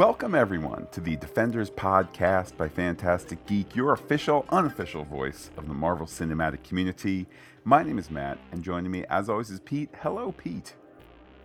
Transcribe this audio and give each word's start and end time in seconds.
Welcome, 0.00 0.34
everyone, 0.34 0.86
to 0.92 1.00
the 1.02 1.16
Defenders 1.16 1.68
podcast 1.68 2.56
by 2.56 2.70
Phantastic 2.70 3.44
Geek, 3.44 3.76
your 3.76 3.92
official, 3.92 4.46
unofficial 4.48 5.04
voice 5.04 5.50
of 5.58 5.68
the 5.68 5.74
Marvel 5.74 6.06
Cinematic 6.06 6.64
community. 6.64 7.26
My 7.64 7.82
name 7.82 7.98
is 7.98 8.10
Matt, 8.10 8.38
and 8.50 8.62
joining 8.62 8.90
me, 8.90 9.04
as 9.10 9.28
always, 9.28 9.50
is 9.50 9.60
Pete. 9.60 9.90
Hello, 10.00 10.32
Pete. 10.32 10.74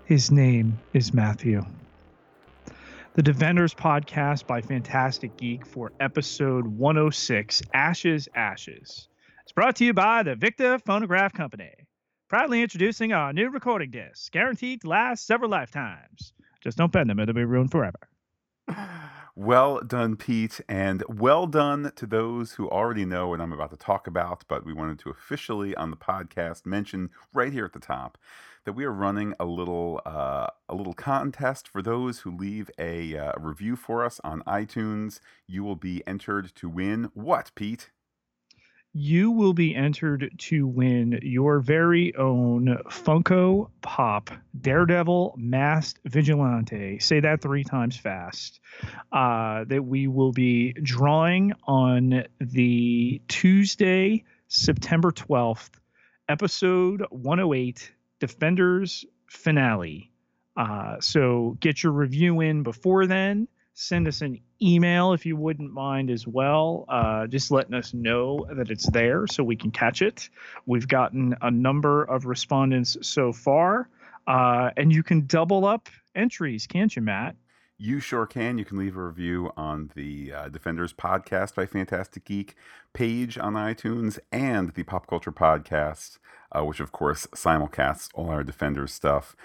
His 0.05 0.31
name 0.31 0.79
is 0.93 1.13
Matthew. 1.13 1.65
The 3.15 3.23
Defenders 3.23 3.73
podcast 3.73 4.47
by 4.47 4.61
Phantastic 4.61 5.35
Geek 5.35 5.65
for 5.65 5.91
episode 5.99 6.65
106 6.65 7.61
Ashes, 7.73 8.29
Ashes. 8.35 9.09
It's 9.43 9.51
brought 9.51 9.75
to 9.75 9.83
you 9.83 9.93
by 9.93 10.23
the 10.23 10.35
Victor 10.35 10.79
Phonograph 10.79 11.33
Company. 11.33 11.73
Proudly 12.29 12.61
introducing 12.61 13.11
our 13.11 13.33
new 13.33 13.49
recording 13.49 13.91
discs, 13.91 14.29
guaranteed 14.29 14.79
to 14.79 14.87
last 14.87 15.27
several 15.27 15.49
lifetimes. 15.49 16.31
Just 16.61 16.77
don't 16.77 16.93
bend 16.93 17.09
them, 17.09 17.19
it'll 17.19 17.35
be 17.35 17.43
ruined 17.43 17.71
forever. 17.71 17.99
Well 19.37 19.81
done, 19.81 20.15
Pete, 20.15 20.61
and 20.69 21.03
well 21.09 21.45
done 21.45 21.91
to 21.97 22.05
those 22.05 22.53
who 22.53 22.69
already 22.69 23.03
know 23.05 23.27
what 23.27 23.41
I'm 23.41 23.51
about 23.51 23.71
to 23.71 23.77
talk 23.77 24.07
about. 24.07 24.45
But 24.47 24.65
we 24.65 24.71
wanted 24.73 24.97
to 24.99 25.09
officially 25.09 25.75
on 25.75 25.91
the 25.91 25.97
podcast 25.97 26.65
mention 26.65 27.09
right 27.33 27.51
here 27.51 27.65
at 27.65 27.73
the 27.73 27.79
top 27.79 28.17
that 28.63 28.73
we 28.73 28.85
are 28.85 28.93
running 28.93 29.33
a 29.39 29.45
little 29.45 30.01
uh, 30.05 30.47
a 30.69 30.75
little 30.75 30.93
contest 30.93 31.67
for 31.67 31.81
those 31.81 32.19
who 32.19 32.31
leave 32.31 32.71
a 32.79 33.17
uh, 33.17 33.33
review 33.37 33.75
for 33.75 34.05
us 34.05 34.21
on 34.23 34.41
iTunes. 34.43 35.19
You 35.47 35.63
will 35.65 35.75
be 35.75 36.01
entered 36.07 36.53
to 36.55 36.69
win 36.69 37.11
what, 37.13 37.51
Pete? 37.55 37.89
You 38.97 39.31
will 39.31 39.51
be 39.51 39.75
entered 39.75 40.31
to 40.37 40.65
win 40.65 41.19
your 41.21 41.59
very 41.59 42.15
own 42.15 42.77
Funko 42.87 43.69
Pop 43.81 44.29
Daredevil 44.57 45.35
Masked 45.37 45.99
Vigilante. 46.05 46.99
Say 46.99 47.19
that 47.19 47.41
three 47.41 47.65
times 47.65 47.97
fast. 47.97 48.61
Uh, 49.11 49.65
that 49.65 49.83
we 49.83 50.07
will 50.07 50.31
be 50.31 50.71
drawing 50.81 51.51
on 51.67 52.23
the 52.39 53.21
Tuesday, 53.27 54.23
September 54.47 55.11
12th, 55.11 55.71
episode 56.29 57.03
108 57.09 57.91
Defenders 58.21 59.03
finale. 59.27 60.09
Uh, 60.55 61.01
so 61.01 61.57
get 61.59 61.83
your 61.83 61.91
review 61.91 62.39
in 62.39 62.63
before 62.63 63.07
then 63.07 63.49
send 63.75 64.07
us 64.07 64.21
an 64.21 64.39
email 64.61 65.11
if 65.13 65.25
you 65.25 65.35
wouldn't 65.35 65.71
mind 65.71 66.09
as 66.09 66.25
well, 66.25 66.85
uh, 66.87 67.27
just 67.27 67.51
letting 67.51 67.73
us 67.73 67.93
know 67.93 68.47
that 68.49 68.71
it's 68.71 68.89
there 68.89 69.27
so 69.27 69.43
we 69.43 69.57
can 69.57 69.69
catch 69.69 70.01
it. 70.01 70.29
We've 70.65 70.87
gotten 70.87 71.35
a 71.41 71.51
number 71.51 72.03
of 72.03 72.25
respondents 72.25 72.97
so 73.01 73.33
far, 73.33 73.89
uh, 74.27 74.71
and 74.77 74.93
you 74.93 75.03
can 75.03 75.27
double 75.27 75.65
up 75.65 75.89
entries, 76.15 76.65
can't 76.67 76.95
you, 76.95 77.01
Matt? 77.01 77.35
You 77.77 77.99
sure 77.99 78.25
can. 78.25 78.57
You 78.57 78.63
can 78.63 78.77
leave 78.77 78.95
a 78.95 79.03
review 79.03 79.51
on 79.57 79.91
the 79.95 80.31
uh, 80.31 80.47
Defenders 80.47 80.93
podcast 80.93 81.55
by 81.55 81.65
Phantastic 81.65 82.23
Geek 82.23 82.55
page 82.93 83.37
on 83.37 83.55
iTunes 83.55 84.17
and 84.31 84.73
the 84.75 84.83
Pop 84.83 85.07
Culture 85.07 85.33
Podcast, 85.33 86.17
uh, 86.53 86.63
which 86.63 86.79
of 86.79 86.93
course 86.93 87.27
simulcasts 87.35 88.07
all 88.13 88.29
our 88.29 88.45
Defenders 88.45 88.93
stuff. 88.93 89.35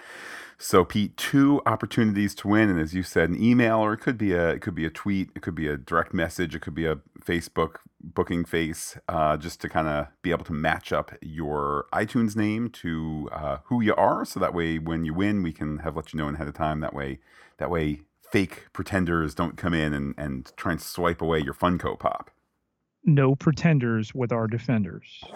So, 0.57 0.85
Pete, 0.85 1.17
two 1.17 1.61
opportunities 1.65 2.33
to 2.35 2.47
win, 2.47 2.69
and 2.69 2.79
as 2.79 2.93
you 2.93 3.03
said, 3.03 3.29
an 3.29 3.43
email 3.43 3.79
or 3.79 3.91
it 3.91 3.97
could 3.97 4.17
be 4.17 4.31
a 4.31 4.51
it 4.51 4.61
could 4.61 4.75
be 4.75 4.85
a 4.85 4.89
tweet, 4.89 5.31
it 5.35 5.41
could 5.41 5.55
be 5.55 5.67
a 5.67 5.75
direct 5.75 6.13
message, 6.13 6.55
it 6.55 6.61
could 6.61 6.75
be 6.75 6.85
a 6.85 6.99
Facebook 7.21 7.79
booking 7.99 8.45
face, 8.45 8.97
uh, 9.09 9.35
just 9.35 9.59
to 9.59 9.67
kind 9.67 9.89
of 9.89 10.07
be 10.21 10.31
able 10.31 10.45
to 10.45 10.53
match 10.53 10.93
up 10.93 11.11
your 11.21 11.85
iTunes 11.91 12.37
name 12.37 12.69
to 12.69 13.27
uh, 13.33 13.57
who 13.65 13.81
you 13.81 13.93
are. 13.95 14.23
So 14.23 14.39
that 14.39 14.53
way, 14.53 14.79
when 14.79 15.03
you 15.03 15.13
win, 15.13 15.43
we 15.43 15.51
can 15.51 15.79
have 15.79 15.97
let 15.97 16.13
you 16.13 16.17
know 16.17 16.29
ahead 16.29 16.47
of 16.47 16.53
time. 16.53 16.79
That 16.79 16.93
way, 16.93 17.19
that 17.57 17.69
way 17.69 18.03
fake 18.31 18.67
pretenders 18.73 19.35
don't 19.35 19.57
come 19.57 19.73
in 19.73 19.93
and, 19.93 20.15
and 20.17 20.51
try 20.55 20.71
and 20.71 20.81
swipe 20.81 21.21
away 21.21 21.39
your 21.39 21.53
Funko 21.53 21.99
Pop. 21.99 22.31
No 23.03 23.35
pretenders 23.35 24.13
with 24.13 24.31
our 24.31 24.47
defenders. 24.47 25.21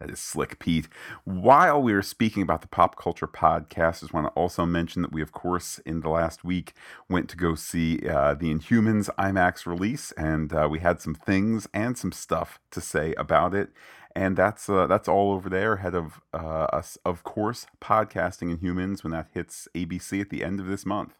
That 0.00 0.08
is 0.10 0.18
slick, 0.18 0.58
Pete. 0.58 0.88
While 1.24 1.82
we 1.82 1.92
are 1.92 2.00
speaking 2.00 2.42
about 2.42 2.62
the 2.62 2.68
pop 2.68 2.96
culture 2.96 3.26
podcast, 3.26 3.96
I 3.96 4.00
just 4.00 4.14
want 4.14 4.28
to 4.28 4.32
also 4.32 4.64
mention 4.64 5.02
that 5.02 5.12
we, 5.12 5.20
of 5.20 5.32
course, 5.32 5.78
in 5.80 6.00
the 6.00 6.08
last 6.08 6.42
week 6.42 6.72
went 7.10 7.28
to 7.28 7.36
go 7.36 7.54
see 7.54 8.08
uh, 8.08 8.32
the 8.32 8.50
Inhumans 8.50 9.10
IMAX 9.18 9.66
release, 9.66 10.10
and 10.12 10.54
uh, 10.54 10.68
we 10.70 10.78
had 10.78 11.02
some 11.02 11.14
things 11.14 11.68
and 11.74 11.98
some 11.98 12.12
stuff 12.12 12.58
to 12.70 12.80
say 12.80 13.12
about 13.18 13.54
it. 13.54 13.72
And 14.16 14.38
that's 14.38 14.70
uh, 14.70 14.86
that's 14.86 15.06
all 15.06 15.32
over 15.32 15.50
there 15.50 15.74
ahead 15.74 15.94
of 15.94 16.22
uh, 16.32 16.66
us, 16.72 16.96
of 17.04 17.22
course, 17.22 17.66
podcasting 17.82 18.56
Inhumans 18.56 19.04
when 19.04 19.10
that 19.10 19.28
hits 19.34 19.68
ABC 19.74 20.18
at 20.22 20.30
the 20.30 20.42
end 20.42 20.60
of 20.60 20.66
this 20.66 20.86
month. 20.86 21.12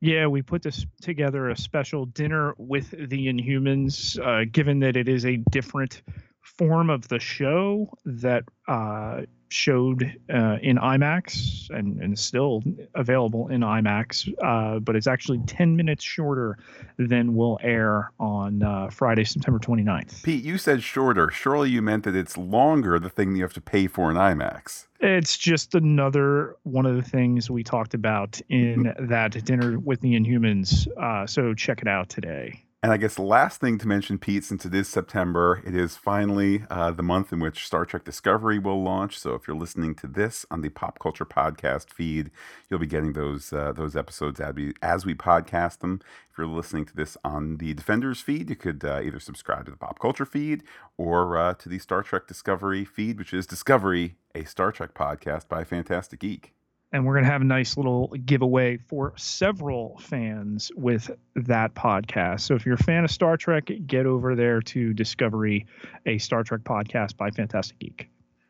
Yeah, 0.00 0.26
we 0.28 0.40
put 0.40 0.62
this 0.62 0.86
together 1.02 1.50
a 1.50 1.56
special 1.56 2.06
dinner 2.06 2.54
with 2.56 2.90
the 2.90 3.26
Inhumans, 3.26 4.18
uh, 4.18 4.46
given 4.50 4.78
that 4.80 4.96
it 4.96 5.08
is 5.08 5.26
a 5.26 5.36
different 5.50 6.00
form 6.42 6.90
of 6.90 7.08
the 7.08 7.18
show 7.18 7.90
that 8.04 8.44
uh, 8.68 9.22
showed 9.50 10.04
uh, 10.32 10.58
in 10.62 10.76
IMAX 10.76 11.68
and, 11.70 12.00
and 12.00 12.18
still 12.18 12.62
available 12.94 13.48
in 13.48 13.60
IMAX, 13.60 14.32
uh, 14.42 14.78
but 14.78 14.96
it's 14.96 15.06
actually 15.06 15.38
10 15.46 15.76
minutes 15.76 16.04
shorter 16.04 16.58
than 16.98 17.34
will 17.34 17.58
air 17.62 18.12
on 18.18 18.62
uh, 18.62 18.88
Friday, 18.90 19.24
September 19.24 19.58
29th. 19.58 20.22
Pete, 20.22 20.44
you 20.44 20.56
said 20.56 20.82
shorter. 20.82 21.30
Surely 21.30 21.68
you 21.68 21.82
meant 21.82 22.04
that 22.04 22.14
it's 22.14 22.36
longer, 22.36 22.98
the 22.98 23.10
thing 23.10 23.32
that 23.32 23.38
you 23.38 23.44
have 23.44 23.52
to 23.52 23.60
pay 23.60 23.86
for 23.86 24.10
in 24.10 24.16
IMAX. 24.16 24.86
It's 25.00 25.36
just 25.36 25.74
another 25.74 26.56
one 26.62 26.86
of 26.86 26.94
the 26.94 27.02
things 27.02 27.50
we 27.50 27.64
talked 27.64 27.94
about 27.94 28.40
in 28.48 28.94
that 28.98 29.44
dinner 29.44 29.78
with 29.78 30.00
the 30.00 30.12
Inhumans. 30.14 30.86
Uh, 30.96 31.26
so 31.26 31.54
check 31.54 31.82
it 31.82 31.88
out 31.88 32.08
today. 32.08 32.64
And 32.82 32.92
I 32.92 32.96
guess 32.96 33.16
the 33.16 33.22
last 33.22 33.60
thing 33.60 33.76
to 33.76 33.86
mention, 33.86 34.16
Pete, 34.16 34.42
since 34.42 34.64
it 34.64 34.74
is 34.74 34.88
September, 34.88 35.62
it 35.66 35.76
is 35.76 35.98
finally 35.98 36.64
uh, 36.70 36.90
the 36.92 37.02
month 37.02 37.30
in 37.30 37.38
which 37.38 37.66
Star 37.66 37.84
Trek 37.84 38.04
Discovery 38.04 38.58
will 38.58 38.82
launch. 38.82 39.18
So 39.18 39.34
if 39.34 39.46
you're 39.46 39.56
listening 39.56 39.94
to 39.96 40.06
this 40.06 40.46
on 40.50 40.62
the 40.62 40.70
Pop 40.70 40.98
Culture 40.98 41.26
Podcast 41.26 41.90
feed, 41.90 42.30
you'll 42.70 42.80
be 42.80 42.86
getting 42.86 43.12
those 43.12 43.52
uh, 43.52 43.72
those 43.72 43.96
episodes 43.96 44.40
as 44.40 44.54
we, 44.54 44.72
as 44.80 45.04
we 45.04 45.14
podcast 45.14 45.80
them. 45.80 46.00
If 46.30 46.38
you're 46.38 46.46
listening 46.46 46.86
to 46.86 46.96
this 46.96 47.18
on 47.22 47.58
the 47.58 47.74
Defenders 47.74 48.22
feed, 48.22 48.48
you 48.48 48.56
could 48.56 48.82
uh, 48.82 49.02
either 49.02 49.20
subscribe 49.20 49.66
to 49.66 49.70
the 49.72 49.76
Pop 49.76 49.98
Culture 49.98 50.24
feed 50.24 50.62
or 50.96 51.36
uh, 51.36 51.52
to 51.54 51.68
the 51.68 51.78
Star 51.80 52.02
Trek 52.02 52.26
Discovery 52.26 52.86
feed, 52.86 53.18
which 53.18 53.34
is 53.34 53.46
Discovery, 53.46 54.14
a 54.34 54.44
Star 54.44 54.72
Trek 54.72 54.94
podcast 54.94 55.48
by 55.48 55.64
Phantastic 55.64 56.20
Geek 56.20 56.54
and 56.92 57.06
we're 57.06 57.14
going 57.14 57.24
to 57.24 57.30
have 57.30 57.40
a 57.40 57.44
nice 57.44 57.76
little 57.76 58.08
giveaway 58.24 58.76
for 58.76 59.12
several 59.16 59.98
fans 59.98 60.72
with 60.74 61.10
that 61.36 61.74
podcast. 61.74 62.40
So 62.40 62.54
if 62.54 62.66
you're 62.66 62.74
a 62.74 62.82
fan 62.82 63.04
of 63.04 63.10
Star 63.10 63.36
Trek, 63.36 63.70
get 63.86 64.06
over 64.06 64.34
there 64.34 64.60
to 64.62 64.92
Discovery, 64.92 65.66
a 66.06 66.18
Star 66.18 66.42
Trek 66.42 66.62
podcast 66.62 67.16
by 67.16 67.30
Phantastic 67.30 67.78
Geek. 67.78 68.08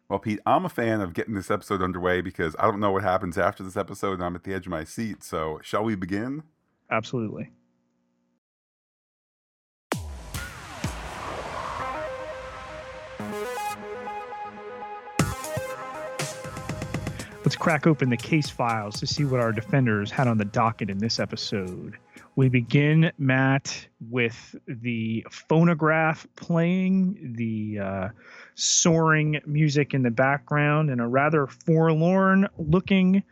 Well, 0.09 0.19
Pete, 0.19 0.41
I'm 0.45 0.65
a 0.65 0.69
fan 0.69 1.01
of 1.01 1.15
getting 1.15 1.35
this 1.35 1.51
episode 1.51 1.83
underway 1.83 2.21
because 2.21 2.57
I 2.59 2.65
don't 2.65 2.81
know 2.81 2.91
what 2.91 3.05
happens 3.05 3.39
after 3.39 3.63
this 3.63 3.77
episode, 3.77 4.15
and 4.15 4.25
I'm 4.25 4.35
at 4.35 4.43
the 4.43 4.53
edge 4.53 4.67
of 4.67 4.71
my 4.71 4.83
seat. 4.83 5.23
So, 5.23 5.61
shall 5.63 5.85
we 5.85 5.95
begin? 5.95 6.43
Absolutely. 6.91 7.51
Let's 17.51 17.57
crack 17.57 17.89
open 17.89 18.11
the 18.11 18.17
case 18.17 18.49
files 18.49 19.01
to 19.01 19.09
see 19.09 19.25
what 19.25 19.41
our 19.41 19.51
defenders 19.51 20.13
had 20.13 20.29
on 20.29 20.39
the 20.39 20.45
docket 20.45 20.89
in 20.89 20.99
this 20.99 21.19
episode. 21.19 21.97
We 22.37 22.49
begin, 22.49 23.11
Matt, 23.19 23.89
with 24.09 24.55
the 24.69 25.27
phonograph 25.33 26.29
playing, 26.37 27.35
the 27.37 27.81
uh, 27.81 28.09
soaring 28.55 29.41
music 29.47 29.95
in 29.95 30.05
the 30.05 30.13
background, 30.13 30.91
and 30.91 31.01
a 31.01 31.07
rather 31.09 31.49
forlorn 31.49 32.47
looking 32.57 33.25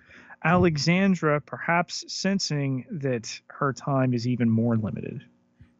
Alexandra, 0.43 1.41
perhaps 1.41 2.05
sensing 2.12 2.87
that 2.91 3.41
her 3.47 3.73
time 3.73 4.14
is 4.14 4.26
even 4.26 4.50
more 4.50 4.76
limited. 4.76 5.23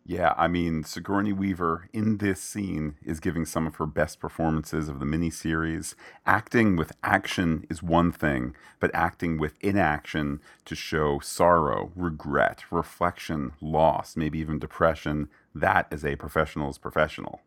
Yeah, 0.09 0.33
I 0.39 0.49
mean, 0.49 0.85
Sigourney 0.85 1.35
Weaver 1.35 1.91
in 1.93 2.17
this 2.17 2.41
scene 2.41 2.95
is 3.05 3.21
giving 3.21 3.45
some 3.45 3.67
of 3.67 3.75
her 3.75 3.85
best 3.85 4.21
performances 4.21 4.89
of 4.89 5.01
the 5.01 5.05
miniseries. 5.05 5.95
Acting 6.25 6.77
with 6.77 6.93
action 7.05 7.67
is 7.69 7.83
one 7.83 8.11
thing, 8.11 8.57
but 8.81 8.91
acting 8.95 9.37
with 9.37 9.59
inaction 9.61 10.41
to 10.65 10.75
show 10.75 11.19
sorrow, 11.19 11.93
regret, 11.95 12.65
reflection, 12.71 13.53
loss, 13.61 14.17
maybe 14.17 14.39
even 14.39 14.59
depression, 14.59 15.29
that 15.55 15.87
is 15.91 16.07
a 16.07 16.17
professional's 16.17 16.79
professional. 16.79 17.43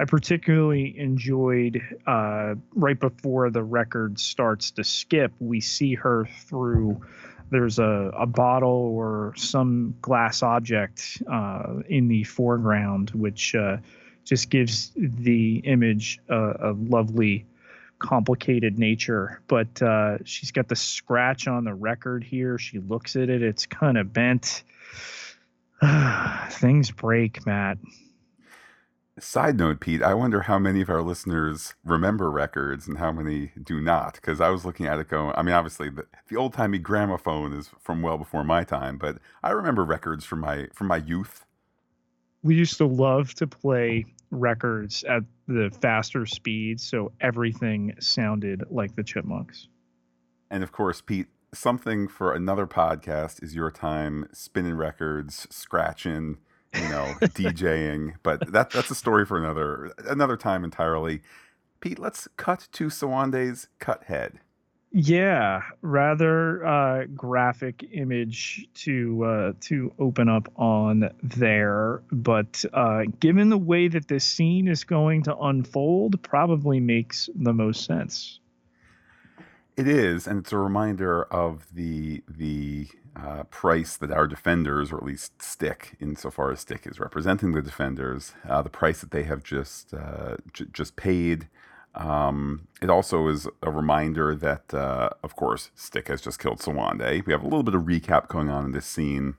I 0.00 0.04
particularly 0.04 0.98
enjoyed 0.98 1.80
uh, 2.08 2.56
right 2.74 2.98
before 2.98 3.50
the 3.50 3.62
record 3.62 4.18
starts 4.18 4.72
to 4.72 4.82
skip, 4.82 5.32
we 5.38 5.60
see 5.60 5.94
her 5.94 6.28
through 6.48 7.02
there's 7.54 7.78
a, 7.78 8.10
a 8.18 8.26
bottle 8.26 8.96
or 8.96 9.32
some 9.36 9.94
glass 10.02 10.42
object 10.42 11.22
uh, 11.30 11.74
in 11.88 12.08
the 12.08 12.24
foreground, 12.24 13.10
which 13.10 13.54
uh, 13.54 13.76
just 14.24 14.50
gives 14.50 14.90
the 14.96 15.58
image 15.58 16.18
a, 16.28 16.70
a 16.70 16.72
lovely, 16.72 17.46
complicated 18.00 18.76
nature. 18.76 19.40
But 19.46 19.80
uh, 19.80 20.18
she's 20.24 20.50
got 20.50 20.66
the 20.66 20.74
scratch 20.74 21.46
on 21.46 21.62
the 21.62 21.74
record 21.74 22.24
here. 22.24 22.58
She 22.58 22.80
looks 22.80 23.14
at 23.14 23.30
it, 23.30 23.40
it's 23.40 23.66
kind 23.66 23.98
of 23.98 24.12
bent. 24.12 24.64
Things 26.50 26.90
break, 26.90 27.46
Matt. 27.46 27.78
Side 29.20 29.58
note, 29.58 29.78
Pete, 29.78 30.02
I 30.02 30.12
wonder 30.12 30.42
how 30.42 30.58
many 30.58 30.80
of 30.80 30.90
our 30.90 31.02
listeners 31.02 31.74
remember 31.84 32.32
records 32.32 32.88
and 32.88 32.98
how 32.98 33.12
many 33.12 33.52
do 33.62 33.80
not. 33.80 34.14
Because 34.14 34.40
I 34.40 34.48
was 34.48 34.64
looking 34.64 34.86
at 34.86 34.98
it 34.98 35.08
going, 35.08 35.32
I 35.36 35.42
mean, 35.42 35.54
obviously 35.54 35.88
the, 35.88 36.06
the 36.28 36.36
old 36.36 36.52
timey 36.52 36.78
gramophone 36.78 37.52
is 37.52 37.70
from 37.80 38.02
well 38.02 38.18
before 38.18 38.42
my 38.42 38.64
time, 38.64 38.98
but 38.98 39.18
I 39.42 39.50
remember 39.50 39.84
records 39.84 40.24
from 40.24 40.40
my 40.40 40.66
from 40.72 40.88
my 40.88 40.96
youth. 40.96 41.46
We 42.42 42.56
used 42.56 42.76
to 42.78 42.86
love 42.86 43.34
to 43.34 43.46
play 43.46 44.04
records 44.32 45.04
at 45.04 45.22
the 45.46 45.70
faster 45.80 46.26
speeds, 46.26 46.82
so 46.82 47.12
everything 47.20 47.94
sounded 48.00 48.64
like 48.68 48.96
the 48.96 49.04
Chipmunks. 49.04 49.68
And 50.50 50.64
of 50.64 50.72
course, 50.72 51.00
Pete, 51.00 51.28
something 51.54 52.08
for 52.08 52.34
another 52.34 52.66
podcast 52.66 53.42
is 53.42 53.54
your 53.54 53.70
time 53.70 54.28
spinning 54.32 54.74
records, 54.74 55.46
scratching 55.50 56.38
you 56.74 56.88
know, 56.88 57.14
DJing. 57.20 58.14
But 58.22 58.52
that 58.52 58.70
that's 58.70 58.90
a 58.90 58.94
story 58.94 59.24
for 59.26 59.38
another 59.38 59.92
another 59.98 60.36
time 60.36 60.64
entirely. 60.64 61.22
Pete, 61.80 61.98
let's 61.98 62.28
cut 62.36 62.68
to 62.72 62.86
Sowande's 62.86 63.68
cut 63.78 64.04
head. 64.04 64.40
Yeah, 64.96 65.62
rather 65.82 66.64
uh, 66.64 67.06
graphic 67.16 67.84
image 67.90 68.68
to 68.74 69.24
uh, 69.24 69.52
to 69.62 69.92
open 69.98 70.28
up 70.28 70.48
on 70.54 71.10
there, 71.20 72.00
but 72.12 72.64
uh, 72.72 73.02
given 73.18 73.48
the 73.48 73.58
way 73.58 73.88
that 73.88 74.06
this 74.06 74.24
scene 74.24 74.68
is 74.68 74.84
going 74.84 75.24
to 75.24 75.36
unfold, 75.36 76.22
probably 76.22 76.78
makes 76.78 77.28
the 77.34 77.52
most 77.52 77.84
sense. 77.84 78.38
It 79.76 79.88
is, 79.88 80.28
and 80.28 80.38
it's 80.38 80.52
a 80.52 80.58
reminder 80.58 81.24
of 81.24 81.66
the 81.74 82.22
the 82.28 82.86
uh, 83.16 83.44
price 83.44 83.96
that 83.96 84.10
our 84.10 84.26
defenders, 84.26 84.92
or 84.92 84.96
at 84.96 85.04
least 85.04 85.40
Stick, 85.40 85.96
insofar 86.00 86.50
as 86.50 86.60
Stick 86.60 86.86
is 86.86 86.98
representing 86.98 87.52
the 87.52 87.62
defenders, 87.62 88.32
uh, 88.48 88.62
the 88.62 88.70
price 88.70 89.00
that 89.00 89.10
they 89.10 89.22
have 89.24 89.42
just 89.42 89.94
uh, 89.94 90.36
j- 90.52 90.66
just 90.72 90.96
paid. 90.96 91.48
Um, 91.94 92.66
it 92.82 92.90
also 92.90 93.28
is 93.28 93.46
a 93.62 93.70
reminder 93.70 94.34
that, 94.34 94.74
uh, 94.74 95.10
of 95.22 95.36
course, 95.36 95.70
Stick 95.76 96.08
has 96.08 96.20
just 96.20 96.40
killed 96.40 96.60
Sowande. 96.60 97.22
We 97.24 97.32
have 97.32 97.42
a 97.42 97.46
little 97.46 97.62
bit 97.62 97.76
of 97.76 97.82
recap 97.82 98.28
going 98.28 98.50
on 98.50 98.64
in 98.64 98.72
this 98.72 98.86
scene. 98.86 99.36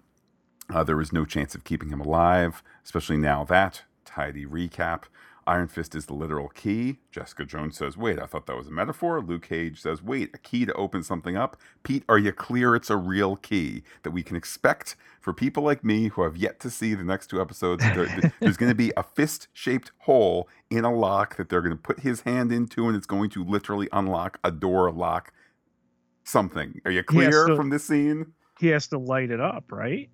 Uh, 0.73 0.83
there 0.83 1.01
is 1.01 1.11
no 1.11 1.25
chance 1.25 1.53
of 1.53 1.65
keeping 1.65 1.89
him 1.89 1.99
alive, 1.99 2.63
especially 2.83 3.17
now 3.17 3.43
that 3.43 3.83
tidy 4.05 4.45
recap. 4.45 5.03
Iron 5.47 5.67
Fist 5.67 5.93
is 5.93 6.07
the 6.07 6.13
literal 6.13 6.49
key. 6.49 6.97
Jessica 7.11 7.45
Jones 7.45 7.77
says, 7.77 7.95
Wait, 7.95 8.19
I 8.19 8.25
thought 8.25 8.47
that 8.47 8.57
was 8.57 8.67
a 8.67 8.71
metaphor. 8.71 9.21
Luke 9.21 9.47
Cage 9.47 9.79
says, 9.79 10.01
Wait, 10.01 10.31
a 10.33 10.39
key 10.39 10.65
to 10.65 10.73
open 10.73 11.03
something 11.03 11.37
up. 11.37 11.57
Pete, 11.83 12.03
are 12.09 12.17
you 12.17 12.31
clear 12.31 12.75
it's 12.75 12.89
a 12.89 12.97
real 12.97 13.35
key 13.35 13.83
that 14.03 14.11
we 14.11 14.23
can 14.23 14.35
expect 14.35 14.95
for 15.21 15.33
people 15.33 15.61
like 15.61 15.83
me 15.83 16.07
who 16.07 16.23
have 16.23 16.35
yet 16.35 16.59
to 16.61 16.71
see 16.71 16.95
the 16.95 17.03
next 17.03 17.27
two 17.27 17.39
episodes? 17.39 17.83
There, 17.83 18.33
there's 18.39 18.57
going 18.57 18.71
to 18.71 18.75
be 18.75 18.91
a 18.97 19.03
fist 19.03 19.47
shaped 19.53 19.91
hole 19.99 20.49
in 20.71 20.83
a 20.83 20.93
lock 20.93 21.37
that 21.37 21.49
they're 21.49 21.61
going 21.61 21.75
to 21.75 21.81
put 21.81 21.99
his 21.99 22.21
hand 22.21 22.51
into, 22.51 22.87
and 22.87 22.95
it's 22.95 23.05
going 23.05 23.29
to 23.31 23.43
literally 23.43 23.87
unlock 23.91 24.39
a 24.43 24.49
door 24.51 24.91
lock 24.91 25.31
something. 26.23 26.81
Are 26.85 26.91
you 26.91 27.03
clear 27.03 27.47
to, 27.47 27.55
from 27.55 27.69
this 27.69 27.85
scene? 27.85 28.33
He 28.59 28.67
has 28.67 28.87
to 28.87 28.97
light 28.97 29.29
it 29.29 29.39
up, 29.39 29.71
right? 29.71 30.09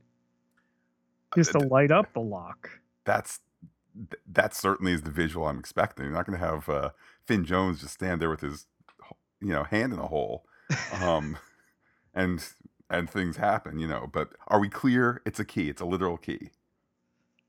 He 1.34 1.39
has 1.39 1.56
uh, 1.56 1.60
to 1.60 1.68
light 1.68 1.92
up 1.92 2.13
the 2.13 2.19
lock. 2.19 2.69
That's 3.06 3.39
th- 3.95 4.21
that 4.31 4.53
certainly 4.53 4.93
is 4.93 5.01
the 5.01 5.11
visual 5.11 5.47
I'm 5.47 5.59
expecting. 5.59 6.05
You're 6.05 6.13
not 6.13 6.25
going 6.25 6.39
to 6.39 6.45
have 6.45 6.69
uh, 6.69 6.89
Finn 7.25 7.45
Jones 7.45 7.81
just 7.81 7.93
stand 7.93 8.21
there 8.21 8.29
with 8.29 8.41
his, 8.41 8.67
you 9.41 9.53
know, 9.53 9.63
hand 9.63 9.93
in 9.93 9.99
a 9.99 10.07
hole, 10.07 10.45
um, 11.01 11.38
and 12.13 12.43
and 12.89 13.09
things 13.09 13.38
happen, 13.38 13.79
you 13.79 13.88
know. 13.88 14.09
But 14.11 14.29
are 14.47 14.59
we 14.59 14.69
clear? 14.69 15.21
It's 15.25 15.39
a 15.39 15.45
key. 15.45 15.69
It's 15.69 15.81
a 15.81 15.85
literal 15.85 16.17
key. 16.17 16.51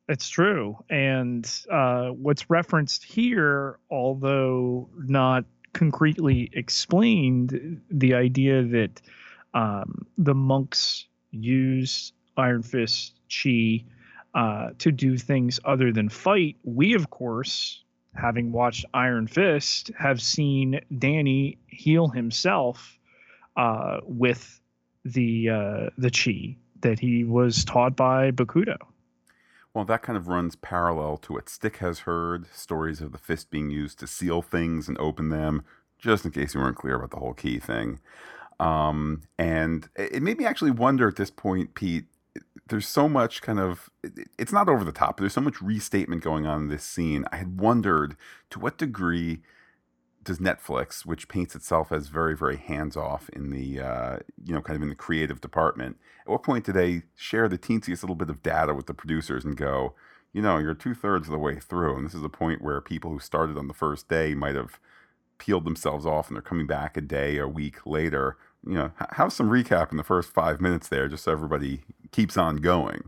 It's 0.09 0.29
true, 0.29 0.77
and 0.91 1.49
uh, 1.71 2.09
what's 2.09 2.51
referenced 2.51 3.05
here, 3.05 3.79
although 3.91 4.89
not 4.99 5.45
concretely 5.73 6.51
explained, 6.53 7.81
the 7.91 8.15
idea 8.15 8.63
that 8.63 9.01
um, 9.55 10.07
the 10.19 10.35
monks 10.35 11.07
use 11.31 12.13
Iron 12.37 12.63
Fist 12.63 13.15
chi 13.31 13.85
uh, 14.35 14.71
to 14.79 14.91
do 14.91 15.19
things 15.19 15.61
other 15.65 15.93
than 15.93 16.09
fight. 16.09 16.57
We, 16.65 16.95
of 16.95 17.11
course, 17.11 17.83
having 18.15 18.53
watched 18.53 18.85
Iron 18.95 19.27
Fist, 19.27 19.91
have 19.99 20.21
seen 20.21 20.81
Danny 20.99 21.59
heal 21.67 22.09
himself 22.09 22.99
uh, 23.57 24.01
with 24.05 24.61
the 25.05 25.49
uh, 25.51 25.91
the 25.99 26.11
chi 26.11 26.57
that 26.81 26.99
he 26.99 27.25
was 27.25 27.65
taught 27.65 27.97
by 27.97 28.31
Bakuto. 28.31 28.77
Well, 29.75 29.85
that 29.87 30.03
kind 30.03 30.19
of 30.19 30.29
runs 30.29 30.55
parallel 30.57 31.17
to 31.19 31.33
what 31.33 31.49
Stick 31.49 31.79
has 31.79 32.01
heard 32.01 32.47
stories 32.53 33.01
of 33.01 33.13
the 33.13 33.19
fist 33.19 33.51
being 33.51 33.71
used 33.71 33.99
to 34.01 34.07
seal 34.07 34.43
things 34.43 34.89
and 34.89 34.99
open 34.99 35.31
them, 35.31 35.65
just 35.99 36.25
in 36.27 36.31
case 36.31 36.55
you 36.55 36.61
weren't 36.61 36.77
clear 36.77 36.97
about 36.97 37.11
the 37.11 37.17
whole 37.17 37.33
key 37.33 37.59
thing. 37.59 37.99
Um, 38.61 39.23
and 39.39 39.89
it 39.97 40.23
made 40.23 40.39
me 40.39 40.45
actually 40.45 40.71
wonder 40.73 41.09
at 41.09 41.17
this 41.17 41.31
point, 41.31 41.75
Pete, 41.75 42.05
there's 42.69 42.87
so 42.87 43.09
much 43.09 43.43
kind 43.43 43.59
of 43.59 43.91
it's 44.39 44.53
not 44.53 44.69
over 44.69 44.85
the 44.85 44.93
top 44.93 45.19
there's 45.19 45.33
so 45.33 45.41
much 45.41 45.61
restatement 45.61 46.23
going 46.23 46.47
on 46.47 46.63
in 46.63 46.69
this 46.69 46.85
scene. 46.85 47.25
I 47.33 47.37
had 47.37 47.61
wondered 47.61 48.17
to 48.51 48.59
what 48.59 48.79
degree 48.79 49.43
does 50.25 50.39
netflix 50.39 51.05
which 51.05 51.27
paints 51.29 51.57
itself 51.57 51.91
as 51.91 52.07
very 52.07 52.37
very 52.37 52.57
hands 52.57 52.97
off 52.97 53.29
in 53.31 53.51
the 53.51 53.81
uh, 53.81 54.19
you 54.45 54.55
know 54.55 54.61
kind 54.61 54.77
of 54.77 54.83
in 54.83 54.89
the 54.89 54.95
creative 54.95 55.41
department 55.41 55.97
at 56.21 56.29
what 56.29 56.43
point 56.43 56.65
do 56.65 56.73
they 56.73 57.03
share 57.17 57.49
the 57.49 57.59
teensiest 57.59 58.03
little 58.03 58.15
bit 58.15 58.31
of 58.31 58.43
data 58.43 58.73
with 58.73 58.87
the 58.87 58.95
producers 58.95 59.45
and 59.45 59.57
go 59.57 59.95
you 60.33 60.41
know 60.41 60.59
you're 60.59 60.75
two-thirds 60.75 61.27
of 61.27 61.33
the 61.33 61.39
way 61.39 61.59
through 61.59 61.97
and 61.97 62.07
this 62.07 62.15
is 62.15 62.23
a 62.23 62.29
point 62.29 62.63
where 62.63 62.81
people 62.81 63.11
who 63.11 63.19
started 63.19 63.59
on 63.59 63.67
the 63.67 63.75
first 63.75 64.09
day 64.09 64.35
might 64.35 64.55
have 64.55 64.79
peeled 65.39 65.65
themselves 65.65 66.07
off 66.07 66.29
and 66.29 66.37
they're 66.37 66.43
coming 66.43 66.69
back 66.69 66.97
a 66.97 67.01
day 67.01 67.39
a 67.39 67.49
week 67.49 67.85
later 67.85 68.37
you 68.67 68.75
know 68.75 68.91
have 69.11 69.33
some 69.33 69.51
recap 69.51 69.91
in 69.91 69.97
the 69.97 70.05
first 70.05 70.33
five 70.33 70.61
minutes 70.61 70.89
there 70.89 71.09
just 71.09 71.25
so 71.25 71.33
everybody 71.33 71.83
keeps 72.11 72.37
on 72.37 72.57
going. 72.57 73.03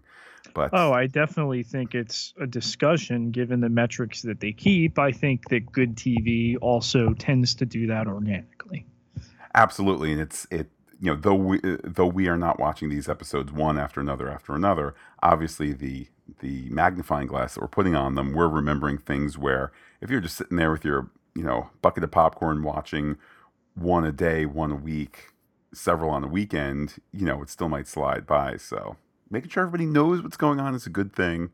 But 0.54 0.70
oh, 0.72 0.92
I 0.92 1.06
definitely 1.06 1.64
think 1.64 1.94
it's 1.94 2.32
a 2.40 2.46
discussion 2.46 3.30
given 3.32 3.60
the 3.60 3.68
metrics 3.68 4.22
that 4.22 4.40
they 4.40 4.52
keep. 4.52 4.98
I 4.98 5.10
think 5.10 5.48
that 5.48 5.72
good 5.72 5.96
TV 5.96 6.56
also 6.60 7.12
tends 7.14 7.54
to 7.56 7.66
do 7.66 7.86
that 7.88 8.06
organically. 8.06 8.86
Absolutely, 9.54 10.12
and 10.12 10.20
it's 10.20 10.46
it 10.50 10.70
you 11.00 11.10
know 11.10 11.16
though 11.16 11.34
we 11.34 11.60
though 11.82 12.06
we 12.06 12.28
are 12.28 12.36
not 12.36 12.60
watching 12.60 12.88
these 12.88 13.08
episodes 13.08 13.52
one 13.52 13.78
after 13.78 14.00
another 14.00 14.30
after 14.30 14.54
another. 14.54 14.94
Obviously, 15.22 15.72
the 15.72 16.06
the 16.40 16.68
magnifying 16.70 17.26
glass 17.26 17.54
that 17.54 17.60
we're 17.60 17.68
putting 17.68 17.96
on 17.96 18.14
them, 18.14 18.32
we're 18.32 18.48
remembering 18.48 18.98
things 18.98 19.36
where 19.36 19.72
if 20.00 20.10
you're 20.10 20.20
just 20.20 20.36
sitting 20.36 20.56
there 20.56 20.70
with 20.70 20.84
your 20.84 21.10
you 21.34 21.42
know 21.42 21.70
bucket 21.82 22.04
of 22.04 22.10
popcorn 22.10 22.62
watching 22.62 23.16
one 23.74 24.04
a 24.04 24.12
day, 24.12 24.46
one 24.46 24.70
a 24.70 24.76
week, 24.76 25.33
several 25.76 26.10
on 26.10 26.22
the 26.22 26.28
weekend, 26.28 26.96
you 27.12 27.24
know, 27.24 27.42
it 27.42 27.50
still 27.50 27.68
might 27.68 27.86
slide 27.86 28.26
by. 28.26 28.56
So 28.56 28.96
making 29.30 29.50
sure 29.50 29.62
everybody 29.64 29.86
knows 29.86 30.22
what's 30.22 30.36
going 30.36 30.60
on 30.60 30.74
is 30.74 30.86
a 30.86 30.90
good 30.90 31.12
thing. 31.12 31.50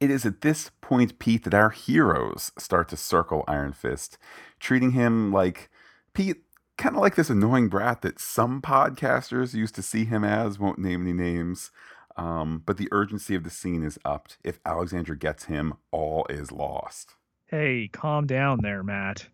It 0.00 0.10
is 0.10 0.26
at 0.26 0.40
this 0.40 0.70
point, 0.80 1.18
Pete, 1.18 1.44
that 1.44 1.54
our 1.54 1.70
heroes 1.70 2.52
start 2.58 2.88
to 2.88 2.96
circle 2.96 3.44
Iron 3.46 3.72
Fist, 3.72 4.18
treating 4.58 4.90
him 4.90 5.32
like 5.32 5.70
Pete, 6.12 6.42
kind 6.76 6.96
of 6.96 7.00
like 7.00 7.14
this 7.14 7.30
annoying 7.30 7.68
brat 7.68 8.02
that 8.02 8.18
some 8.18 8.60
podcasters 8.60 9.54
used 9.54 9.74
to 9.76 9.82
see 9.82 10.04
him 10.04 10.24
as, 10.24 10.58
won't 10.58 10.78
name 10.78 11.02
any 11.02 11.12
names. 11.12 11.70
Um, 12.16 12.62
but 12.64 12.76
the 12.76 12.88
urgency 12.92 13.34
of 13.34 13.44
the 13.44 13.50
scene 13.50 13.82
is 13.82 13.98
upped. 14.04 14.38
If 14.44 14.60
Alexander 14.64 15.14
gets 15.14 15.44
him, 15.44 15.74
all 15.90 16.26
is 16.28 16.52
lost. 16.52 17.14
Hey, 17.46 17.88
calm 17.92 18.26
down 18.26 18.60
there, 18.62 18.82
Matt. 18.82 19.26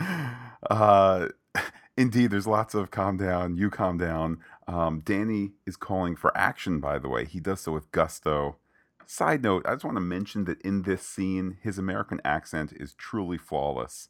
Uh, 0.70 1.28
Indeed, 1.96 2.30
there's 2.30 2.46
lots 2.46 2.74
of 2.74 2.90
calm 2.90 3.16
down, 3.16 3.56
you 3.56 3.70
calm 3.70 3.98
down. 3.98 4.40
Um, 4.66 5.00
Danny 5.04 5.52
is 5.64 5.76
calling 5.76 6.16
for 6.16 6.36
action, 6.36 6.80
by 6.80 6.98
the 6.98 7.08
way. 7.08 7.24
He 7.24 7.38
does 7.38 7.60
so 7.60 7.72
with 7.72 7.90
gusto. 7.92 8.56
Side 9.06 9.42
note, 9.42 9.64
I 9.66 9.74
just 9.74 9.84
want 9.84 9.96
to 9.96 10.00
mention 10.00 10.44
that 10.46 10.60
in 10.62 10.82
this 10.82 11.02
scene, 11.02 11.58
his 11.62 11.78
American 11.78 12.20
accent 12.24 12.72
is 12.72 12.94
truly 12.94 13.38
flawless. 13.38 14.08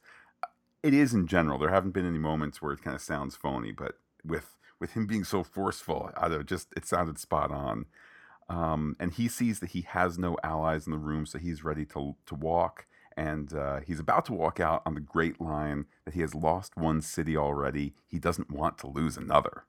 It 0.82 0.94
is 0.94 1.12
in 1.12 1.26
general. 1.26 1.58
There 1.58 1.70
haven't 1.70 1.92
been 1.92 2.06
any 2.06 2.18
moments 2.18 2.62
where 2.62 2.72
it 2.72 2.82
kind 2.82 2.94
of 2.94 3.02
sounds 3.02 3.36
phony, 3.36 3.72
but 3.72 3.98
with 4.24 4.56
with 4.80 4.92
him 4.92 5.06
being 5.06 5.24
so 5.24 5.42
forceful, 5.42 6.10
I 6.16 6.28
don't 6.28 6.46
just 6.46 6.68
it 6.76 6.86
sounded 6.86 7.18
spot 7.18 7.50
on. 7.50 7.86
Um, 8.48 8.94
and 9.00 9.12
he 9.12 9.28
sees 9.28 9.60
that 9.60 9.70
he 9.70 9.82
has 9.82 10.18
no 10.18 10.36
allies 10.44 10.86
in 10.86 10.92
the 10.92 10.98
room, 10.98 11.26
so 11.26 11.38
he's 11.38 11.64
ready 11.64 11.84
to 11.86 12.16
to 12.26 12.34
walk 12.34 12.86
and 13.16 13.52
uh, 13.54 13.80
he's 13.80 14.00
about 14.00 14.24
to 14.26 14.32
walk 14.32 14.60
out 14.60 14.82
on 14.86 14.94
the 14.94 15.00
great 15.00 15.40
line 15.40 15.86
that 16.04 16.14
he 16.14 16.20
has 16.20 16.34
lost 16.34 16.76
one 16.76 17.00
city 17.00 17.36
already. 17.36 17.94
He 18.06 18.18
doesn't 18.18 18.50
want 18.50 18.78
to 18.78 18.88
lose 18.88 19.16
another. 19.16 19.64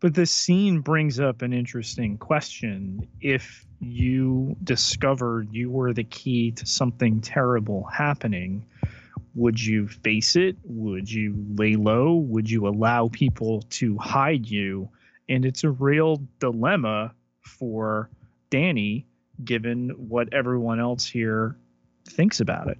But 0.00 0.14
this 0.14 0.30
scene 0.30 0.80
brings 0.80 1.20
up 1.20 1.42
an 1.42 1.52
interesting 1.52 2.16
question. 2.16 3.06
If 3.20 3.66
you 3.80 4.56
discovered 4.64 5.48
you 5.52 5.70
were 5.70 5.92
the 5.92 6.04
key 6.04 6.52
to 6.52 6.64
something 6.64 7.20
terrible 7.20 7.84
happening, 7.84 8.64
would 9.34 9.62
you 9.62 9.88
face 9.88 10.36
it? 10.36 10.56
Would 10.64 11.10
you 11.10 11.34
lay 11.54 11.76
low? 11.76 12.14
Would 12.14 12.50
you 12.50 12.66
allow 12.66 13.08
people 13.08 13.62
to 13.70 13.98
hide 13.98 14.46
you? 14.46 14.88
And 15.28 15.44
it's 15.44 15.64
a 15.64 15.70
real 15.70 16.22
dilemma 16.38 17.14
for 17.42 18.08
Danny, 18.48 19.06
given 19.44 19.90
what 19.90 20.32
everyone 20.32 20.80
else 20.80 21.06
here 21.06 21.56
thinks 22.10 22.40
about 22.40 22.68
it. 22.68 22.78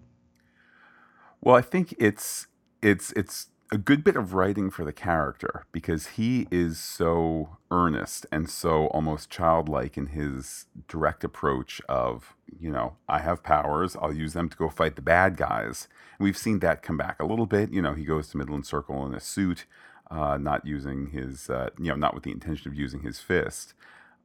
Well, 1.41 1.55
I 1.55 1.63
think 1.63 1.95
it's 1.99 2.47
it's 2.83 3.13
it's 3.13 3.49
a 3.73 3.79
good 3.79 4.03
bit 4.03 4.17
of 4.17 4.35
writing 4.35 4.71
for 4.71 4.85
the 4.85 4.93
character 4.93 5.65
because 5.71 6.09
he 6.09 6.49
is 6.51 6.79
so 6.79 7.57
earnest 7.71 8.27
and 8.33 8.51
so 8.51 8.87
almost 8.89 9.31
childlike 9.31 9.97
in 9.97 10.07
his 10.07 10.67
direct 10.89 11.23
approach 11.23 11.81
of, 11.89 12.35
you 12.59 12.71
know, 12.71 12.97
I 13.09 13.21
have 13.21 13.45
powers, 13.45 13.97
I'll 14.01 14.13
use 14.13 14.33
them 14.33 14.49
to 14.49 14.57
go 14.57 14.69
fight 14.69 14.97
the 14.97 15.03
bad 15.03 15.37
guys. 15.37 15.87
We've 16.19 16.37
seen 16.37 16.59
that 16.61 16.83
come 16.83 16.97
back 16.97 17.21
a 17.21 17.25
little 17.25 17.47
bit. 17.47 17.73
You 17.73 17.81
know, 17.81 17.95
he 17.95 18.05
goes 18.05 18.29
to 18.31 18.39
Midland 18.39 18.67
Circle 18.67 19.07
in 19.07 19.15
a 19.15 19.21
suit, 19.21 19.67
uh, 20.11 20.37
not 20.37 20.67
using 20.67 21.11
his, 21.11 21.49
uh, 21.49 21.71
you 21.79 21.91
know, 21.91 21.97
not 21.97 22.13
with 22.13 22.25
the 22.25 22.33
intention 22.33 22.69
of 22.69 22.75
using 22.77 23.03
his 23.03 23.21
fist. 23.21 23.75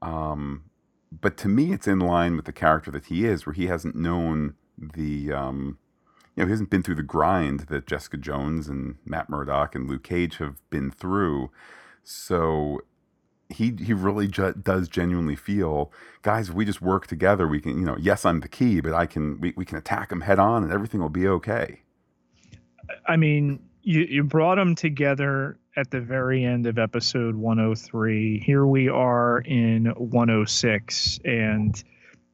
Um, 0.01 0.63
but 1.21 1.37
to 1.37 1.47
me, 1.47 1.71
it's 1.71 1.87
in 1.87 1.99
line 1.99 2.35
with 2.35 2.45
the 2.45 2.51
character 2.51 2.89
that 2.91 3.05
he 3.05 3.25
is, 3.25 3.45
where 3.45 3.53
he 3.53 3.67
hasn't 3.67 3.95
known 3.95 4.55
the, 4.77 5.31
um, 5.31 5.77
you 6.35 6.43
know, 6.43 6.47
he 6.47 6.51
hasn't 6.51 6.69
been 6.69 6.83
through 6.83 6.95
the 6.95 7.03
grind 7.03 7.61
that 7.61 7.87
Jessica 7.87 8.17
Jones 8.17 8.67
and 8.67 8.95
Matt 9.05 9.29
Murdock 9.29 9.75
and 9.75 9.89
Luke 9.89 10.03
Cage 10.03 10.37
have 10.37 10.57
been 10.69 10.91
through. 10.91 11.51
So 12.03 12.81
he 13.49 13.75
he 13.79 13.93
really 13.93 14.27
ju- 14.27 14.53
does 14.53 14.87
genuinely 14.87 15.35
feel, 15.35 15.91
guys, 16.21 16.49
if 16.49 16.55
we 16.55 16.65
just 16.65 16.81
work 16.81 17.07
together, 17.07 17.47
we 17.47 17.61
can, 17.61 17.79
you 17.79 17.85
know, 17.85 17.97
yes, 17.99 18.25
I'm 18.25 18.39
the 18.39 18.47
key, 18.47 18.81
but 18.81 18.93
I 18.93 19.05
can 19.05 19.39
we, 19.39 19.53
we 19.55 19.65
can 19.65 19.77
attack 19.77 20.11
him 20.11 20.21
head 20.21 20.39
on 20.39 20.63
and 20.63 20.71
everything 20.71 21.01
will 21.01 21.09
be 21.09 21.27
okay. 21.27 21.81
I 23.07 23.15
mean, 23.17 23.59
you 23.81 24.01
you 24.01 24.23
brought 24.23 24.55
them 24.55 24.75
together 24.75 25.57
at 25.77 25.91
the 25.91 26.01
very 26.01 26.43
end 26.43 26.65
of 26.65 26.77
episode 26.77 27.35
103. 27.35 28.39
Here 28.39 28.65
we 28.65 28.87
are 28.87 29.39
in 29.41 29.85
106 29.85 31.19
and 31.25 31.83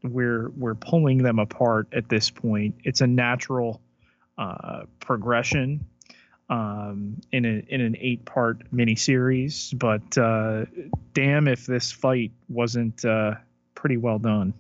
we're 0.04 0.50
we're 0.50 0.76
pulling 0.76 1.20
them 1.20 1.40
apart 1.40 1.88
at 1.94 2.10
this 2.10 2.30
point. 2.30 2.76
It's 2.84 3.02
a 3.02 3.08
natural 3.08 3.82
uh, 4.38 4.84
progression 5.00 5.86
um, 6.50 7.22
in 7.32 7.46
a 7.46 7.64
in 7.68 7.82
an 7.82 7.96
eight 8.00 8.26
part 8.26 8.72
miniseries. 8.74 9.78
But 9.78 10.18
uh, 10.18 10.66
damn, 11.14 11.48
if 11.48 11.66
this 11.66 11.92
fight 11.92 12.32
wasn't 12.50 13.04
uh, 13.06 13.36
pretty 13.76 13.98
well 13.98 14.20
done. 14.20 14.54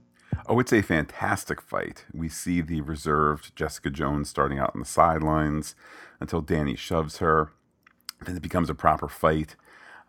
Oh, 0.47 0.59
it's 0.59 0.73
a 0.73 0.81
fantastic 0.81 1.61
fight. 1.61 2.05
We 2.13 2.29
see 2.29 2.61
the 2.61 2.81
reserved 2.81 3.55
Jessica 3.55 3.89
Jones 3.89 4.29
starting 4.29 4.59
out 4.59 4.71
on 4.73 4.79
the 4.79 4.85
sidelines 4.85 5.75
until 6.19 6.41
Danny 6.41 6.75
shoves 6.75 7.17
her. 7.17 7.51
Then 8.25 8.37
it 8.37 8.41
becomes 8.41 8.69
a 8.69 8.75
proper 8.75 9.07
fight. 9.07 9.55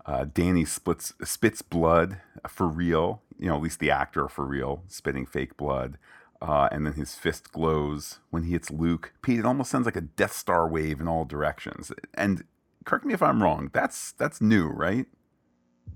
Uh, 0.05 0.27
Danny 0.33 0.65
splits 0.65 1.13
spits 1.25 1.63
blood 1.63 2.21
for 2.49 2.67
real. 2.67 3.23
You 3.39 3.49
know, 3.49 3.57
at 3.57 3.63
least 3.63 3.81
the 3.81 3.91
actor 3.91 4.29
for 4.29 4.45
real, 4.45 4.85
spitting 4.89 5.27
fake 5.27 5.57
blood 5.57 5.99
uh, 6.43 6.69
and 6.73 6.85
then 6.85 6.95
his 6.95 7.15
fist 7.15 7.53
glows 7.53 8.19
when 8.31 8.43
he 8.43 8.53
hits 8.53 8.71
Luke. 8.71 9.13
Pete, 9.23 9.39
it 9.39 9.47
almost 9.47 9.71
sounds 9.71 9.87
like 9.87 9.95
a 9.95 10.01
Death 10.01 10.33
Star 10.33 10.69
wave 10.69 11.01
in 11.01 11.07
all 11.07 11.25
directions. 11.25 11.93
And 12.15 12.43
correct 12.85 13.05
me 13.05 13.15
if 13.15 13.23
I'm 13.23 13.41
wrong. 13.41 13.71
That's 13.73 14.13
that's 14.13 14.41
new, 14.41 14.67
right? 14.67 15.07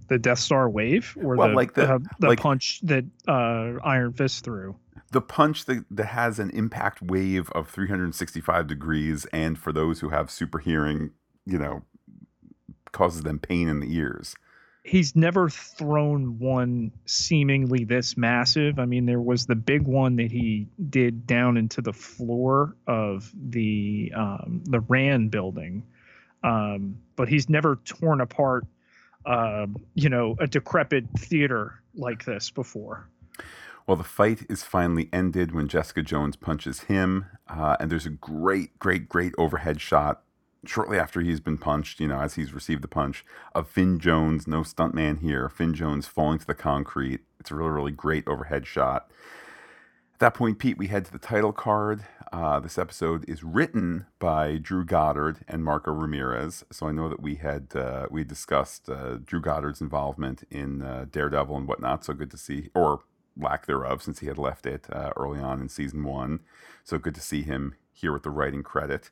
The 0.06 0.18
Death 0.18 0.38
Star 0.38 0.70
wave, 0.70 1.16
or 1.20 1.34
well, 1.34 1.48
the 1.48 1.54
like 1.54 1.74
the, 1.74 1.94
uh, 1.94 1.98
the 2.20 2.28
like, 2.28 2.40
punch 2.40 2.80
that 2.84 3.04
uh, 3.26 3.72
Iron 3.82 4.12
Fist 4.12 4.44
threw. 4.44 4.76
The 5.10 5.20
punch 5.20 5.64
that, 5.64 5.84
that 5.90 6.06
has 6.06 6.38
an 6.38 6.50
impact 6.50 7.02
wave 7.02 7.50
of 7.50 7.68
365 7.68 8.68
degrees, 8.68 9.26
and 9.32 9.58
for 9.58 9.72
those 9.72 9.98
who 9.98 10.10
have 10.10 10.30
super 10.30 10.58
hearing, 10.58 11.10
you 11.44 11.58
know, 11.58 11.82
causes 12.92 13.22
them 13.22 13.38
pain 13.38 13.68
in 13.68 13.80
the 13.80 13.94
ears 13.94 14.34
he's 14.86 15.16
never 15.16 15.50
thrown 15.50 16.38
one 16.38 16.92
seemingly 17.06 17.84
this 17.84 18.16
massive. 18.16 18.78
I 18.78 18.86
mean, 18.86 19.04
there 19.04 19.20
was 19.20 19.46
the 19.46 19.56
big 19.56 19.82
one 19.82 20.16
that 20.16 20.30
he 20.30 20.68
did 20.88 21.26
down 21.26 21.56
into 21.56 21.82
the 21.82 21.92
floor 21.92 22.76
of 22.86 23.30
the 23.34 24.12
um, 24.16 24.62
the 24.64 24.80
Rand 24.80 25.30
building, 25.30 25.82
um, 26.42 26.98
but 27.16 27.28
he's 27.28 27.48
never 27.48 27.76
torn 27.84 28.20
apart, 28.20 28.64
uh, 29.26 29.66
you 29.94 30.08
know, 30.08 30.36
a 30.38 30.46
decrepit 30.46 31.04
theater 31.18 31.82
like 31.94 32.24
this 32.24 32.50
before. 32.50 33.08
Well, 33.86 33.96
the 33.96 34.04
fight 34.04 34.46
is 34.48 34.62
finally 34.64 35.08
ended 35.12 35.52
when 35.52 35.68
Jessica 35.68 36.02
Jones 36.02 36.34
punches 36.34 36.82
him, 36.82 37.26
uh, 37.48 37.76
and 37.78 37.90
there's 37.90 38.06
a 38.06 38.10
great, 38.10 38.76
great, 38.78 39.08
great 39.08 39.32
overhead 39.38 39.80
shot 39.80 40.22
shortly 40.64 40.98
after 40.98 41.20
he's 41.20 41.40
been 41.40 41.58
punched, 41.58 42.00
you 42.00 42.08
know, 42.08 42.20
as 42.20 42.34
he's 42.34 42.52
received 42.52 42.82
the 42.82 42.88
punch, 42.88 43.24
of 43.54 43.68
Finn 43.68 43.98
Jones, 43.98 44.46
no 44.46 44.60
stuntman 44.60 45.20
here, 45.20 45.48
Finn 45.48 45.74
Jones 45.74 46.06
falling 46.06 46.38
to 46.38 46.46
the 46.46 46.54
concrete. 46.54 47.20
It's 47.40 47.50
a 47.50 47.54
really, 47.54 47.70
really 47.70 47.92
great 47.92 48.26
overhead 48.26 48.66
shot. 48.66 49.10
At 50.14 50.20
that 50.20 50.34
point, 50.34 50.58
Pete, 50.58 50.78
we 50.78 50.86
head 50.86 51.04
to 51.04 51.12
the 51.12 51.18
title 51.18 51.52
card. 51.52 52.04
Uh, 52.32 52.58
this 52.58 52.78
episode 52.78 53.28
is 53.28 53.44
written 53.44 54.06
by 54.18 54.56
Drew 54.56 54.84
Goddard 54.84 55.44
and 55.46 55.62
Marco 55.62 55.92
Ramirez. 55.92 56.64
So 56.72 56.86
I 56.88 56.92
know 56.92 57.08
that 57.08 57.20
we 57.20 57.36
had 57.36 57.76
uh, 57.76 58.06
we 58.10 58.24
discussed 58.24 58.88
uh, 58.88 59.18
Drew 59.24 59.40
Goddard's 59.40 59.82
involvement 59.82 60.42
in 60.50 60.82
uh, 60.82 61.04
Daredevil 61.10 61.56
and 61.56 61.68
whatnot. 61.68 62.04
So 62.04 62.14
good 62.14 62.30
to 62.30 62.38
see, 62.38 62.70
or 62.74 63.00
lack 63.36 63.66
thereof, 63.66 64.02
since 64.02 64.20
he 64.20 64.26
had 64.26 64.38
left 64.38 64.64
it 64.64 64.86
uh, 64.90 65.10
early 65.16 65.38
on 65.38 65.60
in 65.60 65.68
season 65.68 66.02
one. 66.02 66.40
So 66.82 66.98
good 66.98 67.14
to 67.14 67.20
see 67.20 67.42
him 67.42 67.74
here 67.92 68.12
with 68.12 68.22
the 68.22 68.30
writing 68.30 68.62
credit. 68.62 69.10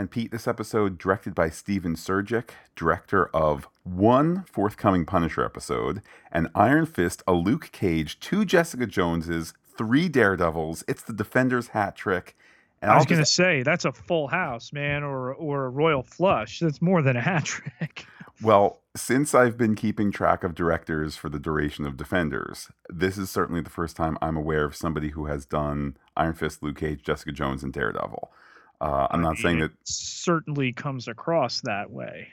And 0.00 0.10
Pete, 0.10 0.30
this 0.30 0.48
episode 0.48 0.96
directed 0.96 1.34
by 1.34 1.50
Stephen 1.50 1.94
Surjik, 1.94 2.52
director 2.74 3.26
of 3.36 3.68
one 3.84 4.44
forthcoming 4.50 5.04
Punisher 5.04 5.44
episode, 5.44 6.00
an 6.32 6.48
Iron 6.54 6.86
Fist, 6.86 7.22
a 7.26 7.34
Luke 7.34 7.68
Cage, 7.70 8.18
two 8.18 8.46
Jessica 8.46 8.86
Joneses, 8.86 9.52
three 9.76 10.08
Daredevils. 10.08 10.84
It's 10.88 11.02
the 11.02 11.12
Defenders 11.12 11.68
hat 11.68 11.96
trick. 11.96 12.34
And 12.80 12.90
I 12.90 12.96
was 12.96 13.04
going 13.04 13.20
to 13.20 13.26
say 13.26 13.62
that's 13.62 13.84
a 13.84 13.92
full 13.92 14.28
house, 14.28 14.72
man, 14.72 15.02
or 15.02 15.34
or 15.34 15.66
a 15.66 15.68
royal 15.68 16.02
flush. 16.02 16.60
That's 16.60 16.80
more 16.80 17.02
than 17.02 17.18
a 17.18 17.20
hat 17.20 17.44
trick. 17.44 18.06
Well, 18.42 18.80
since 18.96 19.34
I've 19.34 19.58
been 19.58 19.74
keeping 19.74 20.10
track 20.10 20.44
of 20.44 20.54
directors 20.54 21.14
for 21.14 21.28
the 21.28 21.38
duration 21.38 21.84
of 21.84 21.98
Defenders, 21.98 22.68
this 22.88 23.18
is 23.18 23.28
certainly 23.28 23.60
the 23.60 23.68
first 23.68 23.96
time 23.96 24.16
I'm 24.22 24.34
aware 24.34 24.64
of 24.64 24.74
somebody 24.74 25.10
who 25.10 25.26
has 25.26 25.44
done 25.44 25.98
Iron 26.16 26.32
Fist, 26.32 26.62
Luke 26.62 26.78
Cage, 26.78 27.02
Jessica 27.02 27.32
Jones, 27.32 27.62
and 27.62 27.70
Daredevil. 27.70 28.32
Uh, 28.80 29.06
I'm 29.10 29.20
not 29.20 29.36
saying 29.36 29.58
that 29.60 29.72
certainly 29.84 30.72
comes 30.72 31.06
across 31.06 31.60
that 31.62 31.90
way. 31.90 32.28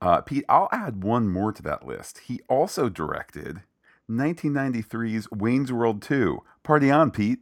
Uh, 0.00 0.20
Pete, 0.20 0.44
I'll 0.48 0.68
add 0.72 1.02
one 1.02 1.28
more 1.28 1.52
to 1.52 1.62
that 1.62 1.86
list. 1.86 2.18
He 2.26 2.40
also 2.48 2.88
directed 2.88 3.62
1993's 4.10 5.28
Wayne's 5.30 5.72
World 5.72 6.02
2. 6.02 6.42
Party 6.62 6.90
on, 6.90 7.10
Pete. 7.10 7.40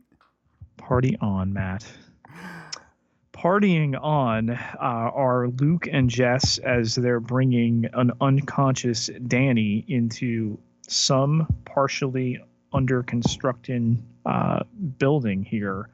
Party 0.77 1.17
on, 1.21 1.53
Matt. 1.53 1.87
Partying 3.33 3.99
on 4.03 4.51
uh, 4.51 4.57
are 4.81 5.49
Luke 5.49 5.87
and 5.91 6.09
Jess 6.09 6.59
as 6.59 6.95
they're 6.95 7.21
bringing 7.21 7.87
an 7.93 8.13
unconscious 8.21 9.11
Danny 9.27 9.85
into 9.89 10.59
some 10.89 11.47
partially 11.67 12.41
under 12.73 13.03
construction 13.03 14.03
uh, 14.25 14.61
building 14.99 15.43
here 15.43 15.91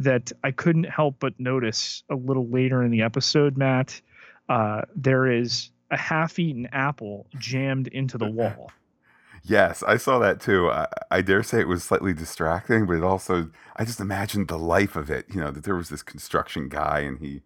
that 0.00 0.32
I 0.42 0.50
couldn't 0.50 0.84
help 0.84 1.16
but 1.20 1.38
notice 1.38 2.02
a 2.10 2.14
little 2.14 2.48
later 2.48 2.82
in 2.82 2.90
the 2.90 3.02
episode, 3.02 3.56
Matt. 3.56 4.00
Uh, 4.48 4.82
there 4.96 5.30
is 5.30 5.70
a 5.90 5.96
half-eaten 5.96 6.68
apple 6.72 7.26
jammed 7.38 7.86
into 7.88 8.16
the 8.16 8.30
wall. 8.30 8.72
Yes, 9.44 9.82
I 9.82 9.96
saw 9.96 10.18
that 10.18 10.40
too. 10.40 10.70
I, 10.70 10.86
I, 11.10 11.20
dare 11.20 11.42
say 11.42 11.60
it 11.60 11.68
was 11.68 11.82
slightly 11.82 12.12
distracting, 12.12 12.86
but 12.86 12.94
it 12.94 13.04
also 13.04 13.50
I 13.76 13.84
just 13.84 14.00
imagined 14.00 14.48
the 14.48 14.58
life 14.58 14.96
of 14.96 15.10
it. 15.10 15.26
You 15.32 15.40
know 15.40 15.50
that 15.50 15.64
there 15.64 15.76
was 15.76 15.88
this 15.88 16.02
construction 16.02 16.68
guy 16.68 17.00
and 17.00 17.18
he. 17.18 17.42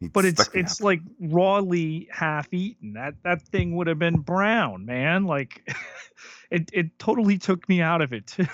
but 0.00 0.24
it's 0.24 0.48
it's 0.52 0.80
apple. 0.80 0.86
like 0.86 1.00
rawly 1.20 2.08
half 2.10 2.52
eaten. 2.52 2.94
That 2.94 3.14
that 3.22 3.42
thing 3.42 3.76
would 3.76 3.86
have 3.86 4.00
been 4.00 4.18
brown, 4.18 4.84
man. 4.84 5.26
Like, 5.26 5.62
it 6.50 6.70
it 6.72 6.98
totally 6.98 7.38
took 7.38 7.68
me 7.68 7.82
out 7.82 8.02
of 8.02 8.12
it 8.12 8.26
too. 8.26 8.46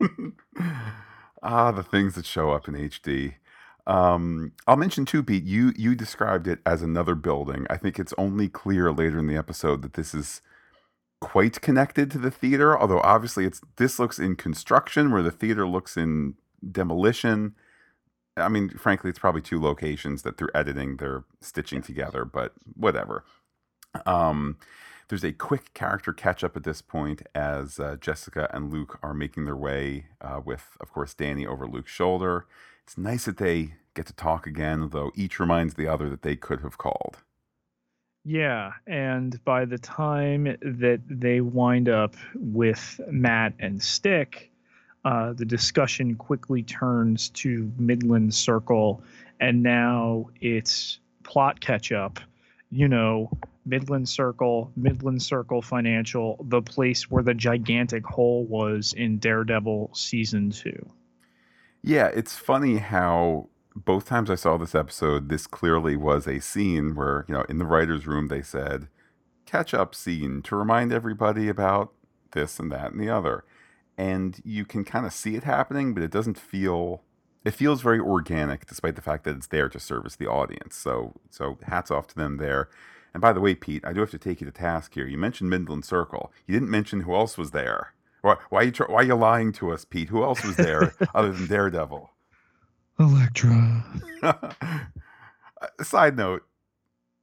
Ah, 1.42 1.70
the 1.70 1.82
things 1.82 2.14
that 2.14 2.26
show 2.26 2.50
up 2.50 2.68
in 2.68 2.74
HD. 2.74 3.34
Um, 3.86 4.52
I'll 4.66 4.76
mention 4.76 5.04
too, 5.04 5.22
Pete. 5.22 5.44
You 5.44 5.72
you 5.76 5.94
described 5.94 6.48
it 6.48 6.60
as 6.66 6.82
another 6.82 7.14
building. 7.14 7.66
I 7.70 7.76
think 7.76 7.98
it's 7.98 8.14
only 8.18 8.48
clear 8.48 8.90
later 8.92 9.18
in 9.18 9.26
the 9.26 9.36
episode 9.36 9.82
that 9.82 9.94
this 9.94 10.14
is 10.14 10.42
quite 11.20 11.60
connected 11.60 12.10
to 12.10 12.18
the 12.18 12.30
theater. 12.30 12.78
Although 12.78 13.00
obviously, 13.00 13.44
it's 13.44 13.60
this 13.76 13.98
looks 13.98 14.18
in 14.18 14.36
construction 14.36 15.12
where 15.12 15.22
the 15.22 15.30
theater 15.30 15.66
looks 15.66 15.96
in 15.96 16.34
demolition. 16.70 17.54
I 18.36 18.48
mean, 18.48 18.70
frankly, 18.70 19.10
it's 19.10 19.18
probably 19.18 19.40
two 19.40 19.60
locations 19.60 20.22
that 20.22 20.36
through 20.36 20.50
editing 20.54 20.96
they're 20.96 21.24
stitching 21.40 21.80
together, 21.80 22.24
but 22.24 22.52
whatever. 22.74 23.24
Um, 24.04 24.58
there's 25.08 25.24
a 25.24 25.32
quick 25.32 25.72
character 25.74 26.12
catch 26.12 26.42
up 26.42 26.56
at 26.56 26.64
this 26.64 26.82
point 26.82 27.22
as 27.34 27.78
uh, 27.78 27.96
Jessica 28.00 28.50
and 28.52 28.72
Luke 28.72 28.98
are 29.02 29.14
making 29.14 29.44
their 29.44 29.56
way 29.56 30.06
uh, 30.20 30.40
with, 30.44 30.76
of 30.80 30.92
course, 30.92 31.14
Danny 31.14 31.46
over 31.46 31.66
Luke's 31.66 31.92
shoulder. 31.92 32.46
It's 32.82 32.98
nice 32.98 33.24
that 33.26 33.36
they 33.36 33.74
get 33.94 34.06
to 34.06 34.12
talk 34.12 34.46
again, 34.46 34.90
though 34.90 35.12
each 35.14 35.38
reminds 35.38 35.74
the 35.74 35.88
other 35.88 36.08
that 36.10 36.22
they 36.22 36.36
could 36.36 36.60
have 36.60 36.78
called. 36.78 37.18
Yeah, 38.24 38.72
and 38.88 39.42
by 39.44 39.64
the 39.64 39.78
time 39.78 40.56
that 40.60 41.00
they 41.08 41.40
wind 41.40 41.88
up 41.88 42.16
with 42.34 43.00
Matt 43.08 43.54
and 43.60 43.80
Stick, 43.80 44.50
uh, 45.04 45.32
the 45.32 45.44
discussion 45.44 46.16
quickly 46.16 46.64
turns 46.64 47.28
to 47.30 47.70
Midland 47.78 48.34
Circle, 48.34 49.00
and 49.38 49.62
now 49.62 50.28
it's 50.40 50.98
plot 51.22 51.60
catch 51.60 51.92
up. 51.92 52.18
You 52.72 52.88
know, 52.88 53.30
Midland 53.66 54.08
Circle, 54.08 54.72
Midland 54.76 55.22
Circle 55.22 55.60
Financial, 55.60 56.44
the 56.48 56.62
place 56.62 57.10
where 57.10 57.22
the 57.22 57.34
gigantic 57.34 58.06
hole 58.06 58.46
was 58.46 58.92
in 58.94 59.18
Daredevil 59.18 59.90
season 59.92 60.50
two. 60.50 60.88
Yeah, 61.82 62.06
it's 62.06 62.36
funny 62.36 62.78
how 62.78 63.48
both 63.74 64.06
times 64.06 64.30
I 64.30 64.36
saw 64.36 64.56
this 64.56 64.74
episode, 64.74 65.28
this 65.28 65.46
clearly 65.46 65.96
was 65.96 66.26
a 66.26 66.40
scene 66.40 66.94
where, 66.94 67.24
you 67.28 67.34
know, 67.34 67.44
in 67.48 67.58
the 67.58 67.66
writer's 67.66 68.06
room, 68.06 68.28
they 68.28 68.42
said, 68.42 68.88
catch 69.44 69.74
up 69.74 69.94
scene 69.94 70.42
to 70.42 70.56
remind 70.56 70.92
everybody 70.92 71.48
about 71.48 71.92
this 72.32 72.58
and 72.58 72.72
that 72.72 72.92
and 72.92 73.00
the 73.00 73.10
other. 73.10 73.44
And 73.98 74.40
you 74.44 74.64
can 74.64 74.84
kind 74.84 75.06
of 75.06 75.12
see 75.12 75.36
it 75.36 75.44
happening, 75.44 75.94
but 75.94 76.02
it 76.02 76.10
doesn't 76.10 76.38
feel 76.38 77.02
it 77.44 77.54
feels 77.54 77.80
very 77.80 78.00
organic 78.00 78.66
despite 78.66 78.96
the 78.96 79.02
fact 79.02 79.22
that 79.22 79.36
it's 79.36 79.46
there 79.46 79.68
to 79.68 79.78
service 79.78 80.16
the 80.16 80.26
audience. 80.26 80.76
So 80.76 81.14
so 81.30 81.58
hats 81.62 81.90
off 81.90 82.08
to 82.08 82.14
them 82.16 82.38
there. 82.38 82.68
And 83.16 83.22
by 83.22 83.32
the 83.32 83.40
way, 83.40 83.54
Pete, 83.54 83.82
I 83.82 83.94
do 83.94 84.00
have 84.00 84.10
to 84.10 84.18
take 84.18 84.42
you 84.42 84.44
to 84.44 84.52
task 84.52 84.92
here. 84.92 85.06
You 85.06 85.16
mentioned 85.16 85.48
Midland 85.48 85.86
Circle. 85.86 86.30
You 86.46 86.52
didn't 86.52 86.68
mention 86.68 87.00
who 87.00 87.14
else 87.14 87.38
was 87.38 87.52
there. 87.52 87.94
Why, 88.20 88.36
why, 88.50 88.60
are 88.60 88.64
you 88.64 88.72
why 88.88 88.96
are 88.96 89.04
you 89.04 89.14
lying 89.14 89.52
to 89.52 89.72
us, 89.72 89.86
Pete? 89.86 90.10
Who 90.10 90.22
else 90.22 90.44
was 90.44 90.56
there 90.56 90.92
other 91.14 91.32
than 91.32 91.46
Daredevil? 91.46 92.10
Elektra. 93.00 93.84
Uh, 95.58 95.82
side 95.82 96.18
note, 96.18 96.42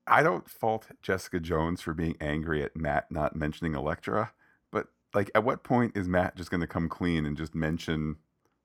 I 0.08 0.24
don't 0.24 0.50
fault 0.50 0.88
Jessica 1.04 1.40
Jones 1.40 1.82
for 1.82 1.94
being 1.94 2.16
angry 2.20 2.64
at 2.64 2.76
Matt 2.76 3.12
not 3.12 3.36
mentioning 3.36 3.76
Elektra, 3.76 4.32
but 4.72 4.88
like 5.14 5.30
at 5.36 5.44
what 5.44 5.64
point 5.64 5.96
is 5.96 6.08
Matt 6.08 6.36
just 6.36 6.50
going 6.50 6.62
to 6.62 6.66
come 6.66 6.90
clean 6.90 7.28
and 7.28 7.38
just 7.38 7.54
mention 7.54 8.16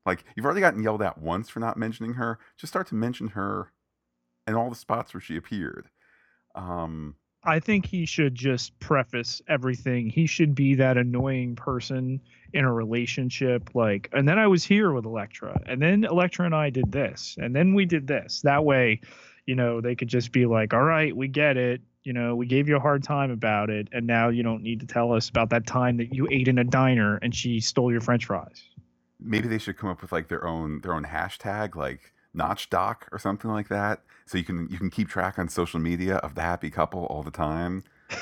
like 0.06 0.25
you've 0.35 0.47
already 0.47 0.62
gotten 0.62 0.82
yelled 0.82 1.02
at 1.02 1.18
once 1.18 1.50
for 1.50 1.61
not 1.61 1.76
mentioning 1.76 2.14
her, 2.14 2.38
just 2.56 2.73
start 2.73 2.87
to 2.87 2.94
mention 2.94 3.28
her 3.28 3.73
in 4.47 4.54
all 4.54 4.70
the 4.70 4.75
spots 4.75 5.12
where 5.12 5.20
she 5.20 5.37
appeared. 5.37 5.90
Um 6.59 7.15
I 7.45 7.61
think 7.61 7.87
he 7.87 8.05
should 8.05 8.35
just 8.35 8.79
preface 8.81 9.41
everything. 9.49 10.11
He 10.11 10.27
should 10.27 10.55
be 10.55 10.75
that 10.75 10.99
annoying 10.99 11.55
person 11.55 12.21
in 12.53 12.65
a 12.65 12.73
relationship 12.73 13.71
like 13.75 14.09
and 14.12 14.29
then 14.29 14.38
I 14.38 14.49
was 14.49 14.65
here 14.65 14.93
with 14.93 15.07
Elektra 15.07 15.62
and 15.67 15.81
then 15.81 16.05
Elektra 16.05 16.47
and 16.47 16.55
I 16.55 16.71
did 16.71 16.91
this 16.91 17.37
and 17.41 17.55
then 17.55 17.75
we 17.75 17.85
did 17.85 18.07
this. 18.07 18.43
That 18.43 18.65
way, 18.65 19.00
you 19.47 19.55
know, 19.55 19.81
they 19.81 19.95
could 19.95 20.09
just 20.09 20.33
be 20.33 20.47
like, 20.47 20.75
"All 20.75 20.83
right, 20.83 21.17
we 21.17 21.29
get 21.29 21.57
it. 21.57 21.81
You 22.03 22.12
know, 22.12 22.35
we 22.35 22.47
gave 22.47 22.69
you 22.69 22.77
a 22.77 22.81
hard 22.81 23.03
time 23.03 23.31
about 23.31 23.71
it 23.71 23.88
and 23.93 24.07
now 24.07 24.29
you 24.29 24.43
don't 24.43 24.62
need 24.62 24.81
to 24.81 24.87
tell 24.87 25.12
us 25.12 25.29
about 25.29 25.50
that 25.50 25.67
time 25.67 25.97
that 25.99 26.12
you 26.12 26.27
ate 26.31 26.49
in 26.49 26.59
a 26.59 26.65
diner 26.65 27.19
and 27.19 27.35
she 27.35 27.61
stole 27.61 27.93
your 27.93 28.00
french 28.00 28.27
fries." 28.27 28.65
Maybe 29.21 29.49
they 29.49 29.59
should 29.59 29.77
come 29.77 29.91
up 29.91 30.03
with 30.03 30.12
like 30.12 30.29
their 30.29 30.47
own 30.47 30.81
their 30.81 30.95
own 30.95 31.05
hashtag 31.05 31.77
like 31.77 32.12
notch 32.38 32.71
doc 32.71 33.07
or 33.12 33.18
something 33.18 33.50
like 33.50 33.68
that. 33.68 34.00
So 34.25 34.38
you 34.38 34.45
can 34.45 34.68
you 34.71 34.78
can 34.78 34.88
keep 34.88 35.09
track 35.09 35.38
on 35.38 35.49
social 35.49 35.80
media 35.80 36.16
of 36.16 36.35
the 36.35 36.42
happy 36.42 36.71
couple 36.71 37.04
all 37.07 37.23
the 37.23 37.30
time. 37.30 37.85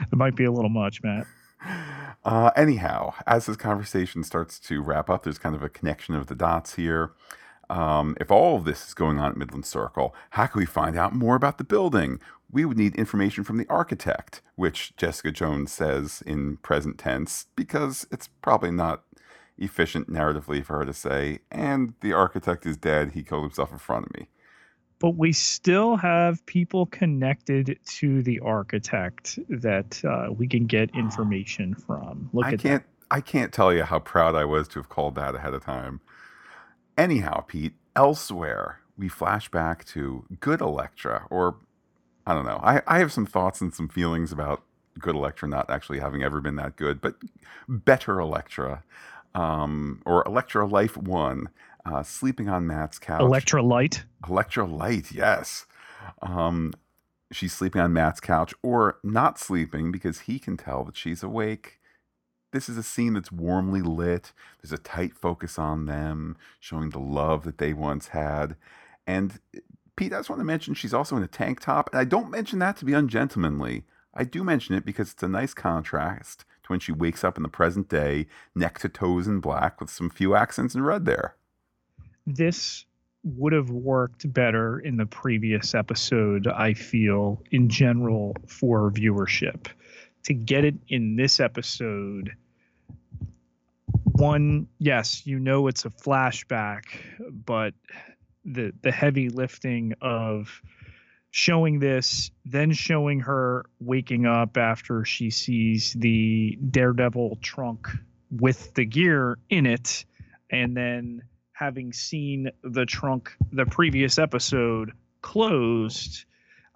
It 0.00 0.16
might 0.16 0.36
be 0.36 0.44
a 0.44 0.52
little 0.52 0.70
much 0.70 1.02
matt. 1.02 1.26
Uh, 2.24 2.50
anyhow 2.56 3.12
as 3.26 3.46
this 3.46 3.56
conversation 3.56 4.22
starts 4.22 4.60
to 4.60 4.80
wrap 4.80 5.10
up 5.10 5.24
there's 5.24 5.38
kind 5.38 5.56
of 5.56 5.62
a 5.62 5.68
connection 5.68 6.14
of 6.14 6.28
the 6.28 6.34
dots 6.34 6.76
here. 6.76 7.12
Um, 7.68 8.16
if 8.20 8.30
all 8.30 8.56
of 8.56 8.64
this 8.64 8.86
is 8.86 8.94
going 8.94 9.18
on 9.18 9.32
at 9.32 9.36
midland 9.36 9.66
circle 9.66 10.14
how 10.30 10.46
can 10.46 10.60
we 10.60 10.66
find 10.66 10.96
out 10.96 11.14
more 11.14 11.34
about 11.34 11.58
the 11.58 11.64
building? 11.64 12.20
We 12.48 12.64
would 12.64 12.78
need 12.78 12.94
information 12.94 13.42
from 13.42 13.58
the 13.58 13.66
architect 13.68 14.40
which 14.54 14.94
jessica 14.96 15.32
jones 15.32 15.72
says 15.72 16.22
in 16.24 16.58
present 16.58 16.98
tense 16.98 17.46
because 17.56 18.06
it's 18.12 18.28
probably 18.40 18.70
not 18.70 19.02
efficient 19.58 20.10
narratively 20.10 20.64
for 20.64 20.78
her 20.78 20.84
to 20.84 20.92
say, 20.92 21.40
and 21.50 21.94
the 22.00 22.12
architect 22.12 22.66
is 22.66 22.76
dead. 22.76 23.12
He 23.12 23.22
killed 23.22 23.42
himself 23.42 23.72
in 23.72 23.78
front 23.78 24.06
of 24.06 24.14
me. 24.14 24.28
But 24.98 25.16
we 25.16 25.32
still 25.32 25.96
have 25.96 26.44
people 26.46 26.86
connected 26.86 27.78
to 27.84 28.22
the 28.22 28.40
architect 28.40 29.38
that 29.48 30.02
uh, 30.04 30.32
we 30.32 30.48
can 30.48 30.66
get 30.66 30.90
information 30.94 31.74
from. 31.74 32.30
Look 32.32 32.46
I 32.46 32.52
at 32.52 32.60
can't. 32.60 32.82
that. 32.82 32.90
I 33.10 33.20
can't 33.20 33.52
tell 33.52 33.72
you 33.72 33.84
how 33.84 34.00
proud 34.00 34.34
I 34.34 34.44
was 34.44 34.66
to 34.68 34.80
have 34.80 34.88
called 34.88 35.14
that 35.14 35.36
ahead 35.36 35.54
of 35.54 35.64
time. 35.64 36.00
Anyhow, 36.98 37.42
Pete, 37.42 37.74
elsewhere 37.94 38.80
we 38.98 39.08
flash 39.08 39.48
back 39.50 39.84
to 39.84 40.24
good 40.40 40.60
Elektra, 40.60 41.26
or 41.30 41.56
I 42.26 42.34
don't 42.34 42.46
know. 42.46 42.60
I, 42.62 42.82
I 42.86 42.98
have 42.98 43.12
some 43.12 43.26
thoughts 43.26 43.60
and 43.60 43.72
some 43.72 43.88
feelings 43.88 44.32
about 44.32 44.62
good 44.98 45.14
Elektra 45.14 45.48
not 45.48 45.70
actually 45.70 46.00
having 46.00 46.22
ever 46.22 46.40
been 46.40 46.56
that 46.56 46.76
good, 46.76 47.00
but 47.00 47.16
better 47.68 48.18
Elektra 48.18 48.82
um, 49.36 50.02
or 50.06 50.24
Elektra 50.26 50.66
Life 50.66 50.96
One, 50.96 51.50
uh, 51.84 52.02
sleeping 52.02 52.48
on 52.48 52.66
Matt's 52.66 52.98
couch. 52.98 53.20
Elektra 54.26 54.64
Light, 54.64 55.12
yes. 55.12 55.66
Um, 56.22 56.72
she's 57.30 57.52
sleeping 57.52 57.82
on 57.82 57.92
Matt's 57.92 58.20
couch 58.20 58.54
or 58.62 58.98
not 59.04 59.38
sleeping 59.38 59.92
because 59.92 60.20
he 60.20 60.38
can 60.38 60.56
tell 60.56 60.84
that 60.84 60.96
she's 60.96 61.22
awake. 61.22 61.78
This 62.52 62.68
is 62.68 62.78
a 62.78 62.82
scene 62.82 63.12
that's 63.12 63.30
warmly 63.30 63.82
lit. 63.82 64.32
There's 64.62 64.72
a 64.72 64.82
tight 64.82 65.14
focus 65.14 65.58
on 65.58 65.84
them, 65.84 66.36
showing 66.58 66.90
the 66.90 66.98
love 66.98 67.44
that 67.44 67.58
they 67.58 67.74
once 67.74 68.08
had. 68.08 68.56
And 69.06 69.38
Pete, 69.96 70.14
I 70.14 70.18
just 70.18 70.30
want 70.30 70.40
to 70.40 70.44
mention 70.44 70.72
she's 70.72 70.94
also 70.94 71.16
in 71.16 71.22
a 71.22 71.28
tank 71.28 71.60
top. 71.60 71.90
And 71.92 72.00
I 72.00 72.04
don't 72.04 72.30
mention 72.30 72.58
that 72.60 72.78
to 72.78 72.84
be 72.86 72.94
ungentlemanly. 72.94 73.84
I 74.14 74.24
do 74.24 74.42
mention 74.42 74.74
it 74.74 74.86
because 74.86 75.12
it's 75.12 75.22
a 75.22 75.28
nice 75.28 75.52
contrast 75.52 76.46
to 76.66 76.72
when 76.72 76.80
she 76.80 76.92
wakes 76.92 77.24
up 77.24 77.36
in 77.36 77.42
the 77.42 77.48
present 77.48 77.88
day, 77.88 78.26
neck 78.54 78.78
to 78.80 78.88
toes 78.88 79.26
in 79.26 79.40
black 79.40 79.80
with 79.80 79.90
some 79.90 80.10
few 80.10 80.34
accents 80.34 80.74
in 80.74 80.82
red 80.82 81.04
there. 81.04 81.36
This 82.26 82.84
would 83.24 83.52
have 83.52 83.70
worked 83.70 84.32
better 84.32 84.78
in 84.78 84.96
the 84.96 85.06
previous 85.06 85.74
episode, 85.74 86.46
I 86.46 86.74
feel, 86.74 87.42
in 87.50 87.68
general 87.68 88.36
for 88.46 88.90
viewership. 88.90 89.66
To 90.24 90.34
get 90.34 90.64
it 90.64 90.74
in 90.88 91.16
this 91.16 91.40
episode, 91.40 92.32
one, 94.04 94.68
yes, 94.78 95.26
you 95.26 95.38
know 95.38 95.68
it's 95.68 95.84
a 95.84 95.90
flashback, 95.90 96.84
but 97.30 97.74
the 98.44 98.72
the 98.82 98.92
heavy 98.92 99.28
lifting 99.28 99.94
of 100.00 100.62
showing 101.36 101.80
this, 101.80 102.30
then 102.46 102.72
showing 102.72 103.20
her 103.20 103.66
waking 103.78 104.24
up 104.24 104.56
after 104.56 105.04
she 105.04 105.28
sees 105.28 105.92
the 105.92 106.58
Daredevil 106.70 107.36
trunk 107.42 107.88
with 108.30 108.72
the 108.72 108.86
gear 108.86 109.36
in 109.50 109.66
it, 109.66 110.06
and 110.48 110.74
then 110.74 111.22
having 111.52 111.92
seen 111.92 112.50
the 112.62 112.86
trunk 112.86 113.36
the 113.52 113.66
previous 113.66 114.18
episode 114.18 114.92
closed. 115.20 116.24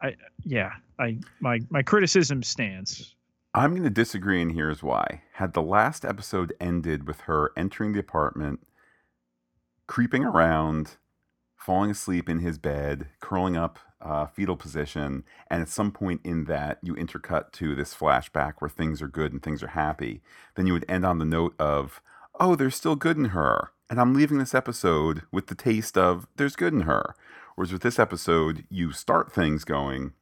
I 0.03 0.17
yeah, 0.45 0.73
I 0.99 1.17
my 1.41 1.61
my 1.71 1.83
criticism 1.83 2.43
stands. 2.43 3.15
I'm 3.55 3.71
going 3.71 3.85
to 3.85 3.89
disagree, 3.89 4.43
and 4.43 4.53
here's 4.53 4.83
why. 4.83 5.23
Had 5.33 5.55
the 5.55 5.63
last 5.63 6.05
episode 6.05 6.53
ended 6.61 7.07
with 7.07 7.21
her 7.23 7.51
entering 7.57 7.95
the 7.95 8.01
apartment, 8.01 8.61
creeping 9.87 10.23
around, 10.23 10.99
falling 11.71 11.93
asleep 11.93 12.29
in 12.29 12.41
his 12.41 12.59
bed, 12.59 13.07
curling 13.21 13.57
up 13.57 13.79
uh, 14.01 14.27
fetal 14.27 14.57
position, 14.57 15.23
and 15.49 15.63
at 15.63 15.69
some 15.69 15.93
point 15.93 16.21
in 16.25 16.47
that 16.47 16.81
you 16.83 16.97
intercut 16.97 17.53
to 17.53 17.77
this 17.77 17.95
flashback 17.95 18.55
where 18.59 18.69
things 18.69 19.01
are 19.01 19.07
good 19.07 19.33
and 19.33 19.41
things 19.41 19.63
are 19.63 19.69
happy, 19.69 20.21
then 20.57 20.67
you 20.67 20.73
would 20.73 20.85
end 20.89 21.07
on 21.07 21.19
the 21.19 21.25
note 21.25 21.55
of, 21.61 22.03
oh, 22.41 22.57
there's 22.57 22.75
still 22.75 22.97
good 22.97 23.17
in 23.17 23.27
her. 23.27 23.71
And 23.89 24.01
I'm 24.01 24.15
leaving 24.15 24.39
this 24.39 24.53
episode 24.53 25.23
with 25.31 25.47
the 25.47 25.55
taste 25.55 25.97
of 25.97 26.27
there's 26.35 26.57
good 26.57 26.73
in 26.73 26.81
her. 26.81 27.15
Whereas 27.55 27.73
with 27.73 27.83
this 27.83 28.01
episode, 28.01 28.65
you 28.69 28.91
start 28.91 29.31
things 29.33 29.63
going, 29.63 30.15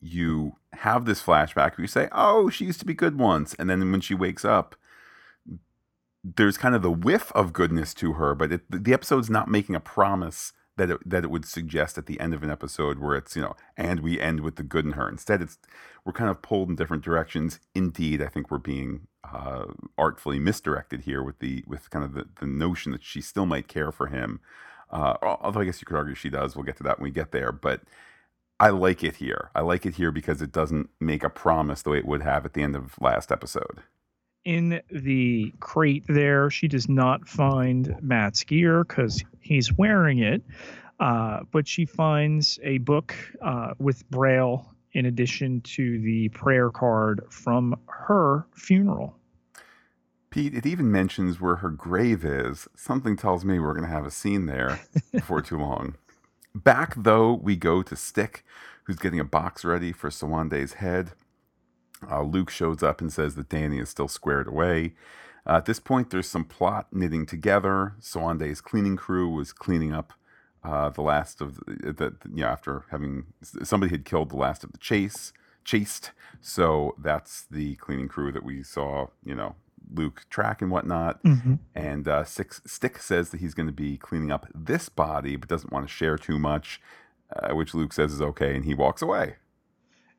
you 0.00 0.56
have 0.72 1.04
this 1.04 1.22
flashback 1.22 1.76
where 1.76 1.82
you 1.82 1.86
say, 1.86 2.08
oh, 2.12 2.48
she 2.48 2.64
used 2.64 2.80
to 2.80 2.86
be 2.86 2.94
good 2.94 3.18
once. 3.18 3.52
And 3.58 3.68
then 3.68 3.92
when 3.92 4.00
she 4.00 4.14
wakes 4.14 4.42
up, 4.42 4.74
there's 6.24 6.56
kind 6.56 6.74
of 6.74 6.80
the 6.80 6.90
whiff 6.90 7.30
of 7.32 7.52
goodness 7.52 7.92
to 7.92 8.14
her, 8.14 8.34
but 8.34 8.52
it, 8.52 8.62
the 8.70 8.94
episode's 8.94 9.28
not 9.28 9.48
making 9.48 9.74
a 9.74 9.80
promise 9.80 10.54
that 10.76 10.90
it, 10.90 11.08
that 11.08 11.24
it 11.24 11.30
would 11.30 11.44
suggest 11.44 11.98
at 11.98 12.06
the 12.06 12.18
end 12.20 12.34
of 12.34 12.42
an 12.42 12.50
episode 12.50 12.98
where 12.98 13.16
it's 13.16 13.36
you 13.36 13.42
know 13.42 13.54
and 13.76 14.00
we 14.00 14.20
end 14.20 14.40
with 14.40 14.56
the 14.56 14.62
good 14.62 14.84
in 14.84 14.92
her. 14.92 15.08
Instead 15.08 15.42
it's 15.42 15.58
we're 16.04 16.12
kind 16.12 16.30
of 16.30 16.42
pulled 16.42 16.68
in 16.68 16.76
different 16.76 17.04
directions. 17.04 17.60
Indeed 17.74 18.22
i 18.22 18.26
think 18.26 18.50
we're 18.50 18.58
being 18.58 19.06
uh, 19.24 19.66
artfully 19.96 20.38
misdirected 20.38 21.02
here 21.02 21.22
with 21.22 21.38
the 21.38 21.64
with 21.66 21.90
kind 21.90 22.04
of 22.04 22.14
the, 22.14 22.26
the 22.40 22.46
notion 22.46 22.92
that 22.92 23.04
she 23.04 23.20
still 23.20 23.46
might 23.46 23.68
care 23.68 23.92
for 23.92 24.06
him. 24.06 24.40
Uh, 24.90 25.16
although 25.22 25.60
i 25.60 25.64
guess 25.64 25.80
you 25.80 25.86
could 25.86 25.96
argue 25.96 26.14
she 26.14 26.30
does. 26.30 26.56
We'll 26.56 26.64
get 26.64 26.76
to 26.78 26.82
that 26.84 26.98
when 26.98 27.04
we 27.04 27.10
get 27.10 27.32
there. 27.32 27.52
But 27.52 27.82
i 28.60 28.70
like 28.70 29.02
it 29.04 29.16
here. 29.16 29.50
I 29.54 29.60
like 29.62 29.86
it 29.86 29.94
here 29.96 30.12
because 30.12 30.42
it 30.42 30.52
doesn't 30.52 30.90
make 31.00 31.22
a 31.24 31.30
promise 31.30 31.82
the 31.82 31.90
way 31.90 31.98
it 31.98 32.06
would 32.06 32.22
have 32.22 32.44
at 32.44 32.54
the 32.54 32.62
end 32.62 32.76
of 32.76 32.94
last 33.00 33.32
episode 33.32 33.82
in 34.44 34.80
the 34.90 35.52
crate 35.60 36.04
there. 36.08 36.50
She 36.50 36.68
does 36.68 36.88
not 36.88 37.28
find 37.28 37.96
Matt's 38.00 38.44
gear 38.44 38.84
because 38.84 39.22
he's 39.40 39.72
wearing 39.72 40.18
it, 40.18 40.42
uh, 41.00 41.40
but 41.50 41.66
she 41.68 41.84
finds 41.84 42.58
a 42.62 42.78
book 42.78 43.14
uh, 43.40 43.74
with 43.78 44.08
Braille 44.10 44.68
in 44.92 45.06
addition 45.06 45.60
to 45.62 46.00
the 46.00 46.28
prayer 46.30 46.70
card 46.70 47.24
from 47.30 47.76
her 47.86 48.46
funeral. 48.54 49.16
Pete, 50.30 50.54
it 50.54 50.64
even 50.64 50.90
mentions 50.90 51.40
where 51.40 51.56
her 51.56 51.68
grave 51.68 52.24
is. 52.24 52.66
Something 52.74 53.16
tells 53.16 53.44
me 53.44 53.58
we're 53.58 53.74
going 53.74 53.86
to 53.86 53.94
have 53.94 54.06
a 54.06 54.10
scene 54.10 54.46
there 54.46 54.80
before 55.12 55.42
too 55.42 55.58
long. 55.58 55.96
Back, 56.54 56.94
though, 56.96 57.34
we 57.34 57.56
go 57.56 57.82
to 57.82 57.96
Stick, 57.96 58.44
who's 58.84 58.96
getting 58.96 59.20
a 59.20 59.24
box 59.24 59.64
ready 59.64 59.92
for 59.92 60.10
Sowande's 60.10 60.74
head. 60.74 61.12
Uh, 62.10 62.22
Luke 62.22 62.50
shows 62.50 62.82
up 62.82 63.00
and 63.00 63.12
says 63.12 63.34
that 63.34 63.48
Danny 63.48 63.78
is 63.78 63.88
still 63.88 64.08
squared 64.08 64.48
away. 64.48 64.94
Uh, 65.46 65.56
at 65.56 65.66
this 65.66 65.80
point, 65.80 66.10
there's 66.10 66.28
some 66.28 66.44
plot 66.44 66.86
knitting 66.92 67.26
together. 67.26 67.94
Sowande's 68.00 68.60
cleaning 68.60 68.96
crew 68.96 69.28
was 69.28 69.52
cleaning 69.52 69.92
up 69.92 70.12
uh, 70.64 70.88
the 70.90 71.02
last 71.02 71.40
of 71.40 71.56
the, 71.66 71.92
the, 71.92 72.14
you 72.28 72.42
know, 72.42 72.46
after 72.46 72.84
having 72.90 73.24
somebody 73.62 73.90
had 73.90 74.04
killed 74.04 74.30
the 74.30 74.36
last 74.36 74.62
of 74.62 74.72
the 74.72 74.78
chase 74.78 75.32
chased. 75.64 76.12
So 76.40 76.94
that's 76.98 77.42
the 77.50 77.76
cleaning 77.76 78.08
crew 78.08 78.32
that 78.32 78.44
we 78.44 78.62
saw, 78.62 79.08
you 79.24 79.34
know, 79.34 79.56
Luke 79.92 80.24
track 80.30 80.62
and 80.62 80.70
whatnot. 80.70 81.22
Mm-hmm. 81.22 81.54
And 81.74 82.08
uh, 82.08 82.24
Six, 82.24 82.60
Stick 82.66 82.98
says 82.98 83.30
that 83.30 83.40
he's 83.40 83.54
going 83.54 83.66
to 83.66 83.72
be 83.72 83.96
cleaning 83.96 84.30
up 84.30 84.46
this 84.54 84.88
body, 84.88 85.36
but 85.36 85.48
doesn't 85.48 85.72
want 85.72 85.86
to 85.86 85.92
share 85.92 86.16
too 86.16 86.38
much, 86.38 86.80
uh, 87.34 87.54
which 87.54 87.74
Luke 87.74 87.92
says 87.92 88.12
is 88.12 88.22
okay, 88.22 88.54
and 88.54 88.64
he 88.64 88.74
walks 88.74 89.02
away. 89.02 89.36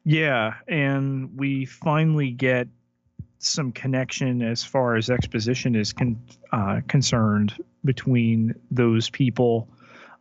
Yeah, 0.05 0.55
and 0.67 1.37
we 1.37 1.65
finally 1.65 2.31
get 2.31 2.67
some 3.39 3.71
connection 3.71 4.41
as 4.41 4.63
far 4.63 4.95
as 4.95 5.09
exposition 5.09 5.75
is 5.75 5.93
con- 5.93 6.21
uh, 6.51 6.81
concerned 6.87 7.53
between 7.83 8.55
those 8.71 9.09
people 9.09 9.69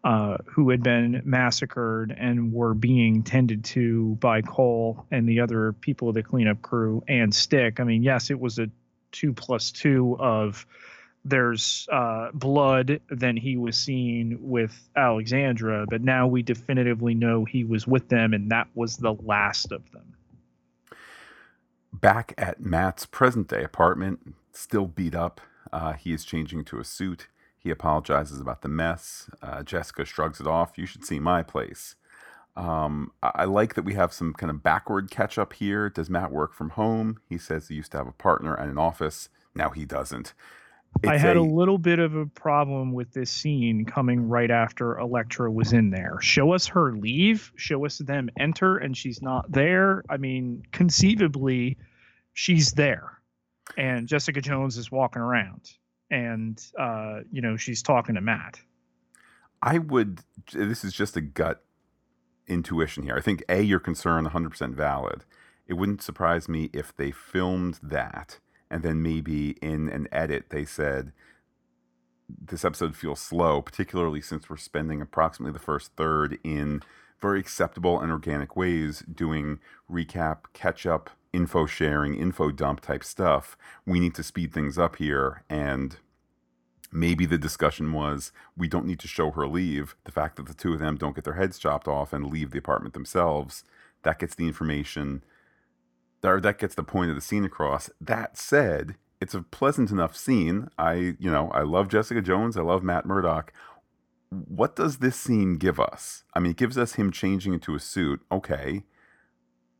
uh, 0.05 0.37
who 0.47 0.71
had 0.71 0.83
been 0.83 1.23
massacred 1.25 2.14
and 2.16 2.53
were 2.53 2.75
being 2.75 3.23
tended 3.23 3.64
to 3.64 4.16
by 4.16 4.42
Cole 4.42 5.07
and 5.12 5.29
the 5.29 5.40
other 5.40 5.73
people 5.73 6.09
of 6.09 6.14
the 6.14 6.23
cleanup 6.23 6.61
crew 6.62 7.03
and 7.07 7.33
Stick. 7.33 7.79
I 7.79 7.85
mean, 7.85 8.03
yes, 8.03 8.31
it 8.31 8.40
was 8.40 8.59
a 8.59 8.68
two 9.12 9.33
plus 9.33 9.71
two 9.71 10.16
of 10.18 10.66
there's 11.25 11.89
uh, 11.93 12.31
blood 12.35 13.01
than 13.09 13.37
he 13.37 13.57
was 13.57 13.77
seen 13.77 14.39
with 14.41 14.89
Alexandra, 14.97 15.87
but 15.89 16.03
now 16.03 16.27
we 16.27 16.43
definitively 16.43 17.15
know 17.15 17.45
he 17.45 17.65
was 17.65 17.87
with 17.87 18.09
them, 18.09 18.35
and 18.35 18.51
that 18.51 18.69
was 18.75 18.97
the 18.97 19.15
last 19.15 19.73
of 19.73 19.83
them. 19.93 20.15
Back 21.93 22.35
at 22.37 22.61
Matt's 22.61 23.07
present 23.07 23.49
day 23.49 23.63
apartment, 23.63 24.35
still 24.53 24.87
beat 24.87 25.15
up, 25.15 25.41
uh, 25.73 25.93
he 25.95 26.13
is 26.13 26.25
changing 26.25 26.65
to 26.67 26.79
a 26.79 26.85
suit. 26.85 27.29
He 27.59 27.71
apologizes 27.71 28.41
about 28.41 28.63
the 28.63 28.69
mess. 28.69 29.31
Uh, 29.41 29.63
Jessica 29.63 30.05
shrugs 30.05 30.41
it 30.41 30.47
off. 30.47 30.77
You 30.77 30.87
should 30.87 31.05
see 31.05 31.21
my 31.21 31.43
place. 31.43 31.95
Um, 32.55 33.13
I 33.23 33.45
like 33.45 33.75
that 33.75 33.85
we 33.85 33.95
have 33.95 34.13
some 34.13 34.35
kind 34.35 34.51
of 34.51 34.63
backward 34.63 35.11
catch 35.11 35.39
up 35.39 35.55
here. 35.55 35.89
Does 35.89 36.11
Matt 36.11 36.33
work 36.33 36.53
from 36.53 36.71
home? 36.71 37.21
He 37.29 37.39
says 37.39 37.69
he 37.69 37.77
used 37.77 37.93
to 37.93 37.99
have 37.99 38.09
a 38.09 38.13
partner 38.13 38.55
and 38.55 38.71
an 38.71 38.79
office. 38.79 39.31
Now 39.55 39.71
he 39.71 39.85
doesn't. 39.85 40.35
It's 41.01 41.09
I 41.09 41.17
had 41.17 41.37
a, 41.37 41.41
a, 41.41 41.43
little 41.43 41.79
bit 41.79 41.99
of 41.99 42.15
a 42.15 42.27
problem 42.27 42.93
with 42.93 43.13
this 43.13 43.31
scene 43.31 43.85
coming 43.85 44.29
right 44.29 44.51
after 44.51 44.99
Elektra 44.99 45.51
was 45.51 45.73
in 45.73 45.91
there. 45.91 46.19
Show 46.21 46.53
us 46.53 46.67
her 46.67 46.93
leave, 46.93 47.51
show 47.57 47.85
us 47.87 47.99
them 47.99 48.29
enter, 48.39 48.77
and 48.77 48.97
she's 48.97 49.23
not 49.23 49.51
there. 49.51 50.05
I 50.11 50.19
mean, 50.19 50.63
conceivably, 50.71 51.79
she's 52.35 52.73
there, 52.73 53.19
and 53.77 54.07
Jessica 54.07 54.41
Jones 54.41 54.77
is 54.77 54.93
walking 54.93 55.23
around, 55.23 55.73
and 56.11 56.63
uh, 56.79 57.21
you 57.33 57.41
know 57.41 57.57
she's 57.57 57.83
talking 57.83 58.17
to 58.17 58.21
Matt. 58.21 58.61
I 59.63 59.79
would. 59.79 60.21
This 60.53 60.85
is 60.85 60.93
just 60.93 61.17
a 61.17 61.21
gut 61.21 61.65
intuition 62.47 63.03
here. 63.05 63.17
I 63.17 63.21
think 63.21 63.43
a 63.49 63.63
your 63.63 63.81
concern 63.81 64.29
100% 64.29 64.75
valid. 64.75 65.25
It 65.67 65.75
wouldn't 65.75 66.03
surprise 66.03 66.49
me 66.49 66.71
if 66.73 66.95
they 66.95 67.11
filmed 67.13 67.79
that 67.83 68.41
and 68.73 68.83
then 68.83 69.03
maybe 69.03 69.51
in 69.63 69.89
an 69.89 70.09
edit 70.11 70.47
they 70.51 70.65
said 70.65 71.13
this 72.41 72.65
episode 72.65 72.97
feels 72.97 73.21
slow, 73.21 73.61
particularly 73.61 74.21
since 74.21 74.49
we're 74.49 74.57
spending 74.57 75.01
approximately 75.01 75.53
the 75.53 75.59
first 75.59 75.93
third 75.97 76.39
in 76.43 76.83
very 77.21 77.39
acceptable 77.39 78.01
and 78.01 78.11
organic 78.11 78.57
ways 78.57 79.01
doing 79.13 79.61
recap, 79.91 80.39
catch 80.53 80.87
up, 80.87 81.11
info 81.33 81.67
sharing, 81.67 82.15
info 82.15 82.51
dump 82.51 82.81
type 82.81 83.05
stuff. 83.05 83.57
We 83.87 84.01
need 84.01 84.15
to 84.17 84.23
speed 84.23 84.53
things 84.53 84.79
up 84.79 84.97
here. 84.97 85.45
And 85.49 85.97
maybe 86.91 87.27
the 87.27 87.39
discussion 87.39 87.93
was 87.93 88.33
we 88.57 88.69
don't 88.69 88.87
need 88.87 88.99
to 89.01 89.09
show 89.09 89.31
her 89.31 89.47
leave. 89.47 89.95
The 90.05 90.13
fact 90.13 90.37
that 90.37 90.47
the 90.47 90.55
two 90.55 90.73
of 90.73 90.81
them 90.81 90.97
don't 90.97 91.15
get 91.15 91.25
their 91.25 91.35
heads 91.35 91.59
chopped 91.59 91.87
off 91.87 92.13
and 92.13 92.27
leave 92.27 92.51
the 92.51 92.59
apartment 92.59 92.95
themselves, 92.95 93.65
that 94.03 94.19
gets 94.19 94.35
the 94.35 94.47
information 94.47 95.23
or 96.25 96.41
that 96.41 96.59
gets 96.59 96.75
the 96.75 96.83
point 96.83 97.11
of 97.11 97.17
the 97.17 97.23
scene 97.23 97.45
across. 97.45 97.91
That 98.01 98.37
said, 98.37 98.97
it's 99.21 99.35
a 99.35 99.43
pleasant 99.43 99.91
enough 99.91 100.17
scene. 100.17 100.69
I, 100.79 101.15
you 101.19 101.31
know, 101.31 101.51
I 101.51 101.63
love 101.63 101.89
Jessica 101.89 102.23
Jones. 102.23 102.57
I 102.57 102.63
love 102.63 102.83
Matt 102.83 103.07
Murdock. 103.07 103.53
What 104.31 104.77
does 104.77 104.99
this 104.99 105.17
scene 105.17 105.57
give 105.57 105.79
us? 105.79 106.25
I 106.35 106.41
mean, 106.41 106.53
it 106.53 106.57
gives 106.57 106.79
us 106.79 106.95
him 106.95 107.11
changing 107.11 107.53
into 107.53 107.75
a 107.75 107.81
suit. 107.81 108.21
Okay. 108.31 108.85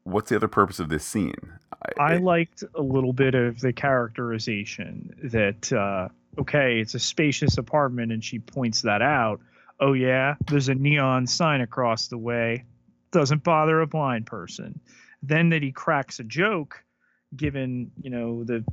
What's 0.05 0.31
the 0.31 0.37
other 0.37 0.49
purpose 0.49 0.81
of 0.81 0.89
this 0.89 1.05
scene? 1.05 1.59
I, 1.99 2.15
it, 2.15 2.23
liked 2.23 2.65
a 2.75 2.83
little 2.83 3.13
bit 3.13 3.35
of 3.35 3.61
the 3.61 3.73
characterization 3.73 5.15
that, 5.25 5.73
uh, 5.73 6.09
okay, 6.39 6.81
it's 6.81 6.95
a 6.95 6.99
spacious 6.99 7.57
apartment, 7.57 8.13
and 8.13 8.23
she 8.23 8.39
points 8.39 8.83
that 8.83 9.01
out. 9.01 9.41
Oh, 9.81 9.93
yeah, 9.93 10.35
there's 10.49 10.69
a 10.69 10.75
neon 10.75 11.27
sign 11.27 11.61
across 11.61 12.09
the 12.09 12.19
way. 12.19 12.65
Doesn't 13.11 13.43
bother 13.43 13.81
a 13.81 13.87
blind 13.87 14.27
person 14.27 14.81
then 15.23 15.51
that 15.51 15.63
he 15.63 15.73
cracks 15.73 16.19
a 16.21 16.25
joke 16.25 16.85
given 17.37 17.91
you 18.03 18.11
know 18.11 18.45
the 18.45 18.65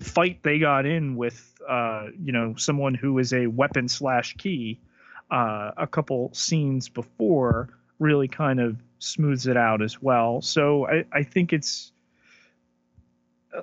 fight 0.00 0.42
they 0.42 0.58
got 0.58 0.84
in 0.84 1.16
with 1.16 1.54
uh, 1.68 2.06
you 2.22 2.32
know 2.32 2.54
someone 2.56 2.94
who 2.94 3.18
is 3.18 3.32
a 3.32 3.46
weapon 3.46 3.88
slash 3.88 4.34
key 4.36 4.78
uh, 5.30 5.70
a 5.76 5.86
couple 5.86 6.30
scenes 6.32 6.88
before 6.88 7.68
really 7.98 8.28
kind 8.28 8.60
of 8.60 8.76
smooths 8.98 9.46
it 9.46 9.56
out 9.56 9.82
as 9.82 10.00
well. 10.00 10.40
So 10.42 10.86
i, 10.86 11.04
I 11.12 11.22
think 11.22 11.52
it's 11.52 11.92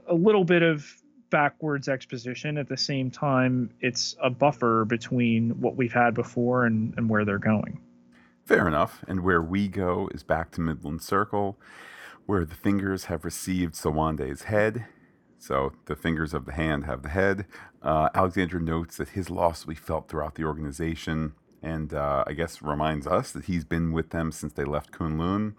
a 0.07 0.13
little 0.13 0.43
bit 0.43 0.63
of 0.63 0.85
backwards 1.29 1.87
exposition. 1.87 2.57
At 2.57 2.67
the 2.67 2.77
same 2.77 3.11
time 3.11 3.69
it's 3.79 4.15
a 4.21 4.29
buffer 4.29 4.85
between 4.85 5.61
what 5.61 5.75
we've 5.75 5.93
had 5.93 6.13
before 6.13 6.65
and, 6.65 6.93
and 6.97 7.09
where 7.09 7.25
they're 7.25 7.37
going. 7.37 7.79
Fair 8.45 8.67
enough. 8.67 9.03
And 9.07 9.23
where 9.23 9.41
we 9.41 9.67
go 9.67 10.09
is 10.13 10.23
back 10.23 10.51
to 10.51 10.61
midland 10.61 11.01
circle 11.01 11.57
where 12.25 12.45
the 12.45 12.55
fingers 12.55 13.05
have 13.05 13.25
received 13.25 13.75
Sowande's 13.75 14.43
head. 14.43 14.85
So 15.37 15.73
the 15.85 15.95
fingers 15.95 16.33
of 16.33 16.45
the 16.45 16.53
hand 16.53 16.85
have 16.85 17.03
the 17.03 17.09
head. 17.09 17.45
Uh, 17.81 18.09
Alexandra 18.15 18.61
notes 18.61 18.97
that 18.97 19.09
his 19.09 19.29
loss 19.29 19.67
we 19.67 19.75
felt 19.75 20.07
throughout 20.07 20.35
the 20.35 20.45
organization, 20.45 21.33
and 21.61 21.93
uh, 21.93 22.23
I 22.25 22.33
guess 22.33 22.61
reminds 22.61 23.07
us 23.07 23.31
that 23.31 23.45
he's 23.45 23.65
been 23.65 23.91
with 23.91 24.11
them 24.11 24.31
since 24.31 24.53
they 24.53 24.63
left 24.63 24.91
Kunlun. 24.91 25.55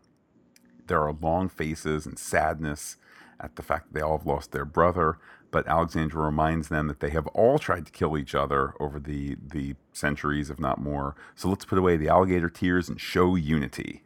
There 0.87 1.03
are 1.03 1.13
long 1.13 1.49
faces 1.49 2.07
and 2.07 2.19
sadness 2.19 2.97
at 3.39 3.57
the 3.57 3.63
fact 3.63 3.89
that 3.89 3.99
they 3.99 4.03
all 4.03 4.19
have 4.19 4.27
lost 4.27 4.53
their 4.53 4.65
brother, 4.65 5.19
but 5.51 5.69
Alexandra 5.69 6.25
reminds 6.25 6.69
them 6.69 6.87
that 6.87 7.01
they 7.01 7.11
have 7.11 7.27
all 7.29 7.59
tried 7.59 7.85
to 7.87 7.93
kill 7.93 8.17
each 8.17 8.35
other 8.35 8.75
over 8.81 8.99
the 8.99 9.37
the 9.47 9.75
centuries, 9.93 10.51
if 10.51 10.59
not 10.59 10.81
more. 10.81 11.15
So 11.35 11.49
let's 11.49 11.65
put 11.65 11.79
away 11.79 11.97
the 11.97 12.09
alligator 12.09 12.49
tears 12.49 12.89
and 12.89 13.01
show 13.01 13.35
unity. 13.35 14.05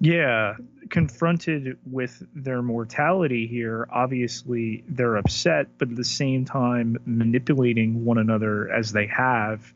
Yeah, 0.00 0.56
confronted 0.88 1.78
with 1.84 2.22
their 2.34 2.62
mortality 2.62 3.46
here, 3.46 3.86
obviously 3.92 4.82
they're 4.88 5.16
upset, 5.16 5.66
but 5.78 5.90
at 5.90 5.96
the 5.96 6.04
same 6.04 6.46
time 6.46 6.96
manipulating 7.04 8.04
one 8.04 8.16
another 8.16 8.72
as 8.72 8.92
they 8.92 9.06
have. 9.06 9.72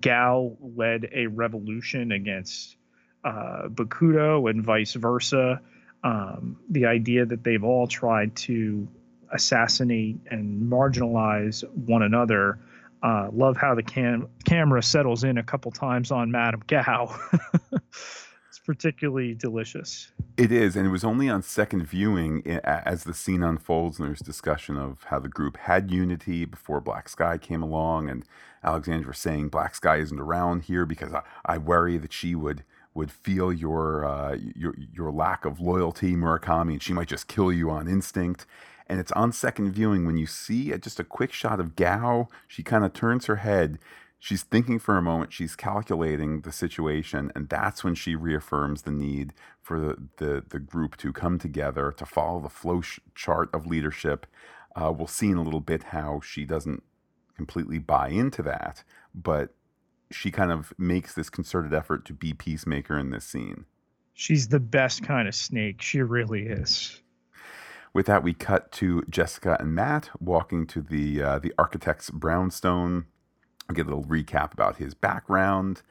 Gao 0.00 0.56
led 0.60 1.08
a 1.12 1.26
revolution 1.26 2.12
against 2.12 2.76
uh, 3.24 3.68
Bakuto 3.68 4.50
and 4.50 4.62
vice 4.62 4.94
versa. 4.94 5.60
Um, 6.02 6.58
the 6.68 6.84
idea 6.84 7.24
that 7.24 7.42
they've 7.42 7.64
all 7.64 7.86
tried 7.86 8.36
to 8.36 8.86
assassinate 9.32 10.18
and 10.30 10.70
marginalize 10.70 11.64
one 11.70 12.02
another. 12.02 12.58
Uh, 13.02 13.28
love 13.32 13.56
how 13.56 13.74
the 13.74 13.82
cam- 13.82 14.28
camera 14.44 14.82
settles 14.82 15.24
in 15.24 15.38
a 15.38 15.42
couple 15.42 15.70
times 15.70 16.10
on 16.10 16.30
Madame 16.30 16.62
Gao. 16.66 17.18
particularly 18.64 19.34
delicious. 19.34 20.10
It 20.36 20.50
is, 20.50 20.74
and 20.74 20.86
it 20.86 20.90
was 20.90 21.04
only 21.04 21.28
on 21.28 21.42
second 21.42 21.86
viewing 21.86 22.46
as 22.46 23.04
the 23.04 23.14
scene 23.14 23.42
unfolds, 23.42 23.98
and 23.98 24.08
there's 24.08 24.20
discussion 24.20 24.76
of 24.76 25.04
how 25.04 25.18
the 25.18 25.28
group 25.28 25.56
had 25.56 25.90
unity 25.90 26.44
before 26.44 26.80
Black 26.80 27.08
Sky 27.08 27.38
came 27.38 27.62
along, 27.62 28.08
and 28.08 28.24
Alexandra 28.62 29.14
saying 29.14 29.48
Black 29.48 29.74
Sky 29.74 29.98
isn't 29.98 30.18
around 30.18 30.62
here 30.62 30.86
because 30.86 31.12
I, 31.12 31.22
I 31.44 31.58
worry 31.58 31.98
that 31.98 32.12
she 32.12 32.34
would 32.34 32.64
would 32.94 33.10
feel 33.10 33.52
your 33.52 34.04
uh, 34.04 34.36
your 34.54 34.74
your 34.92 35.10
lack 35.12 35.44
of 35.44 35.60
loyalty, 35.60 36.14
Murakami, 36.14 36.72
and 36.72 36.82
she 36.82 36.92
might 36.92 37.08
just 37.08 37.28
kill 37.28 37.52
you 37.52 37.70
on 37.70 37.88
instinct. 37.88 38.46
And 38.86 39.00
it's 39.00 39.12
on 39.12 39.32
second 39.32 39.72
viewing 39.72 40.04
when 40.04 40.18
you 40.18 40.26
see 40.26 40.76
just 40.76 41.00
a 41.00 41.04
quick 41.04 41.32
shot 41.32 41.58
of 41.58 41.74
Gao. 41.74 42.28
She 42.46 42.62
kind 42.62 42.84
of 42.84 42.92
turns 42.92 43.26
her 43.26 43.36
head 43.36 43.78
she's 44.26 44.42
thinking 44.42 44.78
for 44.78 44.96
a 44.96 45.02
moment 45.10 45.32
she's 45.32 45.54
calculating 45.56 46.40
the 46.42 46.52
situation 46.52 47.30
and 47.34 47.48
that's 47.48 47.84
when 47.84 47.94
she 47.94 48.14
reaffirms 48.14 48.82
the 48.82 48.90
need 48.90 49.32
for 49.60 49.76
the, 49.80 49.96
the, 50.16 50.32
the 50.48 50.58
group 50.58 50.96
to 50.96 51.12
come 51.12 51.38
together 51.38 51.92
to 51.92 52.06
follow 52.06 52.40
the 52.40 52.48
flow 52.60 52.80
sh- 52.80 53.00
chart 53.14 53.48
of 53.52 53.66
leadership 53.66 54.26
Uh, 54.76 54.92
we'll 54.96 55.06
see 55.06 55.30
in 55.30 55.36
a 55.36 55.42
little 55.42 55.60
bit 55.60 55.82
how 55.96 56.20
she 56.20 56.44
doesn't 56.44 56.82
completely 57.36 57.78
buy 57.78 58.08
into 58.08 58.42
that, 58.42 58.84
but 59.14 59.54
she 60.10 60.30
kind 60.30 60.50
of 60.52 60.72
makes 60.78 61.14
this 61.14 61.30
concerted 61.30 61.72
effort 61.74 62.04
to 62.04 62.12
be 62.12 62.32
peacemaker 62.32 62.98
in 62.98 63.10
this 63.10 63.24
scene. 63.24 63.66
She's 64.14 64.48
the 64.48 64.60
best 64.60 65.02
kind 65.02 65.28
of 65.28 65.34
snake. 65.34 65.82
She 65.82 66.02
really 66.02 66.46
is. 66.46 67.02
With 67.92 68.06
that, 68.06 68.22
we 68.22 68.34
cut 68.34 68.72
to 68.72 69.02
Jessica 69.08 69.56
and 69.60 69.74
Matt 69.74 70.10
walking 70.20 70.66
to 70.68 70.80
the 70.80 71.22
uh, 71.22 71.38
the 71.38 71.52
architect's 71.58 72.10
brownstone. 72.10 73.06
We 73.68 73.74
get 73.74 73.86
a 73.86 73.88
little 73.88 74.04
recap 74.04 74.52
about 74.52 74.76
his 74.76 74.94
background. 74.94 75.82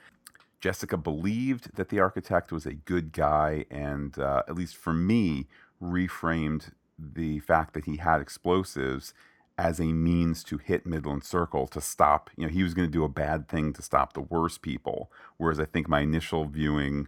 Jessica 0.61 0.95
believed 0.95 1.75
that 1.75 1.89
the 1.89 1.99
architect 1.99 2.51
was 2.51 2.65
a 2.65 2.73
good 2.73 3.11
guy, 3.11 3.65
and 3.69 4.17
uh, 4.17 4.43
at 4.47 4.55
least 4.55 4.77
for 4.77 4.93
me, 4.93 5.47
reframed 5.81 6.71
the 6.97 7.39
fact 7.39 7.73
that 7.73 7.85
he 7.85 7.97
had 7.97 8.21
explosives 8.21 9.13
as 9.57 9.79
a 9.79 9.85
means 9.85 10.43
to 10.45 10.57
hit 10.57 10.85
Midland 10.85 11.23
Circle 11.23 11.67
to 11.67 11.81
stop. 11.81 12.29
You 12.37 12.45
know, 12.45 12.51
he 12.51 12.63
was 12.63 12.73
going 12.73 12.87
to 12.87 12.91
do 12.91 13.03
a 13.03 13.09
bad 13.09 13.47
thing 13.47 13.73
to 13.73 13.81
stop 13.81 14.13
the 14.13 14.21
worst 14.21 14.61
people. 14.61 15.11
Whereas 15.37 15.59
I 15.59 15.65
think 15.65 15.87
my 15.87 16.01
initial 16.01 16.45
viewing, 16.45 17.07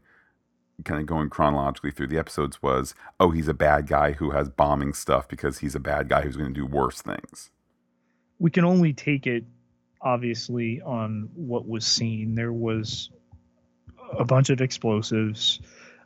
kind 0.84 0.99
of 0.99 1.08
going 1.08 1.30
chronologically 1.30 1.91
through 1.91 2.08
the 2.08 2.19
episodes, 2.19 2.62
was 2.62 2.93
oh, 3.19 3.32
he's 3.32 3.47
a 3.47 3.54
bad 3.54 3.88
guy 3.88 4.13
who 4.13 4.32
has 4.32 4.49
bombing 4.49 4.93
stuff 4.93 5.28
because 5.28 5.60
he's 5.60 5.75
a 5.75 5.80
bad 5.80 6.10
guy 6.10 6.21
who's 6.21 6.38
going 6.38 6.54
to 6.54 6.60
do 6.60 6.65
worse 6.65 7.01
things. 7.01 7.49
We 8.38 8.51
can 8.51 8.65
only 8.65 8.93
take 8.93 9.25
it, 9.25 9.45
obviously, 10.05 10.81
on 10.81 11.29
what 11.35 11.67
was 11.67 11.85
seen. 11.85 12.35
There 12.35 12.53
was 12.53 13.09
a 14.17 14.23
bunch 14.23 14.51
of 14.51 14.61
explosives. 14.61 15.59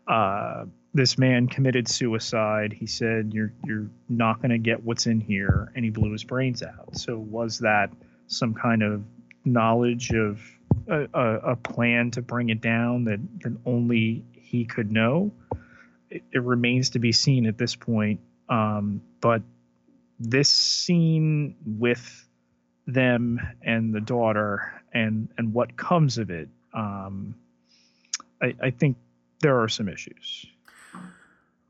Uh, 0.07 0.65
this 0.93 1.19
man 1.19 1.47
committed 1.47 1.87
suicide. 1.87 2.73
He 2.73 2.87
said, 2.87 3.33
"You're 3.33 3.53
you're 3.65 3.89
not 4.07 4.41
going 4.41 4.51
to 4.51 4.57
get 4.57 4.83
what's 4.83 5.05
in 5.05 5.19
here," 5.19 5.71
and 5.75 5.85
he 5.85 5.91
blew 5.91 6.11
his 6.11 6.23
brains 6.23 6.63
out. 6.63 6.95
So 6.97 7.17
was 7.17 7.59
that 7.59 7.91
some 8.27 8.53
kind 8.55 8.81
of 8.81 9.03
knowledge 9.45 10.11
of 10.11 10.41
a, 10.87 11.07
a, 11.13 11.51
a 11.51 11.55
plan 11.55 12.11
to 12.11 12.21
bring 12.21 12.49
it 12.49 12.61
down 12.61 13.03
that, 13.05 13.19
that 13.41 13.57
only 13.65 14.23
he 14.33 14.65
could 14.65 14.91
know? 14.91 15.31
It, 16.09 16.23
it 16.31 16.41
remains 16.41 16.91
to 16.91 16.99
be 16.99 17.11
seen 17.11 17.45
at 17.45 17.57
this 17.57 17.75
point. 17.75 18.19
Um, 18.47 19.01
but 19.21 19.43
this 20.19 20.49
scene 20.49 21.55
with 21.65 22.27
them 22.93 23.39
and 23.61 23.93
the 23.93 24.01
daughter 24.01 24.81
and 24.93 25.29
and 25.37 25.53
what 25.53 25.77
comes 25.77 26.17
of 26.17 26.29
it, 26.29 26.49
um, 26.73 27.35
I, 28.41 28.55
I 28.61 28.69
think 28.71 28.97
there 29.41 29.59
are 29.61 29.69
some 29.69 29.87
issues. 29.87 30.45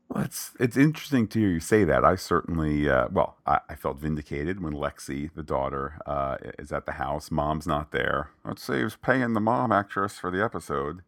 Well, 0.08 0.24
it's 0.24 0.52
it's 0.58 0.76
interesting 0.76 1.28
to 1.28 1.38
hear 1.38 1.50
you 1.50 1.60
say 1.60 1.84
that. 1.84 2.04
I 2.04 2.16
certainly, 2.16 2.88
uh, 2.88 3.08
well, 3.12 3.36
I, 3.46 3.60
I, 3.68 3.76
felt 3.76 3.98
vindicated 3.98 4.60
when 4.60 4.72
Lexi, 4.72 5.30
the 5.32 5.44
daughter, 5.44 6.00
uh, 6.04 6.36
is 6.58 6.72
at 6.72 6.84
the 6.84 6.92
house. 6.92 7.30
Mom's 7.30 7.66
not 7.66 7.92
there. 7.92 8.30
Let's 8.44 8.64
say 8.64 8.78
he 8.78 8.84
was 8.84 8.96
paying 8.96 9.34
the 9.34 9.40
mom 9.40 9.70
actress 9.70 10.18
for 10.18 10.32
the 10.32 10.42
episode. 10.42 11.02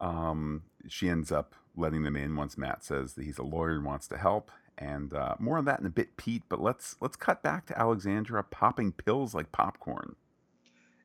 Um, 0.00 0.62
she 0.88 1.08
ends 1.08 1.32
up 1.32 1.56
letting 1.76 2.04
them 2.04 2.14
in 2.14 2.36
once 2.36 2.56
Matt 2.56 2.84
says 2.84 3.14
that 3.14 3.24
he's 3.24 3.38
a 3.38 3.42
lawyer 3.42 3.72
and 3.72 3.84
wants 3.84 4.06
to 4.08 4.18
help. 4.18 4.52
And 4.78 5.14
uh, 5.14 5.36
more 5.38 5.58
on 5.58 5.64
that 5.66 5.80
in 5.80 5.86
a 5.86 5.90
bit, 5.90 6.16
Pete. 6.16 6.42
But 6.48 6.60
let's 6.60 6.96
let's 7.00 7.16
cut 7.16 7.42
back 7.42 7.66
to 7.66 7.78
Alexandra 7.78 8.42
popping 8.42 8.92
pills 8.92 9.34
like 9.34 9.52
popcorn. 9.52 10.16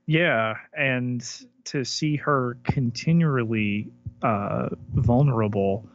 Yeah, 0.05 0.55
and 0.75 1.23
to 1.65 1.84
see 1.84 2.15
her 2.15 2.58
continually 2.63 3.91
uh, 4.23 4.69
vulnerable 4.95 5.88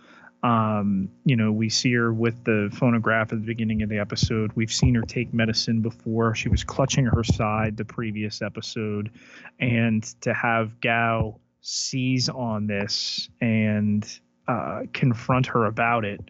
um, 0.44 1.08
you 1.24 1.36
know, 1.36 1.50
we 1.50 1.70
see 1.70 1.94
her 1.94 2.12
with 2.12 2.44
the 2.44 2.68
phonograph 2.70 3.32
at 3.32 3.40
the 3.40 3.46
beginning 3.46 3.82
of 3.82 3.88
the 3.88 3.98
episode. 3.98 4.52
We've 4.54 4.70
seen 4.70 4.94
her 4.94 5.02
take 5.02 5.32
medicine 5.32 5.80
before. 5.80 6.34
She 6.34 6.50
was 6.50 6.62
clutching 6.62 7.06
her 7.06 7.24
side 7.24 7.78
the 7.78 7.84
previous 7.86 8.42
episode. 8.42 9.10
And 9.58 10.02
to 10.20 10.34
have 10.34 10.78
Gao 10.82 11.40
seize 11.62 12.28
on 12.28 12.66
this 12.66 13.30
and 13.40 14.06
uh, 14.46 14.82
confront 14.92 15.46
her 15.46 15.64
about 15.64 16.04
it, 16.04 16.20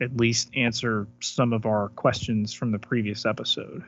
at 0.00 0.16
least 0.16 0.50
answer 0.54 1.06
some 1.20 1.52
of 1.52 1.66
our 1.66 1.88
questions 1.90 2.52
from 2.52 2.72
the 2.72 2.78
previous 2.78 3.26
episode. 3.26 3.82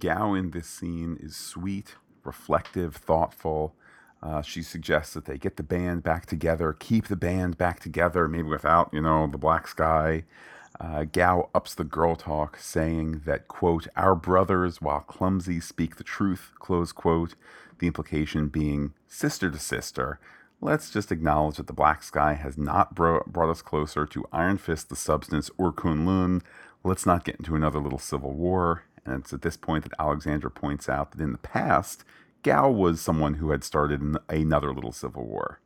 Gao 0.00 0.34
in 0.34 0.50
this 0.50 0.68
scene 0.68 1.18
is 1.20 1.34
sweet, 1.34 1.96
reflective, 2.24 2.96
thoughtful. 2.96 3.74
Uh, 4.22 4.42
she 4.42 4.62
suggests 4.62 5.14
that 5.14 5.24
they 5.24 5.38
get 5.38 5.56
the 5.56 5.62
band 5.62 6.02
back 6.02 6.26
together, 6.26 6.72
keep 6.78 7.06
the 7.06 7.16
band 7.16 7.56
back 7.56 7.80
together, 7.80 8.28
maybe 8.28 8.48
without, 8.48 8.90
you 8.92 9.00
know, 9.00 9.26
the 9.26 9.38
black 9.38 9.66
sky. 9.68 10.24
Uh, 10.80 11.04
Gao 11.04 11.48
ups 11.54 11.74
the 11.74 11.84
girl 11.84 12.14
talk, 12.14 12.58
saying 12.58 13.22
that, 13.24 13.48
quote, 13.48 13.86
our 13.96 14.14
brothers, 14.14 14.80
while 14.80 15.00
clumsy, 15.00 15.60
speak 15.60 15.96
the 15.96 16.04
truth, 16.04 16.52
close 16.58 16.92
quote. 16.92 17.34
The 17.78 17.86
implication 17.86 18.48
being 18.48 18.92
sister 19.06 19.50
to 19.50 19.58
sister. 19.58 20.18
Let's 20.60 20.90
just 20.90 21.12
acknowledge 21.12 21.56
that 21.56 21.68
the 21.68 21.72
black 21.72 22.02
sky 22.02 22.34
has 22.34 22.58
not 22.58 22.94
bro- 22.94 23.22
brought 23.26 23.50
us 23.50 23.62
closer 23.62 24.06
to 24.06 24.26
Iron 24.32 24.58
Fist, 24.58 24.88
the 24.88 24.96
substance, 24.96 25.50
or 25.56 25.72
Kunlun. 25.72 26.42
Let's 26.82 27.06
not 27.06 27.24
get 27.24 27.36
into 27.36 27.54
another 27.54 27.78
little 27.78 27.98
civil 27.98 28.32
war. 28.32 28.82
And 29.04 29.20
it's 29.20 29.32
at 29.32 29.42
this 29.42 29.56
point 29.56 29.84
that 29.84 29.92
Alexandra 30.00 30.50
points 30.50 30.88
out 30.88 31.12
that 31.12 31.20
in 31.20 31.32
the 31.32 31.38
past, 31.38 32.04
Gao 32.42 32.70
was 32.70 33.00
someone 33.00 33.34
who 33.34 33.50
had 33.50 33.62
started 33.62 34.02
another 34.28 34.72
little 34.72 34.92
civil 34.92 35.24
war. 35.26 35.60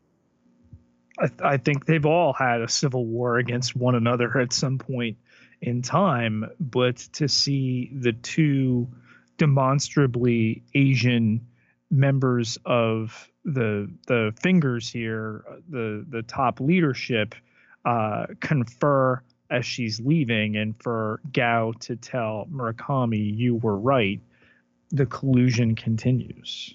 I, 1.18 1.26
th- 1.26 1.40
I, 1.42 1.56
think 1.56 1.86
they've 1.86 2.06
all 2.06 2.32
had 2.32 2.60
a 2.60 2.68
civil 2.68 3.06
war 3.06 3.38
against 3.38 3.76
one 3.76 3.94
another 3.94 4.38
at 4.38 4.52
some 4.52 4.78
point 4.78 5.16
in 5.60 5.82
time, 5.82 6.44
but 6.58 6.96
to 6.96 7.28
see 7.28 7.90
the 7.94 8.12
two 8.12 8.88
demonstrably 9.36 10.62
Asian 10.74 11.46
members 11.90 12.58
of 12.64 13.28
the 13.44 13.90
the 14.06 14.32
fingers 14.40 14.88
here, 14.90 15.44
the 15.68 16.04
the 16.08 16.22
top 16.22 16.60
leadership, 16.60 17.34
uh, 17.84 18.26
confer 18.40 19.22
as 19.50 19.66
she's 19.66 20.00
leaving, 20.00 20.56
and 20.56 20.74
for 20.82 21.20
Gao 21.32 21.72
to 21.80 21.96
tell 21.96 22.46
Murakami, 22.50 23.36
"You 23.36 23.56
were 23.56 23.78
right." 23.78 24.20
the 24.92 25.06
collusion 25.06 25.74
continues. 25.74 26.74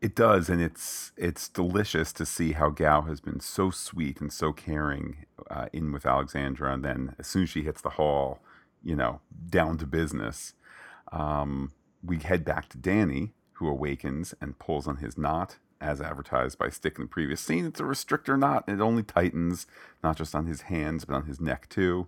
It 0.00 0.14
does, 0.14 0.50
and 0.50 0.60
it's 0.60 1.12
it's 1.16 1.48
delicious 1.48 2.12
to 2.12 2.26
see 2.26 2.52
how 2.52 2.68
Gao 2.68 3.02
has 3.02 3.20
been 3.20 3.40
so 3.40 3.70
sweet 3.70 4.20
and 4.20 4.30
so 4.30 4.52
caring 4.52 5.24
uh, 5.50 5.68
in 5.72 5.90
with 5.92 6.04
Alexandra, 6.04 6.74
and 6.74 6.84
then 6.84 7.16
as 7.18 7.26
soon 7.26 7.44
as 7.44 7.48
she 7.48 7.62
hits 7.62 7.80
the 7.80 7.90
hall, 7.90 8.40
you 8.82 8.94
know, 8.94 9.20
down 9.48 9.78
to 9.78 9.86
business. 9.86 10.52
Um, 11.10 11.72
we 12.02 12.18
head 12.18 12.44
back 12.44 12.68
to 12.70 12.78
Danny, 12.78 13.32
who 13.52 13.66
awakens 13.66 14.34
and 14.42 14.58
pulls 14.58 14.86
on 14.86 14.98
his 14.98 15.16
knot, 15.16 15.56
as 15.80 16.00
advertised 16.00 16.58
by 16.58 16.70
Stick 16.70 16.96
in 16.96 17.04
the 17.04 17.08
previous 17.08 17.40
scene. 17.40 17.66
It's 17.66 17.80
a 17.80 17.84
restrictor 17.84 18.38
knot, 18.38 18.64
and 18.66 18.80
it 18.80 18.82
only 18.82 19.02
tightens 19.02 19.66
not 20.02 20.16
just 20.16 20.34
on 20.34 20.46
his 20.46 20.62
hands 20.62 21.04
but 21.04 21.14
on 21.14 21.26
his 21.26 21.40
neck 21.40 21.68
too. 21.68 22.06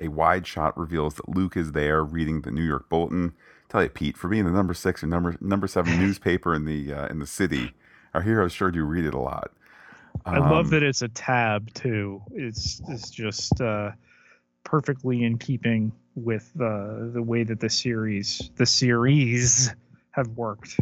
A 0.00 0.08
wide 0.08 0.46
shot 0.46 0.76
reveals 0.76 1.14
that 1.14 1.28
Luke 1.28 1.56
is 1.56 1.72
there 1.72 2.02
reading 2.02 2.42
the 2.42 2.50
New 2.50 2.64
York 2.64 2.88
Bulletin 2.88 3.34
tell 3.74 3.82
you, 3.82 3.88
Pete, 3.88 4.16
for 4.16 4.28
being 4.28 4.44
the 4.44 4.50
number 4.50 4.74
six 4.74 5.02
or 5.02 5.06
number 5.06 5.36
number 5.40 5.66
seven 5.66 5.98
newspaper 6.00 6.54
in 6.54 6.64
the 6.64 6.92
uh, 6.92 7.06
in 7.08 7.18
the 7.18 7.26
city, 7.26 7.72
our 8.14 8.22
heroes 8.22 8.52
sure 8.52 8.70
do 8.70 8.84
read 8.84 9.04
it 9.04 9.14
a 9.14 9.20
lot. 9.20 9.50
Um, 10.26 10.34
I 10.34 10.38
love 10.38 10.66
um, 10.66 10.70
that 10.70 10.82
it's 10.82 11.02
a 11.02 11.08
tab 11.08 11.72
too. 11.74 12.22
It's 12.32 12.80
it's 12.88 13.10
just 13.10 13.60
uh, 13.60 13.90
perfectly 14.62 15.24
in 15.24 15.38
keeping 15.38 15.92
with 16.14 16.50
uh, 16.60 17.10
the 17.12 17.22
way 17.22 17.42
that 17.42 17.60
the 17.60 17.70
series 17.70 18.50
the 18.56 18.66
series 18.66 19.74
have 20.12 20.28
worked. 20.28 20.78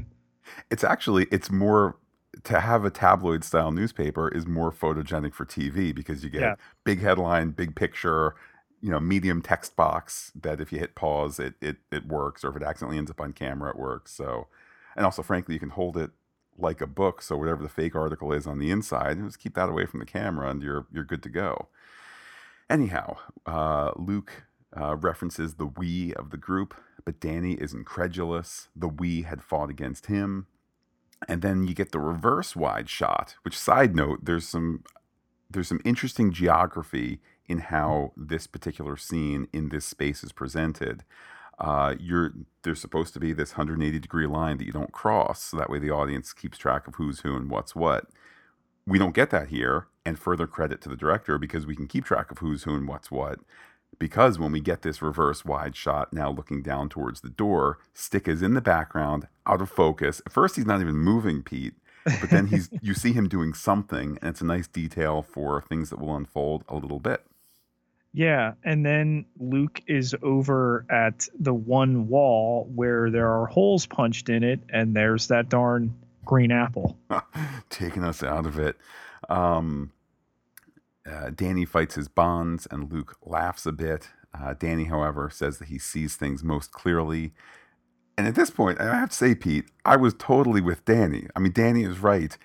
It's 0.70 0.84
actually 0.84 1.26
it's 1.30 1.50
more 1.50 1.96
to 2.44 2.60
have 2.60 2.84
a 2.84 2.90
tabloid 2.90 3.44
style 3.44 3.70
newspaper 3.70 4.28
is 4.28 4.46
more 4.46 4.72
photogenic 4.72 5.34
for 5.34 5.44
TV 5.44 5.94
because 5.94 6.24
you 6.24 6.30
get 6.30 6.40
yeah. 6.40 6.54
big 6.84 7.00
headline, 7.00 7.50
big 7.50 7.76
picture, 7.76 8.34
you 8.82 8.90
know 8.90 9.00
medium 9.00 9.40
text 9.40 9.76
box 9.76 10.32
that 10.34 10.60
if 10.60 10.72
you 10.72 10.78
hit 10.78 10.94
pause 10.94 11.38
it, 11.38 11.54
it 11.60 11.76
it 11.90 12.06
works 12.06 12.44
or 12.44 12.50
if 12.50 12.56
it 12.56 12.62
accidentally 12.62 12.98
ends 12.98 13.10
up 13.10 13.20
on 13.20 13.32
camera 13.32 13.70
it 13.70 13.78
works. 13.78 14.12
So 14.12 14.48
and 14.96 15.06
also 15.06 15.22
frankly 15.22 15.54
you 15.54 15.60
can 15.60 15.70
hold 15.70 15.96
it 15.96 16.10
like 16.58 16.80
a 16.82 16.86
book 16.86 17.22
so 17.22 17.36
whatever 17.36 17.62
the 17.62 17.68
fake 17.68 17.94
article 17.94 18.32
is 18.32 18.46
on 18.46 18.58
the 18.58 18.70
inside 18.70 19.18
just 19.24 19.38
keep 19.38 19.54
that 19.54 19.70
away 19.70 19.86
from 19.86 20.00
the 20.00 20.06
camera 20.06 20.50
and 20.50 20.62
you're 20.62 20.86
you're 20.92 21.04
good 21.04 21.22
to 21.22 21.28
go. 21.28 21.68
Anyhow 22.68 23.16
uh, 23.46 23.92
luke 23.96 24.44
uh, 24.76 24.96
references 24.96 25.54
the 25.54 25.66
we 25.66 26.12
of 26.14 26.30
the 26.30 26.36
group 26.36 26.74
but 27.04 27.20
danny 27.20 27.54
is 27.54 27.74
incredulous 27.74 28.68
the 28.74 28.88
we 28.88 29.22
had 29.22 29.42
fought 29.42 29.70
against 29.70 30.06
him 30.06 30.46
and 31.28 31.40
then 31.42 31.66
you 31.66 31.74
get 31.74 31.92
the 31.92 32.00
reverse 32.00 32.56
wide 32.56 32.88
shot 32.88 33.36
which 33.42 33.58
side 33.58 33.94
note 33.94 34.24
there's 34.24 34.46
some 34.46 34.82
there's 35.52 35.68
some 35.68 35.80
interesting 35.84 36.32
geography 36.32 37.20
in 37.46 37.58
how 37.58 38.12
this 38.16 38.46
particular 38.46 38.96
scene 38.96 39.46
in 39.52 39.68
this 39.68 39.84
space 39.84 40.24
is 40.24 40.32
presented. 40.32 41.04
Uh, 41.58 41.94
you're 42.00 42.32
there's 42.62 42.80
supposed 42.80 43.12
to 43.14 43.20
be 43.20 43.32
this 43.32 43.52
180 43.52 43.98
degree 43.98 44.26
line 44.26 44.56
that 44.58 44.64
you 44.64 44.72
don't 44.72 44.92
cross, 44.92 45.42
so 45.42 45.56
that 45.56 45.70
way 45.70 45.78
the 45.78 45.90
audience 45.90 46.32
keeps 46.32 46.58
track 46.58 46.88
of 46.88 46.94
who's 46.96 47.20
who 47.20 47.36
and 47.36 47.50
what's 47.50 47.76
what. 47.76 48.06
We 48.86 48.98
don't 48.98 49.14
get 49.14 49.30
that 49.30 49.48
here, 49.48 49.86
and 50.04 50.18
further 50.18 50.46
credit 50.46 50.80
to 50.82 50.88
the 50.88 50.96
director 50.96 51.38
because 51.38 51.66
we 51.66 51.76
can 51.76 51.86
keep 51.86 52.04
track 52.04 52.30
of 52.30 52.38
who's 52.38 52.64
who 52.64 52.74
and 52.74 52.88
what's 52.88 53.10
what 53.10 53.38
because 54.02 54.36
when 54.36 54.50
we 54.50 54.60
get 54.60 54.82
this 54.82 55.00
reverse 55.00 55.44
wide 55.44 55.76
shot 55.76 56.12
now 56.12 56.28
looking 56.28 56.60
down 56.60 56.88
towards 56.88 57.20
the 57.20 57.30
door, 57.30 57.78
Stick 57.94 58.26
is 58.26 58.42
in 58.42 58.54
the 58.54 58.60
background, 58.60 59.28
out 59.46 59.62
of 59.62 59.70
focus. 59.70 60.20
At 60.26 60.32
first, 60.32 60.56
he's 60.56 60.66
not 60.66 60.80
even 60.80 60.96
moving, 60.96 61.40
Pete. 61.40 61.74
but 62.04 62.28
then 62.28 62.48
he's 62.48 62.68
you 62.82 62.94
see 62.94 63.12
him 63.12 63.28
doing 63.28 63.54
something 63.54 64.18
and 64.20 64.30
it's 64.30 64.40
a 64.40 64.44
nice 64.44 64.66
detail 64.66 65.22
for 65.22 65.60
things 65.62 65.88
that 65.90 66.00
will 66.00 66.16
unfold 66.16 66.64
a 66.68 66.74
little 66.74 66.98
bit 66.98 67.24
yeah, 68.14 68.54
and 68.62 68.84
then 68.84 69.24
Luke 69.38 69.80
is 69.86 70.14
over 70.20 70.84
at 70.90 71.28
the 71.38 71.54
one 71.54 72.08
wall 72.08 72.68
where 72.74 73.08
there 73.08 73.30
are 73.30 73.46
holes 73.46 73.86
punched 73.86 74.28
in 74.28 74.42
it, 74.42 74.60
and 74.68 74.94
there's 74.94 75.28
that 75.28 75.48
darn 75.48 75.94
green 76.26 76.52
apple. 76.52 76.98
Taking 77.70 78.04
us 78.04 78.22
out 78.22 78.44
of 78.44 78.58
it. 78.58 78.76
Um, 79.30 79.92
uh, 81.10 81.30
Danny 81.30 81.64
fights 81.64 81.94
his 81.94 82.08
bonds, 82.08 82.66
and 82.70 82.92
Luke 82.92 83.16
laughs 83.24 83.66
a 83.66 83.72
bit. 83.72 84.08
Uh, 84.32 84.54
Danny, 84.54 84.84
however, 84.84 85.30
says 85.30 85.58
that 85.58 85.68
he 85.68 85.78
sees 85.78 86.16
things 86.16 86.42
most 86.42 86.72
clearly. 86.72 87.32
And 88.16 88.26
at 88.26 88.34
this 88.34 88.50
point, 88.50 88.80
I 88.80 88.84
have 88.94 89.10
to 89.10 89.16
say, 89.16 89.34
Pete, 89.34 89.66
I 89.84 89.96
was 89.96 90.14
totally 90.14 90.60
with 90.60 90.84
Danny. 90.84 91.26
I 91.34 91.40
mean, 91.40 91.52
Danny 91.52 91.84
is 91.84 91.98
right. 91.98 92.36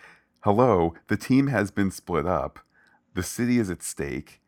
Hello, 0.41 0.93
the 1.07 1.17
team 1.17 1.47
has 1.47 1.71
been 1.71 1.91
split 1.91 2.25
up. 2.25 2.59
The 3.13 3.23
city 3.23 3.59
is 3.59 3.69
at 3.69 3.83
stake 3.83 4.41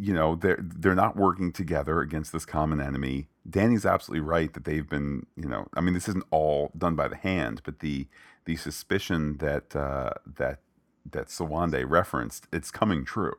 you 0.00 0.14
know 0.14 0.34
they're 0.34 0.58
they're 0.60 0.94
not 0.94 1.16
working 1.16 1.52
together 1.52 2.00
against 2.00 2.32
this 2.32 2.44
common 2.44 2.80
enemy. 2.80 3.28
Danny's 3.48 3.84
absolutely 3.84 4.26
right 4.26 4.52
that 4.54 4.64
they've 4.64 4.88
been 4.88 5.26
you 5.36 5.48
know 5.48 5.66
I 5.74 5.80
mean 5.80 5.94
this 5.94 6.08
isn't 6.08 6.24
all 6.30 6.70
done 6.76 6.96
by 6.96 7.08
the 7.08 7.16
hand, 7.16 7.60
but 7.64 7.80
the 7.80 8.06
the 8.46 8.56
suspicion 8.56 9.36
that 9.38 9.76
uh, 9.76 10.10
that 10.36 10.60
that 11.10 11.30
Sowande 11.30 11.84
referenced 11.84 12.46
it's 12.52 12.70
coming 12.70 13.04
true. 13.04 13.34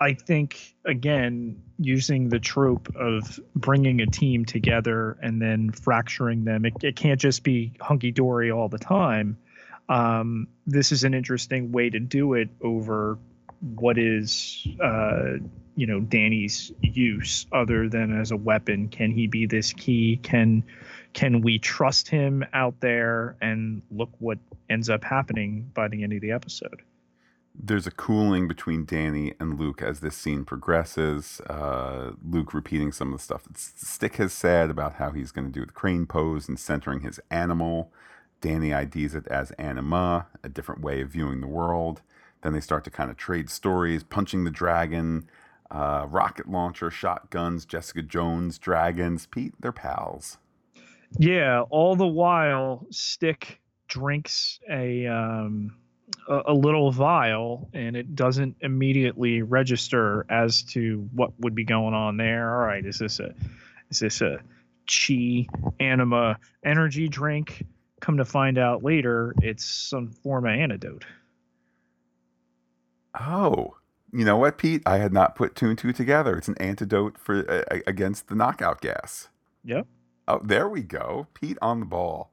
I 0.00 0.12
think 0.12 0.74
again 0.84 1.62
using 1.78 2.28
the 2.28 2.38
trope 2.38 2.94
of 2.96 3.40
bringing 3.54 4.00
a 4.00 4.06
team 4.06 4.44
together 4.44 5.16
and 5.22 5.40
then 5.40 5.72
fracturing 5.72 6.44
them. 6.44 6.64
It, 6.66 6.74
it 6.82 6.96
can't 6.96 7.20
just 7.20 7.42
be 7.42 7.72
hunky 7.80 8.12
dory 8.12 8.50
all 8.50 8.68
the 8.68 8.78
time. 8.78 9.38
Um, 9.88 10.48
this 10.66 10.92
is 10.92 11.04
an 11.04 11.14
interesting 11.14 11.72
way 11.72 11.90
to 11.90 12.00
do 12.00 12.34
it 12.34 12.50
over 12.60 13.18
what 13.60 13.98
is 13.98 14.66
uh, 14.82 15.38
you 15.76 15.86
know 15.86 16.00
Danny's 16.00 16.72
use 16.80 17.46
other 17.52 17.88
than 17.88 18.18
as 18.18 18.30
a 18.30 18.36
weapon? 18.36 18.88
Can 18.88 19.12
he 19.12 19.26
be 19.26 19.46
this 19.46 19.72
key? 19.72 20.18
Can 20.22 20.64
can 21.16 21.40
we 21.40 21.58
trust 21.58 22.08
him 22.08 22.44
out 22.52 22.78
there? 22.80 23.38
And 23.40 23.80
look 23.90 24.10
what 24.18 24.38
ends 24.68 24.90
up 24.90 25.02
happening 25.02 25.70
by 25.72 25.88
the 25.88 26.04
end 26.04 26.12
of 26.12 26.20
the 26.20 26.30
episode. 26.30 26.82
There's 27.58 27.86
a 27.86 27.90
cooling 27.90 28.46
between 28.46 28.84
Danny 28.84 29.32
and 29.40 29.58
Luke 29.58 29.80
as 29.80 30.00
this 30.00 30.14
scene 30.14 30.44
progresses. 30.44 31.40
Uh, 31.48 32.12
Luke 32.22 32.52
repeating 32.52 32.92
some 32.92 33.14
of 33.14 33.18
the 33.18 33.24
stuff 33.24 33.44
that 33.44 33.56
Stick 33.56 34.16
has 34.16 34.34
said 34.34 34.68
about 34.68 34.96
how 34.96 35.10
he's 35.10 35.32
going 35.32 35.46
to 35.46 35.52
do 35.52 35.64
the 35.64 35.72
crane 35.72 36.04
pose 36.04 36.50
and 36.50 36.58
centering 36.58 37.00
his 37.00 37.18
animal. 37.30 37.90
Danny 38.42 38.72
IDs 38.72 39.14
it 39.14 39.26
as 39.28 39.52
anima, 39.52 40.26
a 40.44 40.50
different 40.50 40.82
way 40.82 41.00
of 41.00 41.08
viewing 41.08 41.40
the 41.40 41.46
world. 41.46 42.02
Then 42.42 42.52
they 42.52 42.60
start 42.60 42.84
to 42.84 42.90
kind 42.90 43.10
of 43.10 43.16
trade 43.16 43.48
stories, 43.48 44.04
punching 44.04 44.44
the 44.44 44.50
dragon, 44.50 45.30
uh, 45.70 46.06
rocket 46.10 46.50
launcher, 46.50 46.90
shotguns, 46.90 47.64
Jessica 47.64 48.02
Jones, 48.02 48.58
dragons. 48.58 49.24
Pete, 49.24 49.54
they're 49.58 49.72
pals. 49.72 50.36
Yeah. 51.18 51.62
All 51.70 51.96
the 51.96 52.06
while, 52.06 52.86
Stick 52.90 53.60
drinks 53.88 54.58
a 54.70 55.06
um, 55.06 55.76
a, 56.28 56.42
a 56.46 56.54
little 56.54 56.90
vial, 56.90 57.68
and 57.72 57.96
it 57.96 58.14
doesn't 58.14 58.56
immediately 58.60 59.42
register 59.42 60.26
as 60.28 60.62
to 60.62 61.08
what 61.12 61.32
would 61.40 61.54
be 61.54 61.64
going 61.64 61.94
on 61.94 62.16
there. 62.16 62.54
All 62.54 62.66
right, 62.66 62.84
is 62.84 62.98
this 62.98 63.20
a 63.20 63.34
is 63.90 64.00
this 64.00 64.20
a 64.20 64.40
chi 64.86 65.46
anima 65.80 66.38
energy 66.64 67.08
drink? 67.08 67.64
Come 68.00 68.18
to 68.18 68.24
find 68.24 68.58
out 68.58 68.84
later, 68.84 69.34
it's 69.42 69.64
some 69.64 70.10
form 70.10 70.46
of 70.46 70.52
antidote. 70.52 71.04
Oh, 73.18 73.76
you 74.12 74.24
know 74.24 74.36
what, 74.36 74.58
Pete? 74.58 74.82
I 74.84 74.98
had 74.98 75.12
not 75.12 75.34
put 75.34 75.54
two 75.54 75.70
and 75.70 75.78
two 75.78 75.92
together. 75.92 76.36
It's 76.36 76.48
an 76.48 76.58
antidote 76.58 77.18
for 77.18 77.50
uh, 77.50 77.78
against 77.86 78.28
the 78.28 78.34
knockout 78.34 78.80
gas. 78.80 79.28
Yep. 79.64 79.86
Oh, 80.28 80.40
there 80.42 80.68
we 80.68 80.82
go. 80.82 81.28
Pete 81.34 81.58
on 81.62 81.80
the 81.80 81.86
ball. 81.86 82.32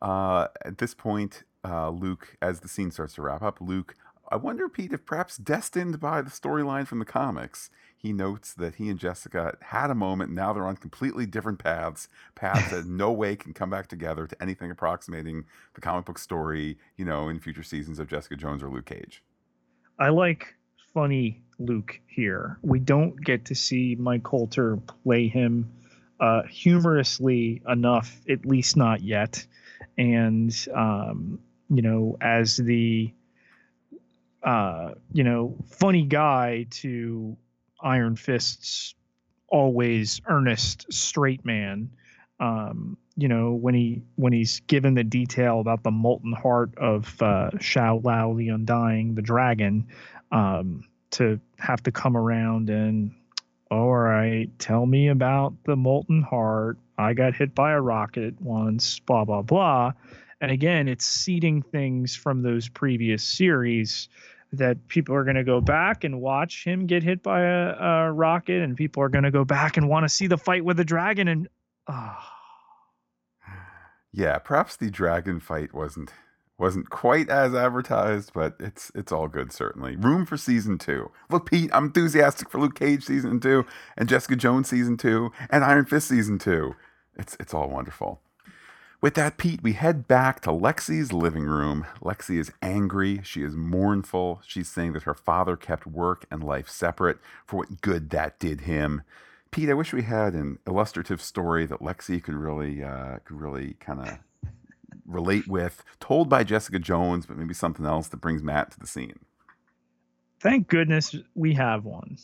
Uh, 0.00 0.48
at 0.64 0.78
this 0.78 0.94
point, 0.94 1.44
uh, 1.64 1.90
Luke, 1.90 2.36
as 2.42 2.60
the 2.60 2.68
scene 2.68 2.90
starts 2.90 3.14
to 3.14 3.22
wrap 3.22 3.42
up, 3.42 3.60
Luke, 3.60 3.94
I 4.30 4.36
wonder, 4.36 4.68
Pete, 4.68 4.92
if 4.92 5.04
perhaps 5.04 5.36
destined 5.36 6.00
by 6.00 6.22
the 6.22 6.30
storyline 6.30 6.86
from 6.86 6.98
the 6.98 7.04
comics, 7.04 7.70
he 7.96 8.12
notes 8.12 8.54
that 8.54 8.76
he 8.76 8.88
and 8.88 8.98
Jessica 8.98 9.56
had 9.60 9.90
a 9.90 9.94
moment. 9.94 10.32
Now 10.32 10.52
they're 10.52 10.66
on 10.66 10.76
completely 10.76 11.26
different 11.26 11.58
paths, 11.58 12.08
paths 12.34 12.70
that 12.70 12.86
no 12.88 13.12
way 13.12 13.36
can 13.36 13.52
come 13.52 13.70
back 13.70 13.88
together 13.88 14.26
to 14.26 14.42
anything 14.42 14.70
approximating 14.70 15.44
the 15.74 15.80
comic 15.80 16.06
book 16.06 16.18
story, 16.18 16.78
you 16.96 17.04
know, 17.04 17.28
in 17.28 17.40
future 17.40 17.62
seasons 17.62 17.98
of 17.98 18.08
Jessica 18.08 18.34
Jones 18.34 18.62
or 18.62 18.70
Luke 18.70 18.86
Cage. 18.86 19.22
I 19.98 20.08
like 20.08 20.54
funny 20.94 21.42
Luke 21.58 22.00
here. 22.06 22.58
We 22.62 22.78
don't 22.78 23.22
get 23.22 23.44
to 23.46 23.54
see 23.54 23.96
Mike 23.98 24.22
Colter 24.24 24.78
play 24.78 25.28
him 25.28 25.70
uh, 26.22 26.44
humorously 26.44 27.60
enough, 27.68 28.20
at 28.30 28.46
least 28.46 28.76
not 28.76 29.02
yet. 29.02 29.44
And 29.98 30.54
um, 30.72 31.40
you 31.68 31.82
know, 31.82 32.16
as 32.20 32.56
the 32.56 33.12
uh, 34.44 34.92
you 35.12 35.24
know 35.24 35.56
funny 35.68 36.04
guy 36.04 36.66
to 36.70 37.36
Iron 37.82 38.14
Fist's 38.14 38.94
always 39.48 40.20
earnest 40.26 40.90
straight 40.92 41.44
man. 41.44 41.90
Um, 42.38 42.96
you 43.16 43.26
know 43.26 43.52
when 43.52 43.74
he 43.74 44.02
when 44.14 44.32
he's 44.32 44.60
given 44.60 44.94
the 44.94 45.04
detail 45.04 45.58
about 45.58 45.82
the 45.82 45.90
molten 45.90 46.32
heart 46.32 46.70
of 46.78 47.20
uh, 47.20 47.50
Shou-Lao 47.58 48.34
the 48.34 48.48
Undying, 48.50 49.16
the 49.16 49.22
dragon, 49.22 49.88
um, 50.30 50.84
to 51.10 51.40
have 51.58 51.82
to 51.82 51.90
come 51.90 52.16
around 52.16 52.70
and 52.70 53.12
all 53.72 53.96
right, 53.96 54.50
tell 54.58 54.84
me 54.84 55.08
about 55.08 55.54
the 55.64 55.76
molten 55.76 56.20
heart. 56.20 56.76
I 56.98 57.14
got 57.14 57.34
hit 57.34 57.54
by 57.54 57.72
a 57.72 57.80
rocket 57.80 58.38
once, 58.38 58.98
blah 58.98 59.24
blah 59.24 59.40
blah. 59.40 59.92
And 60.42 60.50
again, 60.50 60.88
it's 60.88 61.06
seeding 61.06 61.62
things 61.62 62.14
from 62.14 62.42
those 62.42 62.68
previous 62.68 63.22
series 63.22 64.10
that 64.52 64.88
people 64.88 65.14
are 65.14 65.24
going 65.24 65.36
to 65.36 65.44
go 65.44 65.62
back 65.62 66.04
and 66.04 66.20
watch 66.20 66.64
him 66.64 66.86
get 66.86 67.02
hit 67.02 67.22
by 67.22 67.40
a, 67.40 67.70
a 67.78 68.12
rocket, 68.12 68.60
and 68.60 68.76
people 68.76 69.02
are 69.02 69.08
going 69.08 69.24
to 69.24 69.30
go 69.30 69.42
back 69.42 69.78
and 69.78 69.88
want 69.88 70.04
to 70.04 70.10
see 70.10 70.26
the 70.26 70.36
fight 70.36 70.66
with 70.66 70.76
the 70.76 70.84
dragon. 70.84 71.26
And. 71.26 71.48
Oh 71.88 72.18
yeah, 74.12 74.36
perhaps 74.36 74.76
the 74.76 74.90
dragon 74.90 75.40
fight 75.40 75.72
wasn't 75.72 76.12
wasn't 76.62 76.88
quite 76.88 77.28
as 77.28 77.54
advertised, 77.54 78.32
but 78.32 78.54
it's 78.60 78.92
it's 78.94 79.12
all 79.12 79.28
good 79.28 79.52
certainly. 79.52 79.96
Room 79.96 80.24
for 80.24 80.36
season 80.36 80.78
two. 80.78 81.10
Look, 81.28 81.50
Pete, 81.50 81.70
I'm 81.74 81.86
enthusiastic 81.86 82.48
for 82.48 82.60
Luke 82.60 82.78
Cage 82.78 83.04
season 83.04 83.40
two 83.40 83.66
and 83.96 84.08
Jessica 84.08 84.36
Jones 84.36 84.68
season 84.68 84.96
two 84.96 85.32
and 85.50 85.64
Iron 85.64 85.84
Fist 85.84 86.08
season 86.08 86.38
two. 86.38 86.76
It's 87.16 87.36
it's 87.40 87.52
all 87.52 87.68
wonderful. 87.68 88.20
With 89.00 89.14
that, 89.14 89.36
Pete, 89.36 89.64
we 89.64 89.72
head 89.72 90.06
back 90.06 90.40
to 90.42 90.50
Lexi's 90.50 91.12
living 91.12 91.42
room. 91.42 91.84
Lexi 92.00 92.38
is 92.38 92.52
angry. 92.62 93.20
She 93.24 93.42
is 93.42 93.56
mournful. 93.56 94.40
She's 94.46 94.68
saying 94.68 94.92
that 94.92 95.02
her 95.02 95.14
father 95.14 95.56
kept 95.56 95.88
work 95.88 96.24
and 96.30 96.44
life 96.44 96.68
separate 96.68 97.18
for 97.44 97.56
what 97.56 97.80
good 97.80 98.10
that 98.10 98.38
did 98.38 98.60
him. 98.60 99.02
Pete, 99.50 99.68
I 99.68 99.74
wish 99.74 99.92
we 99.92 100.02
had 100.02 100.34
an 100.34 100.60
illustrative 100.68 101.20
story 101.20 101.66
that 101.66 101.80
Lexi 101.80 102.22
could 102.22 102.36
really 102.36 102.84
uh, 102.84 103.18
could 103.24 103.40
really 103.40 103.74
kind 103.80 104.00
of 104.00 104.18
relate 105.06 105.48
with, 105.48 105.84
told 106.00 106.28
by 106.28 106.44
Jessica 106.44 106.78
Jones, 106.78 107.26
but 107.26 107.36
maybe 107.36 107.54
something 107.54 107.86
else 107.86 108.08
that 108.08 108.20
brings 108.20 108.42
Matt 108.42 108.70
to 108.72 108.80
the 108.80 108.86
scene. 108.86 109.18
Thank 110.40 110.68
goodness 110.68 111.14
we 111.34 111.54
have 111.54 111.84
one. 111.84 112.18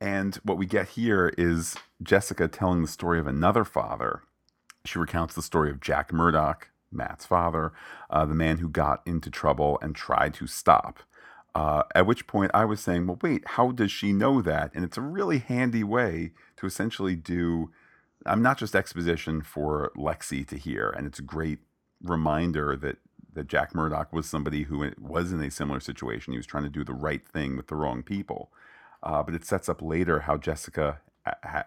And 0.00 0.36
what 0.36 0.58
we 0.58 0.66
get 0.66 0.90
here 0.90 1.32
is 1.36 1.76
Jessica 2.02 2.48
telling 2.48 2.82
the 2.82 2.88
story 2.88 3.18
of 3.18 3.26
another 3.26 3.64
father. 3.64 4.22
She 4.84 4.98
recounts 4.98 5.34
the 5.34 5.42
story 5.42 5.70
of 5.70 5.80
Jack 5.80 6.12
Murdock, 6.12 6.70
Matt's 6.90 7.26
father, 7.26 7.72
uh, 8.08 8.24
the 8.24 8.34
man 8.34 8.58
who 8.58 8.68
got 8.68 9.02
into 9.04 9.30
trouble 9.30 9.78
and 9.82 9.94
tried 9.94 10.34
to 10.34 10.46
stop. 10.46 11.00
Uh, 11.54 11.82
at 11.94 12.06
which 12.06 12.26
point 12.26 12.50
I 12.54 12.64
was 12.64 12.80
saying, 12.80 13.06
well, 13.06 13.18
wait, 13.20 13.42
how 13.46 13.72
does 13.72 13.90
she 13.90 14.12
know 14.12 14.40
that? 14.40 14.70
And 14.74 14.84
it's 14.84 14.96
a 14.96 15.02
really 15.02 15.38
handy 15.38 15.82
way 15.82 16.30
to 16.56 16.66
essentially 16.66 17.16
do, 17.16 17.70
I'm 18.26 18.42
not 18.42 18.58
just 18.58 18.74
exposition 18.74 19.42
for 19.42 19.92
Lexi 19.96 20.46
to 20.48 20.56
hear. 20.56 20.90
And 20.90 21.06
it's 21.06 21.18
a 21.18 21.22
great 21.22 21.60
reminder 22.02 22.76
that, 22.76 22.98
that 23.32 23.48
Jack 23.48 23.74
Murdock 23.74 24.12
was 24.12 24.28
somebody 24.28 24.64
who 24.64 24.90
was 25.00 25.32
in 25.32 25.42
a 25.42 25.50
similar 25.50 25.80
situation. 25.80 26.32
He 26.32 26.38
was 26.38 26.46
trying 26.46 26.64
to 26.64 26.70
do 26.70 26.84
the 26.84 26.92
right 26.92 27.26
thing 27.26 27.56
with 27.56 27.68
the 27.68 27.76
wrong 27.76 28.02
people. 28.02 28.50
Uh, 29.02 29.22
but 29.22 29.34
it 29.34 29.44
sets 29.44 29.68
up 29.68 29.80
later 29.80 30.20
how 30.20 30.36
Jessica, 30.36 31.00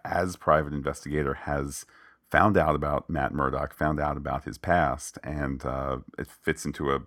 as 0.06 0.36
private 0.36 0.74
investigator, 0.74 1.34
has 1.34 1.86
found 2.30 2.58
out 2.58 2.76
about 2.76 3.10
Matt 3.10 3.34
Murdock, 3.34 3.74
found 3.74 4.00
out 4.00 4.18
about 4.18 4.44
his 4.44 4.58
past, 4.58 5.18
and 5.24 5.66
uh, 5.66 6.00
it 6.18 6.28
fits 6.28 6.66
into 6.66 6.92
a 6.92 7.02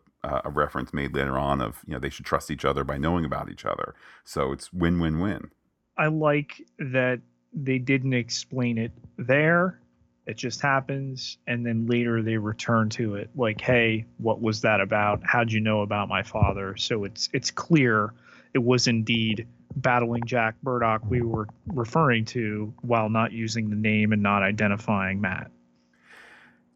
a 0.45 0.51
reference 0.51 0.93
made 0.93 1.15
later 1.15 1.39
on 1.39 1.61
of 1.61 1.83
you 1.87 1.93
know 1.93 2.01
they 2.01 2.11
should 2.11 2.25
trust 2.25 2.51
each 2.51 2.65
other 2.65 2.85
by 2.85 2.99
knowing 2.99 3.25
about 3.25 3.51
each 3.51 3.65
other. 3.65 3.95
So 4.25 4.53
it's 4.53 4.73
win 4.73 4.99
win 4.99 5.21
win. 5.21 5.51
I 5.97 6.09
like 6.09 6.63
that 6.79 7.21
they 7.57 7.79
didn't 7.79 8.13
explain 8.13 8.79
it 8.79 8.93
there. 9.17 9.81
It 10.27 10.37
just 10.37 10.61
happens, 10.61 11.39
and 11.47 11.65
then 11.65 11.87
later 11.87 12.23
they 12.23 12.37
return 12.37 12.91
to 12.91 13.15
it, 13.15 13.31
like, 13.35 13.61
"Hey, 13.61 14.05
what 14.19 14.41
was 14.41 14.61
that 14.61 14.81
about? 14.81 15.23
How'd 15.25 15.51
you 15.51 15.61
know 15.61 15.81
about 15.81 16.09
my 16.09 16.23
father?" 16.23 16.77
So 16.77 17.05
it's 17.05 17.29
it's 17.33 17.51
clear 17.51 18.13
it 18.53 18.63
was 18.63 18.87
indeed 18.87 19.47
battling 19.77 20.25
Jack 20.25 20.57
Murdock 20.63 21.03
we 21.09 21.23
were 21.23 21.49
referring 21.67 22.25
to, 22.27 22.73
while 22.83 23.09
not 23.09 23.33
using 23.33 23.71
the 23.71 23.77
name 23.77 24.13
and 24.13 24.23
not 24.23 24.43
identifying 24.43 25.21
Matt. 25.21 25.51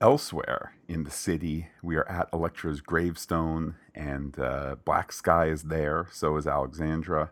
Elsewhere 0.01 0.73
in 0.89 1.05
the 1.05 1.11
city, 1.11 1.69
we 1.83 1.97
are 1.97 2.09
at 2.09 2.29
Elektra's 2.33 2.81
gravestone, 2.81 3.75
and 3.95 4.39
uh, 4.39 4.77
Black 4.85 5.13
Sky 5.13 5.47
is 5.47 5.65
there. 5.65 6.07
So 6.13 6.37
is 6.37 6.47
Alexandra. 6.47 7.31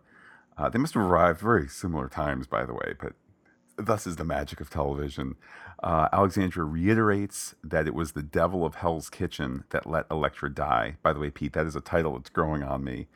Uh, 0.57 0.69
they 0.69 0.79
must 0.79 0.95
have 0.95 1.03
arrived 1.03 1.41
very 1.41 1.69
similar 1.69 2.09
times, 2.09 2.47
by 2.47 2.65
the 2.65 2.75
way, 2.75 2.95
but 3.01 3.13
thus 3.79 4.07
is 4.07 4.17
the 4.17 4.25
magic 4.25 4.61
of 4.61 4.71
television. 4.71 5.37
Uh, 5.83 6.09
Alexandra 6.13 6.65
reiterates 6.65 7.55
that 7.63 7.87
it 7.87 7.95
was 7.95 8.13
the 8.13 8.23
devil 8.23 8.65
of 8.65 8.77
Hell's 8.77 9.09
Kitchen 9.09 9.65
that 9.71 9.87
let 9.87 10.07
Elektra 10.11 10.53
die. 10.53 10.97
By 11.03 11.13
the 11.13 11.21
way, 11.21 11.31
Pete, 11.31 11.53
that 11.53 11.67
is 11.67 11.77
a 11.77 11.81
title 11.81 12.15
that's 12.15 12.31
growing 12.31 12.63
on 12.63 12.83
me. 12.83 13.07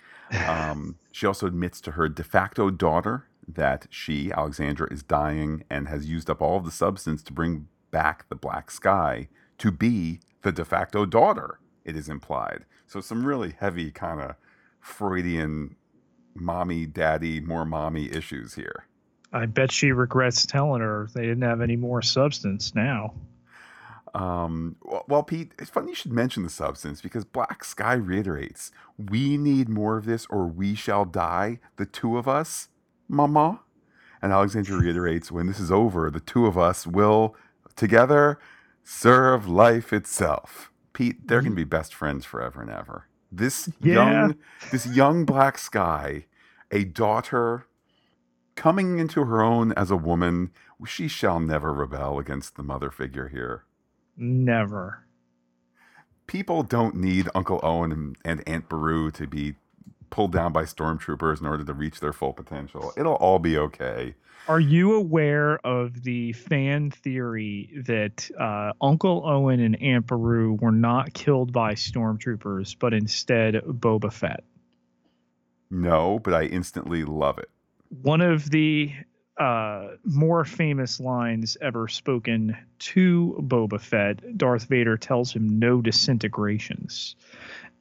Um, 0.47 0.97
she 1.13 1.27
also 1.27 1.47
admits 1.47 1.81
to 1.83 1.93
her 1.93 2.09
de 2.09 2.25
facto 2.25 2.71
daughter 2.71 3.27
that 3.49 3.89
she, 3.91 4.31
Alexandra, 4.33 4.93
is 4.93 5.03
dying 5.03 5.65
and 5.69 5.89
has 5.89 6.09
used 6.09 6.31
up 6.31 6.41
all 6.41 6.59
of 6.59 6.65
the 6.65 6.71
substance 6.71 7.23
to 7.25 7.33
bring 7.33 7.67
back 7.91 8.29
the 8.29 8.37
black 8.37 8.71
sky 8.71 9.29
to 9.59 9.71
be 9.71 10.21
the 10.43 10.53
de 10.53 10.65
facto 10.65 11.05
daughter, 11.05 11.59
it 11.85 11.97
is 11.97 12.09
implied. 12.09 12.65
So, 12.87 13.01
some 13.01 13.25
really 13.25 13.55
heavy 13.59 13.91
kind 13.91 14.21
of 14.21 14.37
Freudian 14.81 15.77
mommy, 16.35 16.87
daddy, 16.87 17.41
more 17.41 17.65
mommy 17.65 18.11
issues 18.11 18.55
here. 18.55 18.87
I 19.33 19.47
bet 19.47 19.73
she 19.73 19.93
regrets 19.93 20.45
telling 20.47 20.83
her 20.83 21.09
they 21.15 21.23
didn't 21.23 21.43
have 21.43 21.61
any 21.61 21.77
more 21.77 22.03
substance 22.03 22.75
now. 22.75 23.15
Um, 24.15 24.77
well, 25.09 25.23
Pete, 25.23 25.53
it's 25.59 25.71
funny 25.71 25.89
you 25.91 25.95
should 25.95 26.13
mention 26.13 26.43
the 26.43 26.51
substance 26.51 27.01
because 27.01 27.25
Black 27.25 27.65
Sky 27.65 27.95
reiterates, 27.95 28.71
"We 28.99 29.39
need 29.39 29.69
more 29.71 29.97
of 29.97 30.05
this, 30.05 30.27
or 30.27 30.47
we 30.47 30.75
shall 30.75 31.07
die, 31.07 31.61
the 31.77 31.87
two 31.87 32.19
of 32.19 32.29
us, 32.29 32.69
Mama." 33.09 33.61
And 34.21 34.31
Alexandra 34.33 34.77
reiterates, 34.81 35.33
"When 35.33 35.47
this 35.47 35.59
is 35.59 35.73
over, 35.73 36.11
the 36.11 36.21
two 36.21 36.45
of 36.47 36.59
us 36.59 36.87
will 36.87 37.35
together 37.75 38.39
serve 38.85 39.49
life 39.49 39.95
itself." 39.95 40.71
Pete, 40.93 41.27
they're 41.27 41.41
going 41.41 41.53
to 41.53 41.57
be 41.57 41.65
best 41.65 41.95
friends 41.95 42.27
forever 42.27 42.61
and 42.61 42.71
ever. 42.71 43.07
This 43.31 43.71
Yeah. 43.81 43.95
young, 43.95 44.35
this 44.71 44.87
young 44.87 45.25
Black 45.25 45.57
Sky, 45.57 46.27
a 46.71 46.85
daughter 46.85 47.65
coming 48.63 49.01
into 49.01 49.25
her 49.25 49.43
own 49.43 49.73
as 49.73 49.91
a 49.91 49.97
woman, 49.97 50.49
she 50.87 51.09
shall 51.09 51.41
never 51.41 51.75
rebel 51.75 52.21
against 52.21 52.55
the 52.55 52.63
mother 52.63 52.93
figure 52.93 53.27
here. 53.27 53.65
Never. 54.17 55.05
People 56.29 56.63
don't 56.63 56.95
need 56.95 57.29
Uncle 57.35 57.59
Owen 57.65 57.91
and, 57.91 58.17
and 58.25 58.49
Aunt 58.49 58.69
Beru 58.69 59.11
to 59.11 59.27
be 59.27 59.57
pulled 60.11 60.31
down 60.31 60.53
by 60.53 60.63
stormtroopers 60.63 61.41
in 61.41 61.47
order 61.49 61.65
to 61.65 61.73
reach 61.75 61.99
their 61.99 62.13
full 62.13 62.33
potential. 62.33 62.93
It'll 62.97 63.17
all 63.17 63.41
be 63.41 63.59
okay. 63.59 64.15
Are 64.47 64.61
you 64.61 64.95
aware 64.95 65.59
of 65.67 66.05
the 66.05 66.33
fan 66.33 66.93
theory 66.93 67.69
that 67.87 68.31
uh, 68.39 68.75
Uncle 68.81 69.25
Owen 69.27 69.59
and 69.59 69.83
Aunt 69.83 70.07
Beru 70.07 70.55
were 70.61 70.71
not 70.71 71.15
killed 71.15 71.53
by 71.53 71.75
stormtroopers, 71.75 72.77
but 72.79 72.95
instead 72.95 73.55
Boba 73.55 74.13
Fett? 74.13 74.45
No, 75.69 76.21
but 76.21 76.33
I 76.33 76.45
instantly 76.45 77.03
love 77.03 77.39
it. 77.39 77.51
One 78.01 78.23
of 78.23 78.49
the 78.49 78.91
uh, 79.39 79.89
more 80.05 80.45
famous 80.45 80.99
lines 80.99 81.59
ever 81.61 81.89
spoken 81.89 82.57
to 82.79 83.37
Boba 83.41 83.81
Fett, 83.81 84.39
Darth 84.39 84.65
Vader 84.65 84.97
tells 84.97 85.33
him 85.33 85.59
no 85.59 85.83
disintegrations. 85.83 87.17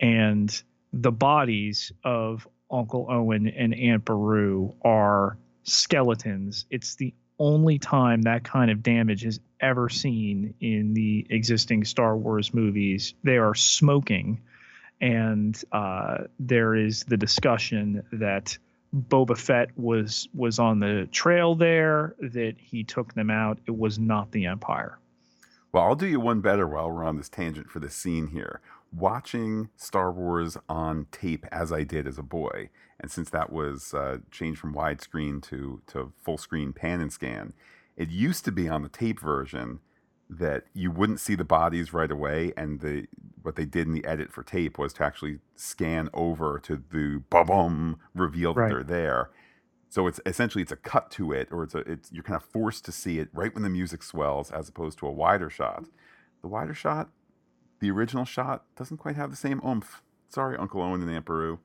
And 0.01 0.61
the 0.91 1.11
bodies 1.11 1.93
of 2.03 2.45
Uncle 2.69 3.07
Owen 3.09 3.47
and 3.47 3.73
Aunt 3.73 4.03
Beru 4.03 4.73
are 4.81 5.37
skeletons. 5.63 6.65
It's 6.69 6.95
the 6.95 7.13
only 7.39 7.79
time 7.79 8.23
that 8.23 8.43
kind 8.43 8.69
of 8.69 8.83
damage 8.83 9.25
is 9.25 9.39
ever 9.61 9.87
seen 9.87 10.53
in 10.59 10.93
the 10.93 11.25
existing 11.29 11.85
Star 11.85 12.17
Wars 12.17 12.53
movies. 12.53 13.13
They 13.23 13.37
are 13.37 13.55
smoking, 13.55 14.41
and 14.99 15.61
uh, 15.71 16.25
there 16.39 16.75
is 16.75 17.03
the 17.05 17.17
discussion 17.17 18.03
that 18.11 18.57
Boba 18.93 19.37
Fett 19.37 19.69
was 19.77 20.27
was 20.33 20.59
on 20.59 20.79
the 20.79 21.07
trail 21.11 21.55
there, 21.55 22.15
that 22.19 22.55
he 22.57 22.83
took 22.83 23.13
them 23.13 23.29
out. 23.29 23.59
It 23.65 23.77
was 23.77 23.97
not 23.97 24.31
the 24.31 24.45
Empire. 24.45 24.99
Well, 25.71 25.83
I'll 25.83 25.95
do 25.95 26.07
you 26.07 26.19
one 26.19 26.41
better 26.41 26.67
while 26.67 26.91
we're 26.91 27.05
on 27.05 27.15
this 27.15 27.29
tangent 27.29 27.69
for 27.69 27.79
this 27.79 27.95
scene 27.95 28.27
here. 28.27 28.59
Watching 28.93 29.69
Star 29.77 30.11
Wars 30.11 30.57
on 30.67 31.07
tape 31.11 31.45
as 31.49 31.71
I 31.71 31.85
did 31.85 32.05
as 32.05 32.17
a 32.17 32.23
boy, 32.23 32.69
and 32.99 33.09
since 33.09 33.29
that 33.29 33.53
was 33.53 33.93
uh, 33.93 34.17
changed 34.31 34.59
from 34.59 34.73
widescreen 34.73 35.41
to, 35.43 35.81
to 35.87 36.11
full 36.21 36.37
screen 36.37 36.73
pan 36.73 36.99
and 36.99 37.13
scan, 37.13 37.53
it 37.95 38.09
used 38.09 38.43
to 38.45 38.51
be 38.51 38.67
on 38.67 38.83
the 38.83 38.89
tape 38.89 39.21
version 39.21 39.79
that 40.31 40.63
you 40.73 40.91
wouldn't 40.91 41.19
see 41.19 41.35
the 41.35 41.43
bodies 41.43 41.93
right 41.93 42.11
away, 42.11 42.53
and 42.57 42.79
the 42.79 43.07
what 43.43 43.55
they 43.55 43.65
did 43.65 43.87
in 43.87 43.93
the 43.93 44.05
edit 44.05 44.31
for 44.31 44.43
tape 44.43 44.77
was 44.77 44.93
to 44.93 45.03
actually 45.03 45.39
scan 45.55 46.09
over 46.13 46.59
to 46.59 46.81
the 46.91 47.21
ba-bum 47.29 47.99
reveal 48.15 48.53
that 48.53 48.61
Right. 48.61 48.69
they're 48.69 48.83
there. 48.83 49.29
So 49.89 50.07
it's 50.07 50.21
essentially 50.25 50.61
it's 50.61 50.71
a 50.71 50.77
cut 50.77 51.11
to 51.11 51.33
it, 51.33 51.49
or 51.51 51.63
it's 51.63 51.75
a 51.75 51.79
it's 51.79 52.11
you're 52.11 52.23
kind 52.23 52.37
of 52.37 52.45
forced 52.45 52.85
to 52.85 52.91
see 52.93 53.19
it 53.19 53.29
right 53.33 53.53
when 53.53 53.63
the 53.63 53.69
music 53.69 54.03
swells, 54.03 54.51
as 54.51 54.69
opposed 54.69 54.97
to 54.99 55.07
a 55.07 55.11
wider 55.11 55.49
shot. 55.49 55.85
The 56.41 56.47
wider 56.47 56.73
shot, 56.73 57.09
the 57.79 57.91
original 57.91 58.25
shot, 58.25 58.63
doesn't 58.77 58.97
quite 58.97 59.15
have 59.17 59.31
the 59.31 59.35
same 59.37 59.61
oomph. 59.65 60.01
Sorry, 60.29 60.55
Uncle 60.57 60.81
Owen 60.81 61.01
and 61.01 61.11
Aunt 61.11 61.25
Beru. 61.25 61.59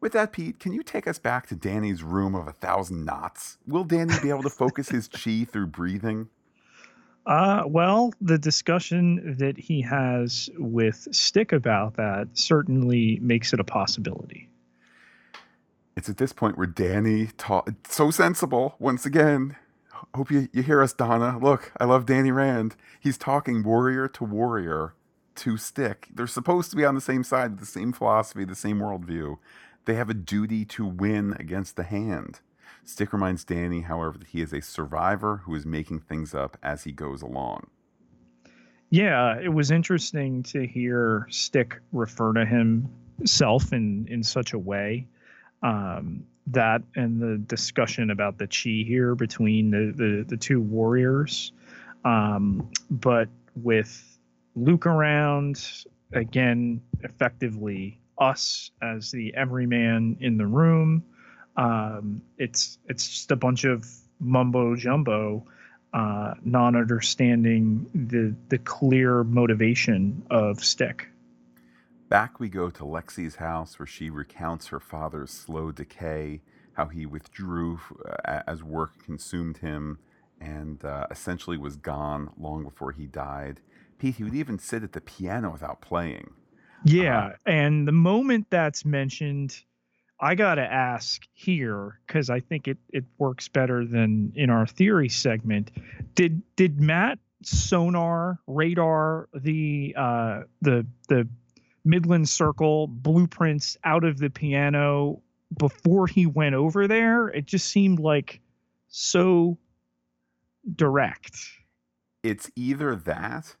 With 0.00 0.12
that, 0.12 0.32
Pete, 0.32 0.58
can 0.58 0.72
you 0.72 0.82
take 0.82 1.06
us 1.06 1.18
back 1.18 1.46
to 1.48 1.54
Danny's 1.56 2.02
room 2.02 2.34
of 2.34 2.48
a 2.48 2.52
thousand 2.52 3.04
knots? 3.04 3.58
Will 3.66 3.84
Danny 3.84 4.14
be 4.20 4.30
able 4.30 4.42
to 4.42 4.50
focus 4.50 4.88
his 4.88 5.08
chi 5.08 5.44
through 5.44 5.68
breathing? 5.68 6.28
Uh, 7.24 7.62
well, 7.66 8.12
the 8.20 8.38
discussion 8.38 9.36
that 9.38 9.56
he 9.56 9.80
has 9.80 10.50
with 10.58 11.06
Stick 11.12 11.52
about 11.52 11.94
that 11.94 12.28
certainly 12.34 13.18
makes 13.22 13.52
it 13.52 13.60
a 13.60 13.64
possibility. 13.64 14.48
It's 15.96 16.08
at 16.08 16.16
this 16.16 16.32
point 16.32 16.56
where 16.56 16.66
Danny 16.66 17.28
taught 17.38 17.68
so 17.88 18.10
sensible 18.10 18.74
once 18.78 19.06
again. 19.06 19.56
Hope 20.14 20.30
you, 20.30 20.48
you 20.52 20.62
hear 20.62 20.82
us, 20.82 20.92
Donna. 20.92 21.38
Look, 21.38 21.72
I 21.78 21.84
love 21.84 22.06
Danny 22.06 22.32
Rand. 22.32 22.74
He's 22.98 23.18
talking 23.18 23.62
warrior 23.62 24.08
to 24.08 24.24
warrior 24.24 24.94
to 25.36 25.56
Stick. 25.56 26.08
They're 26.12 26.26
supposed 26.26 26.70
to 26.70 26.76
be 26.76 26.84
on 26.84 26.94
the 26.94 27.00
same 27.00 27.22
side, 27.22 27.58
the 27.58 27.66
same 27.66 27.92
philosophy, 27.92 28.44
the 28.44 28.54
same 28.54 28.78
worldview. 28.78 29.38
They 29.84 29.94
have 29.94 30.10
a 30.10 30.14
duty 30.14 30.64
to 30.66 30.86
win 30.86 31.36
against 31.38 31.76
the 31.76 31.82
hand. 31.84 32.40
Stick 32.84 33.12
reminds 33.12 33.44
Danny, 33.44 33.82
however, 33.82 34.18
that 34.18 34.28
he 34.28 34.40
is 34.40 34.52
a 34.52 34.60
survivor 34.60 35.42
who 35.44 35.54
is 35.54 35.64
making 35.64 36.00
things 36.00 36.34
up 36.34 36.56
as 36.62 36.84
he 36.84 36.92
goes 36.92 37.22
along. 37.22 37.68
Yeah, 38.90 39.38
it 39.40 39.48
was 39.48 39.70
interesting 39.70 40.42
to 40.44 40.66
hear 40.66 41.26
Stick 41.30 41.80
refer 41.92 42.34
to 42.34 42.44
himself 42.44 43.72
in 43.72 44.06
in 44.10 44.22
such 44.22 44.52
a 44.52 44.58
way. 44.58 45.06
Um, 45.62 46.26
that 46.48 46.82
and 46.96 47.20
the 47.20 47.38
discussion 47.38 48.10
about 48.10 48.36
the 48.36 48.46
chi 48.46 48.84
here 48.86 49.14
between 49.14 49.70
the 49.70 49.92
the, 49.96 50.24
the 50.28 50.36
two 50.36 50.60
warriors. 50.60 51.52
Um, 52.04 52.68
but 52.90 53.28
with 53.54 54.18
Luke 54.56 54.86
around 54.86 55.84
again, 56.12 56.80
effectively 57.02 57.98
us 58.18 58.70
as 58.82 59.10
the 59.10 59.34
everyman 59.34 60.16
in 60.20 60.36
the 60.36 60.46
room. 60.46 61.04
Um, 61.56 62.22
it's 62.38 62.78
it's 62.88 63.08
just 63.08 63.30
a 63.30 63.36
bunch 63.36 63.64
of 63.64 63.86
mumbo 64.20 64.76
jumbo 64.76 65.46
uh, 65.92 66.34
non-understanding 66.44 67.86
the 67.94 68.34
the 68.48 68.58
clear 68.58 69.24
motivation 69.24 70.24
of 70.30 70.64
Stick. 70.64 71.08
Back 72.08 72.40
we 72.40 72.48
go 72.48 72.70
to 72.70 72.84
Lexi's 72.84 73.36
house 73.36 73.78
where 73.78 73.86
she 73.86 74.10
recounts 74.10 74.68
her 74.68 74.80
father's 74.80 75.30
slow 75.30 75.70
decay, 75.72 76.42
how 76.74 76.86
he 76.86 77.06
withdrew 77.06 77.80
uh, 78.24 78.40
as 78.46 78.62
work 78.62 79.02
consumed 79.04 79.58
him, 79.58 79.98
and 80.40 80.84
uh, 80.84 81.06
essentially 81.10 81.56
was 81.56 81.76
gone 81.76 82.30
long 82.38 82.64
before 82.64 82.92
he 82.92 83.06
died. 83.06 83.60
Pete, 83.98 84.16
he 84.16 84.24
would 84.24 84.34
even 84.34 84.58
sit 84.58 84.82
at 84.82 84.92
the 84.92 85.00
piano 85.00 85.50
without 85.50 85.80
playing. 85.80 86.32
Yeah, 86.84 87.34
and 87.46 87.86
the 87.86 87.92
moment 87.92 88.48
that's 88.50 88.84
mentioned, 88.84 89.62
I 90.22 90.36
gotta 90.36 90.62
ask 90.62 91.26
here 91.34 91.98
because 92.06 92.30
I 92.30 92.38
think 92.38 92.68
it 92.68 92.78
it 92.92 93.04
works 93.18 93.48
better 93.48 93.84
than 93.84 94.32
in 94.36 94.50
our 94.50 94.66
theory 94.66 95.08
segment. 95.08 95.72
Did 96.14 96.42
did 96.54 96.80
Matt 96.80 97.18
sonar 97.42 98.38
radar 98.46 99.28
the 99.34 99.94
uh 99.98 100.42
the 100.60 100.86
the 101.08 101.28
Midland 101.84 102.28
Circle 102.28 102.86
blueprints 102.86 103.76
out 103.82 104.04
of 104.04 104.18
the 104.18 104.30
piano 104.30 105.20
before 105.58 106.06
he 106.06 106.26
went 106.26 106.54
over 106.54 106.86
there, 106.86 107.28
it 107.28 107.46
just 107.46 107.66
seemed 107.68 107.98
like 107.98 108.40
so 108.88 109.58
direct. 110.76 111.36
It's 112.22 112.48
either 112.54 112.94
that 112.94 113.56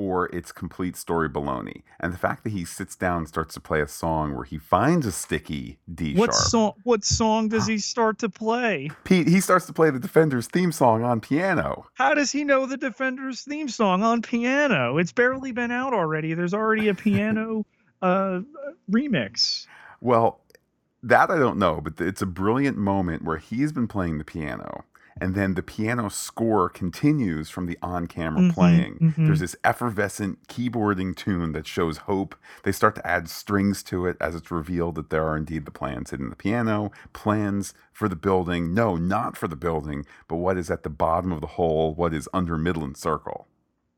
or 0.00 0.30
it's 0.34 0.50
complete 0.50 0.96
story 0.96 1.28
baloney. 1.28 1.82
And 2.00 2.10
the 2.10 2.16
fact 2.18 2.42
that 2.44 2.50
he 2.50 2.64
sits 2.64 2.96
down 2.96 3.18
and 3.18 3.28
starts 3.28 3.52
to 3.54 3.60
play 3.60 3.82
a 3.82 3.86
song 3.86 4.34
where 4.34 4.44
he 4.44 4.56
finds 4.56 5.04
a 5.04 5.12
sticky 5.12 5.78
D 5.94 6.14
What 6.14 6.32
sharp. 6.32 6.46
song? 6.46 6.72
What 6.84 7.04
song 7.04 7.48
does 7.48 7.66
he 7.66 7.76
start 7.76 8.18
to 8.20 8.30
play? 8.30 8.90
Pete, 9.04 9.28
he 9.28 9.40
starts 9.40 9.66
to 9.66 9.74
play 9.74 9.90
the 9.90 9.98
Defenders 9.98 10.46
theme 10.46 10.72
song 10.72 11.04
on 11.04 11.20
piano. 11.20 11.84
How 11.94 12.14
does 12.14 12.32
he 12.32 12.44
know 12.44 12.64
the 12.64 12.78
Defenders 12.78 13.42
theme 13.42 13.68
song 13.68 14.02
on 14.02 14.22
piano? 14.22 14.96
It's 14.96 15.12
barely 15.12 15.52
been 15.52 15.70
out 15.70 15.92
already. 15.92 16.32
There's 16.32 16.54
already 16.54 16.88
a 16.88 16.94
piano 16.94 17.66
uh, 18.02 18.40
remix. 18.90 19.66
Well, 20.00 20.40
that 21.02 21.30
I 21.30 21.38
don't 21.38 21.58
know, 21.58 21.80
but 21.82 22.00
it's 22.00 22.22
a 22.22 22.26
brilliant 22.26 22.78
moment 22.78 23.24
where 23.24 23.36
he's 23.38 23.72
been 23.72 23.88
playing 23.88 24.16
the 24.18 24.24
piano 24.24 24.84
and 25.20 25.34
then 25.34 25.54
the 25.54 25.62
piano 25.62 26.08
score 26.10 26.68
continues 26.68 27.48
from 27.50 27.66
the 27.66 27.78
on-camera 27.82 28.42
Mhm, 28.42 28.52
playing. 28.52 28.98
mhm. 28.98 29.26
There's 29.26 29.40
this 29.40 29.56
effervescent 29.64 30.46
keyboarding 30.48 31.16
tune 31.16 31.52
that 31.52 31.66
shows 31.66 31.98
hope. 31.98 32.34
They 32.64 32.72
start 32.72 32.94
to 32.96 33.06
add 33.06 33.28
strings 33.28 33.82
to 33.84 34.06
it 34.06 34.16
as 34.20 34.34
it's 34.34 34.50
revealed 34.50 34.94
that 34.96 35.10
there 35.10 35.26
are 35.26 35.36
indeed 35.36 35.64
the 35.64 35.70
plans 35.70 36.10
hidden 36.10 36.26
in 36.26 36.30
the 36.30 36.36
piano, 36.36 36.90
plans 37.12 37.74
for 37.92 38.08
the 38.08 38.16
building. 38.16 38.74
No, 38.74 38.96
not 38.96 39.36
for 39.36 39.48
the 39.48 39.56
building, 39.56 40.04
but 40.28 40.36
what 40.36 40.56
is 40.58 40.70
at 40.70 40.82
the 40.82 40.90
bottom 40.90 41.32
of 41.32 41.40
the 41.40 41.46
hole, 41.46 41.94
what 41.94 42.12
is 42.14 42.28
under 42.34 42.56
Midland 42.58 42.96
Circle. 42.96 43.46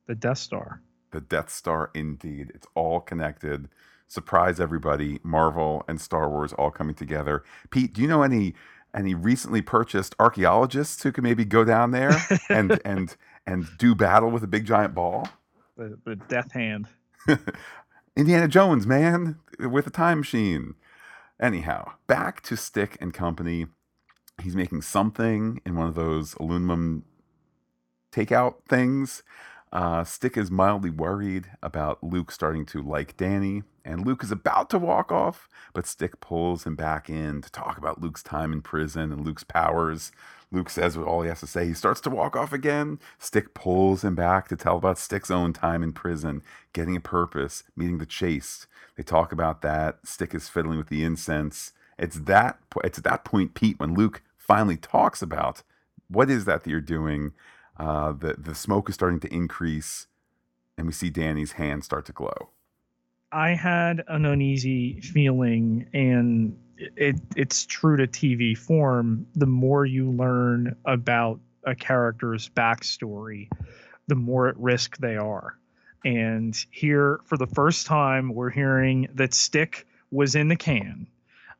The 0.06 0.14
Death 0.14 0.38
Star. 0.38 0.80
The 1.10 1.20
Death 1.20 1.50
Star, 1.50 1.90
indeed. 1.94 2.52
It's 2.54 2.66
all 2.74 3.00
connected. 3.00 3.68
Surprise 4.08 4.60
everybody. 4.60 5.20
Marvel 5.22 5.84
and 5.88 6.00
Star 6.00 6.28
Wars 6.28 6.52
all 6.54 6.70
coming 6.70 6.94
together. 6.94 7.42
Pete, 7.70 7.92
do 7.94 8.02
you 8.02 8.08
know 8.08 8.22
any 8.22 8.54
any 8.94 9.14
recently 9.14 9.62
purchased 9.62 10.14
archaeologists 10.18 11.02
who 11.02 11.12
can 11.12 11.24
maybe 11.24 11.44
go 11.44 11.64
down 11.64 11.90
there 11.90 12.12
and 12.48 12.80
and 12.84 13.16
and 13.46 13.66
do 13.78 13.94
battle 13.94 14.30
with 14.30 14.42
a 14.42 14.46
big 14.46 14.66
giant 14.66 14.94
ball? 14.94 15.28
The, 15.76 15.98
the 16.04 16.16
Death 16.16 16.52
Hand. 16.52 16.88
Indiana 18.16 18.46
Jones, 18.48 18.86
man, 18.86 19.38
with 19.58 19.86
a 19.86 19.90
time 19.90 20.18
machine. 20.18 20.74
Anyhow, 21.40 21.92
back 22.06 22.42
to 22.42 22.56
Stick 22.56 22.96
and 23.00 23.14
Company. 23.14 23.66
He's 24.42 24.54
making 24.54 24.82
something 24.82 25.60
in 25.64 25.76
one 25.76 25.88
of 25.88 25.94
those 25.94 26.34
aluminum 26.34 27.04
takeout 28.12 28.56
things. 28.68 29.22
Uh, 29.72 30.04
Stick 30.04 30.36
is 30.36 30.50
mildly 30.50 30.90
worried 30.90 31.48
about 31.62 32.04
Luke 32.04 32.30
starting 32.30 32.66
to 32.66 32.82
like 32.82 33.16
Danny, 33.16 33.62
and 33.84 34.06
Luke 34.06 34.22
is 34.22 34.30
about 34.30 34.68
to 34.70 34.78
walk 34.78 35.10
off, 35.10 35.48
but 35.72 35.86
Stick 35.86 36.20
pulls 36.20 36.66
him 36.66 36.76
back 36.76 37.08
in 37.08 37.40
to 37.40 37.50
talk 37.50 37.78
about 37.78 38.00
Luke's 38.00 38.22
time 38.22 38.52
in 38.52 38.60
prison 38.60 39.10
and 39.10 39.24
Luke's 39.24 39.44
powers. 39.44 40.12
Luke 40.50 40.68
says 40.68 40.94
all 40.98 41.22
he 41.22 41.28
has 41.30 41.40
to 41.40 41.46
say. 41.46 41.66
He 41.66 41.72
starts 41.72 42.02
to 42.02 42.10
walk 42.10 42.36
off 42.36 42.52
again. 42.52 42.98
Stick 43.18 43.54
pulls 43.54 44.04
him 44.04 44.14
back 44.14 44.48
to 44.48 44.56
tell 44.56 44.76
about 44.76 44.98
Stick's 44.98 45.30
own 45.30 45.54
time 45.54 45.82
in 45.82 45.94
prison, 45.94 46.42
getting 46.74 46.94
a 46.94 47.00
purpose, 47.00 47.64
meeting 47.74 47.96
the 47.96 48.04
Chaste. 48.04 48.66
They 48.96 49.02
talk 49.02 49.32
about 49.32 49.62
that. 49.62 50.06
Stick 50.06 50.34
is 50.34 50.50
fiddling 50.50 50.76
with 50.76 50.88
the 50.88 51.02
incense. 51.02 51.72
It's 51.98 52.20
that 52.20 52.58
it's 52.84 52.98
at 52.98 53.04
that 53.04 53.24
point, 53.24 53.54
Pete, 53.54 53.80
when 53.80 53.94
Luke 53.94 54.20
finally 54.36 54.76
talks 54.76 55.22
about 55.22 55.62
what 56.08 56.28
is 56.28 56.44
that 56.44 56.64
that 56.64 56.70
you're 56.70 56.80
doing. 56.82 57.32
Uh, 57.82 58.12
the 58.12 58.36
the 58.38 58.54
smoke 58.54 58.88
is 58.88 58.94
starting 58.94 59.18
to 59.18 59.34
increase, 59.34 60.06
and 60.78 60.86
we 60.86 60.92
see 60.92 61.10
Danny's 61.10 61.52
hand 61.52 61.82
start 61.82 62.06
to 62.06 62.12
glow. 62.12 62.50
I 63.32 63.50
had 63.50 64.04
an 64.06 64.24
uneasy 64.24 65.00
feeling, 65.00 65.88
and 65.92 66.56
it 66.76 67.16
it's 67.34 67.66
true 67.66 67.96
to 67.96 68.06
TV 68.06 68.56
form. 68.56 69.26
The 69.34 69.46
more 69.46 69.84
you 69.84 70.12
learn 70.12 70.76
about 70.84 71.40
a 71.64 71.74
character's 71.74 72.48
backstory, 72.50 73.48
the 74.06 74.14
more 74.14 74.46
at 74.46 74.56
risk 74.58 74.98
they 74.98 75.16
are. 75.16 75.58
And 76.04 76.54
here, 76.70 77.18
for 77.24 77.36
the 77.36 77.48
first 77.48 77.86
time, 77.86 78.32
we're 78.32 78.50
hearing 78.50 79.08
that 79.14 79.34
Stick 79.34 79.88
was 80.12 80.36
in 80.36 80.46
the 80.46 80.56
can, 80.56 81.08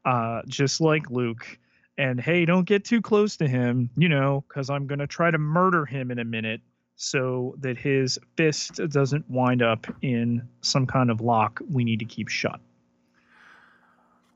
uh, 0.04 0.42
just 0.46 0.80
like 0.80 1.10
Luke. 1.10 1.58
And 1.98 2.20
hey, 2.20 2.44
don't 2.46 2.64
get 2.64 2.84
too 2.84 3.02
close 3.02 3.36
to 3.36 3.46
him, 3.46 3.90
you 3.96 4.08
know, 4.08 4.44
because 4.48 4.70
I'm 4.70 4.86
going 4.86 5.00
to 5.00 5.06
try 5.06 5.30
to 5.30 5.38
murder 5.38 5.84
him 5.84 6.10
in 6.10 6.18
a 6.18 6.24
minute 6.24 6.62
so 6.96 7.54
that 7.60 7.76
his 7.76 8.18
fist 8.36 8.80
doesn't 8.88 9.28
wind 9.28 9.60
up 9.60 9.86
in 10.02 10.48
some 10.60 10.86
kind 10.86 11.10
of 11.10 11.20
lock 11.20 11.60
we 11.68 11.84
need 11.84 11.98
to 11.98 12.04
keep 12.04 12.28
shut. 12.28 12.60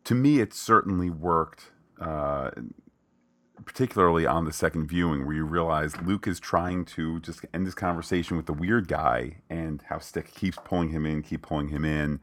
To 0.04 0.14
me, 0.14 0.40
it 0.40 0.52
certainly 0.52 1.10
worked, 1.10 1.70
uh, 2.00 2.50
particularly 3.64 4.26
on 4.26 4.44
the 4.44 4.52
second 4.52 4.86
viewing, 4.88 5.26
where 5.26 5.34
you 5.34 5.44
realize 5.44 5.96
Luke 6.02 6.28
is 6.28 6.38
trying 6.38 6.84
to 6.86 7.20
just 7.20 7.44
end 7.54 7.66
this 7.66 7.74
conversation 7.74 8.36
with 8.36 8.46
the 8.46 8.52
weird 8.52 8.86
guy, 8.86 9.38
and 9.48 9.82
how 9.88 9.98
Stick 9.98 10.34
keeps 10.34 10.58
pulling 10.64 10.90
him 10.90 11.06
in, 11.06 11.22
keep 11.22 11.42
pulling 11.42 11.68
him 11.68 11.84
in. 11.84 12.20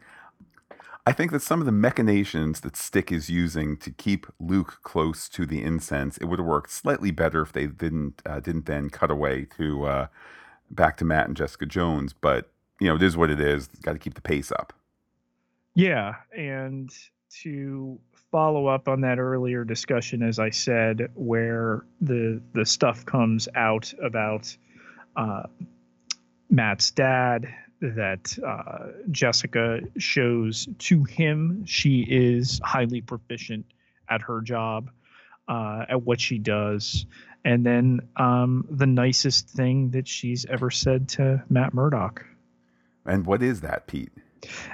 I 1.06 1.12
think 1.12 1.32
that 1.32 1.42
some 1.42 1.60
of 1.60 1.66
the 1.66 1.74
machinations 1.74 2.62
that 2.62 2.78
Stick 2.78 3.12
is 3.12 3.30
using 3.30 3.76
to 3.78 3.92
keep 3.92 4.26
Luke 4.40 4.80
close 4.84 5.28
to 5.30 5.46
the 5.46 5.62
incense, 5.62 6.18
it 6.18 6.26
would 6.26 6.40
have 6.40 6.48
worked 6.48 6.72
slightly 6.72 7.12
better 7.12 7.42
if 7.42 7.52
they 7.52 7.68
didn't 7.68 8.22
uh, 8.26 8.40
didn't 8.40 8.68
then 8.68 8.90
cut 8.90 9.12
away 9.12 9.46
to 9.58 9.84
uh, 9.84 10.08
back 10.72 10.96
to 10.98 11.06
Matt 11.06 11.28
and 11.28 11.36
Jessica 11.36 11.66
Jones. 11.66 12.14
But 12.14 12.50
you 12.80 12.88
know, 12.88 12.96
it 12.96 13.02
is 13.02 13.18
what 13.18 13.30
it 13.30 13.42
is. 13.42 13.68
Got 13.68 13.94
to 13.94 14.00
keep 14.00 14.14
the 14.14 14.22
pace 14.22 14.52
up. 14.52 14.72
Yeah, 15.76 16.16
and 16.38 16.94
to 17.42 18.00
follow 18.32 18.68
up 18.68 18.88
on 18.88 19.02
that 19.02 19.20
earlier 19.20 19.66
discussion, 19.66 20.24
as 20.24 20.40
I 20.40 20.52
said, 20.52 21.10
where 21.16 21.84
the 22.00 22.42
the 22.54 22.66
stuff 22.66 23.06
comes 23.06 23.50
out 23.56 23.94
about 24.02 24.56
uh, 25.18 25.44
Matt's 26.50 26.92
dad 26.92 27.54
that 27.84 28.38
uh, 28.46 28.92
Jessica 29.12 29.82
shows 29.98 30.68
to 30.80 31.04
him 31.04 31.66
she 31.66 32.06
is 32.10 32.60
highly 32.64 33.02
proficient 33.02 33.66
at 34.10 34.22
her 34.22 34.42
job, 34.42 34.90
uh, 35.48 35.86
at 35.90 36.02
what 36.02 36.20
she 36.20 36.40
does. 36.40 37.06
And 37.46 37.66
then 37.66 38.02
um, 38.16 38.66
the 38.70 38.88
nicest 38.88 39.50
thing 39.50 39.92
that 39.92 40.08
she's 40.08 40.46
ever 40.46 40.72
said 40.72 41.10
to 41.10 41.44
Matt 41.50 41.74
Murdock 41.74 42.26
And 43.06 43.26
what 43.26 43.44
is 43.44 43.62
that, 43.62 43.88
Pete? 43.88 44.12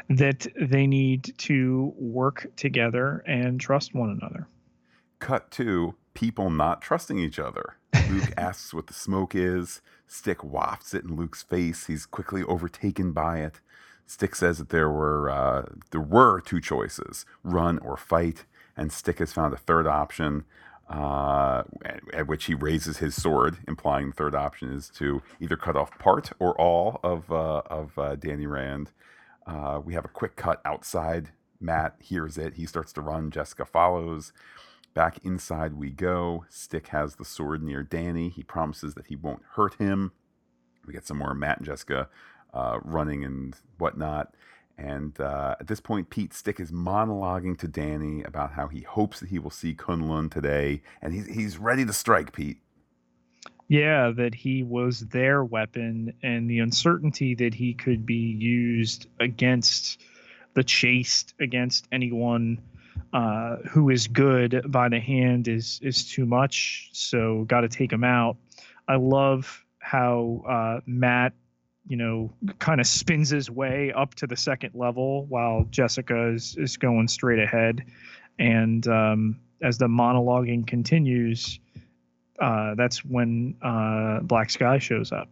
that 0.09 0.47
they 0.59 0.87
need 0.87 1.33
to 1.37 1.93
work 1.97 2.47
together 2.55 3.23
and 3.27 3.59
trust 3.59 3.93
one 3.93 4.09
another. 4.09 4.47
Cut 5.19 5.51
to 5.51 5.95
people 6.13 6.49
not 6.49 6.81
trusting 6.81 7.19
each 7.19 7.39
other. 7.39 7.75
Luke 8.09 8.33
asks 8.37 8.73
what 8.73 8.87
the 8.87 8.93
smoke 8.93 9.35
is. 9.35 9.81
Stick 10.11 10.43
wafts 10.43 10.95
it 10.95 11.03
in 11.05 11.15
Luke's 11.15 11.43
face. 11.43 11.85
He's 11.85 12.07
quickly 12.07 12.41
overtaken 12.43 13.11
by 13.11 13.41
it. 13.41 13.61
Stick 14.07 14.33
says 14.35 14.57
that 14.57 14.69
there 14.69 14.89
were 14.89 15.29
uh, 15.29 15.65
there 15.91 16.01
were 16.01 16.41
two 16.41 16.59
choices: 16.59 17.25
run 17.43 17.77
or 17.77 17.95
fight. 17.95 18.45
And 18.75 18.91
Stick 18.91 19.19
has 19.19 19.33
found 19.33 19.53
a 19.53 19.57
third 19.57 19.85
option, 19.85 20.45
uh, 20.89 21.63
at, 21.85 22.01
at 22.13 22.27
which 22.27 22.45
he 22.45 22.55
raises 22.55 22.97
his 22.97 23.13
sword, 23.21 23.57
implying 23.67 24.07
the 24.07 24.15
third 24.15 24.33
option 24.33 24.73
is 24.73 24.89
to 24.95 25.21
either 25.39 25.55
cut 25.57 25.75
off 25.75 25.95
part 25.99 26.31
or 26.39 26.59
all 26.59 26.99
of 27.03 27.31
uh, 27.31 27.61
of 27.67 27.97
uh, 27.99 28.15
Danny 28.15 28.47
Rand. 28.47 28.91
Uh, 29.45 29.79
we 29.83 29.93
have 29.93 30.05
a 30.05 30.09
quick 30.09 30.35
cut 30.35 30.59
outside. 30.65 31.29
Matt 31.61 31.95
hears 31.99 32.37
it. 32.37 32.55
He 32.55 32.65
starts 32.65 32.93
to 32.93 33.01
run. 33.01 33.29
Jessica 33.29 33.65
follows. 33.65 34.33
Back 34.93 35.19
inside 35.23 35.73
we 35.73 35.91
go. 35.91 36.45
Stick 36.49 36.87
has 36.87 37.15
the 37.15 37.25
sword 37.25 37.63
near 37.63 37.83
Danny. 37.83 38.29
He 38.29 38.43
promises 38.43 38.95
that 38.95 39.07
he 39.07 39.15
won't 39.15 39.43
hurt 39.53 39.75
him. 39.75 40.11
We 40.85 40.93
get 40.93 41.05
some 41.05 41.17
more 41.17 41.33
Matt 41.33 41.57
and 41.57 41.65
Jessica 41.65 42.09
uh, 42.53 42.79
running 42.83 43.23
and 43.23 43.55
whatnot. 43.77 44.33
And 44.77 45.19
uh, 45.19 45.55
at 45.59 45.67
this 45.67 45.79
point, 45.81 46.09
Pete 46.09 46.33
Stick 46.33 46.59
is 46.59 46.71
monologuing 46.71 47.57
to 47.59 47.67
Danny 47.67 48.23
about 48.23 48.53
how 48.53 48.67
he 48.67 48.81
hopes 48.81 49.19
that 49.19 49.29
he 49.29 49.37
will 49.37 49.49
see 49.49 49.75
Kunlun 49.75 50.31
today, 50.31 50.81
and 51.01 51.13
he's 51.13 51.27
he's 51.27 51.57
ready 51.57 51.85
to 51.85 51.91
strike. 51.91 52.31
Pete. 52.31 52.59
Yeah, 53.67 54.11
that 54.15 54.33
he 54.33 54.63
was 54.63 55.01
their 55.01 55.43
weapon 55.43 56.13
and 56.23 56.49
the 56.49 56.59
uncertainty 56.59 57.35
that 57.35 57.53
he 57.53 57.73
could 57.73 58.05
be 58.05 58.15
used 58.15 59.07
against 59.19 60.01
the 60.55 60.63
Chaste, 60.63 61.35
against 61.39 61.87
anyone 61.91 62.61
uh, 63.13 63.57
who 63.69 63.89
is 63.89 64.07
good 64.07 64.63
by 64.67 64.89
the 64.89 64.99
hand 64.99 65.47
is 65.47 65.79
is 65.81 66.07
too 66.09 66.25
much. 66.25 66.89
So 66.93 67.45
got 67.47 67.61
to 67.61 67.69
take 67.69 67.91
him 67.91 68.03
out. 68.03 68.37
I 68.87 68.95
love 68.95 69.65
how 69.79 70.43
uh, 70.47 70.81
Matt, 70.85 71.33
you 71.87 71.97
know, 71.97 72.31
kind 72.59 72.79
of 72.79 72.87
spins 72.87 73.29
his 73.29 73.49
way 73.49 73.91
up 73.91 74.15
to 74.15 74.27
the 74.27 74.37
second 74.37 74.75
level 74.75 75.25
while 75.25 75.65
Jessica 75.69 76.29
is 76.29 76.55
is 76.57 76.77
going 76.77 77.07
straight 77.07 77.39
ahead, 77.39 77.85
and 78.37 78.87
um, 78.87 79.39
as 79.61 79.77
the 79.77 79.87
monologuing 79.87 80.65
continues 80.65 81.59
uh, 82.39 82.75
that's 82.75 83.03
when 83.03 83.55
uh, 83.61 84.19
Black 84.21 84.49
Sky 84.49 84.77
shows 84.79 85.11
up. 85.11 85.29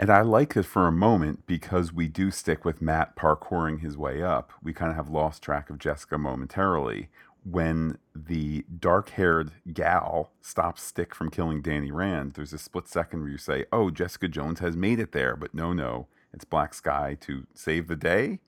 And 0.00 0.10
I 0.10 0.20
like 0.20 0.56
it 0.56 0.62
for 0.62 0.86
a 0.86 0.92
moment 0.92 1.44
because 1.46 1.92
we 1.92 2.06
do 2.06 2.30
stick 2.30 2.64
with 2.64 2.80
Matt 2.80 3.16
parkouring 3.16 3.80
his 3.80 3.96
way 3.96 4.22
up. 4.22 4.52
We 4.62 4.72
kind 4.72 4.90
of 4.90 4.96
have 4.96 5.08
lost 5.08 5.42
track 5.42 5.70
of 5.70 5.78
Jessica 5.78 6.16
momentarily. 6.18 7.08
when 7.44 7.98
the 8.14 8.64
dark 8.78 9.10
haired 9.10 9.52
gal 9.72 10.32
stops 10.40 10.82
Stick 10.82 11.14
from 11.14 11.30
killing 11.30 11.62
Danny 11.62 11.90
Rand, 11.90 12.34
there's 12.34 12.52
a 12.52 12.58
split 12.58 12.88
second 12.88 13.20
where 13.20 13.30
you 13.30 13.38
say, 13.38 13.64
oh, 13.72 13.90
Jessica 13.90 14.28
Jones 14.28 14.60
has 14.60 14.76
made 14.76 14.98
it 14.98 15.12
there. 15.12 15.36
But 15.36 15.54
no, 15.54 15.72
no, 15.72 16.08
it's 16.32 16.44
Black 16.44 16.74
Sky 16.74 17.16
to 17.22 17.46
save 17.54 17.88
the 17.88 17.96
day. 17.96 18.40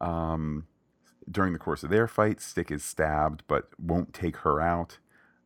Um, 0.00 0.66
during 1.30 1.52
the 1.52 1.58
course 1.58 1.82
of 1.82 1.90
their 1.90 2.06
fight, 2.06 2.40
Stick 2.40 2.70
is 2.70 2.84
stabbed 2.84 3.42
but 3.48 3.68
won't 3.78 4.12
take 4.14 4.38
her 4.38 4.60
out. 4.60 4.98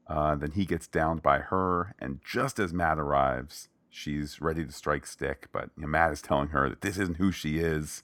Uh, 0.06 0.34
then 0.34 0.50
he 0.52 0.66
gets 0.66 0.86
downed 0.86 1.22
by 1.22 1.38
her, 1.38 1.94
and 1.98 2.20
just 2.24 2.58
as 2.58 2.74
Matt 2.74 2.98
arrives, 2.98 3.68
she's 3.92 4.40
ready 4.40 4.64
to 4.64 4.72
strike 4.72 5.06
Stick. 5.06 5.46
But 5.52 5.70
you 5.76 5.82
know, 5.82 5.88
Matt 5.88 6.12
is 6.12 6.22
telling 6.22 6.48
her 6.48 6.68
that 6.68 6.80
this 6.80 6.98
isn't 6.98 7.18
who 7.18 7.30
she 7.30 7.58
is. 7.58 8.02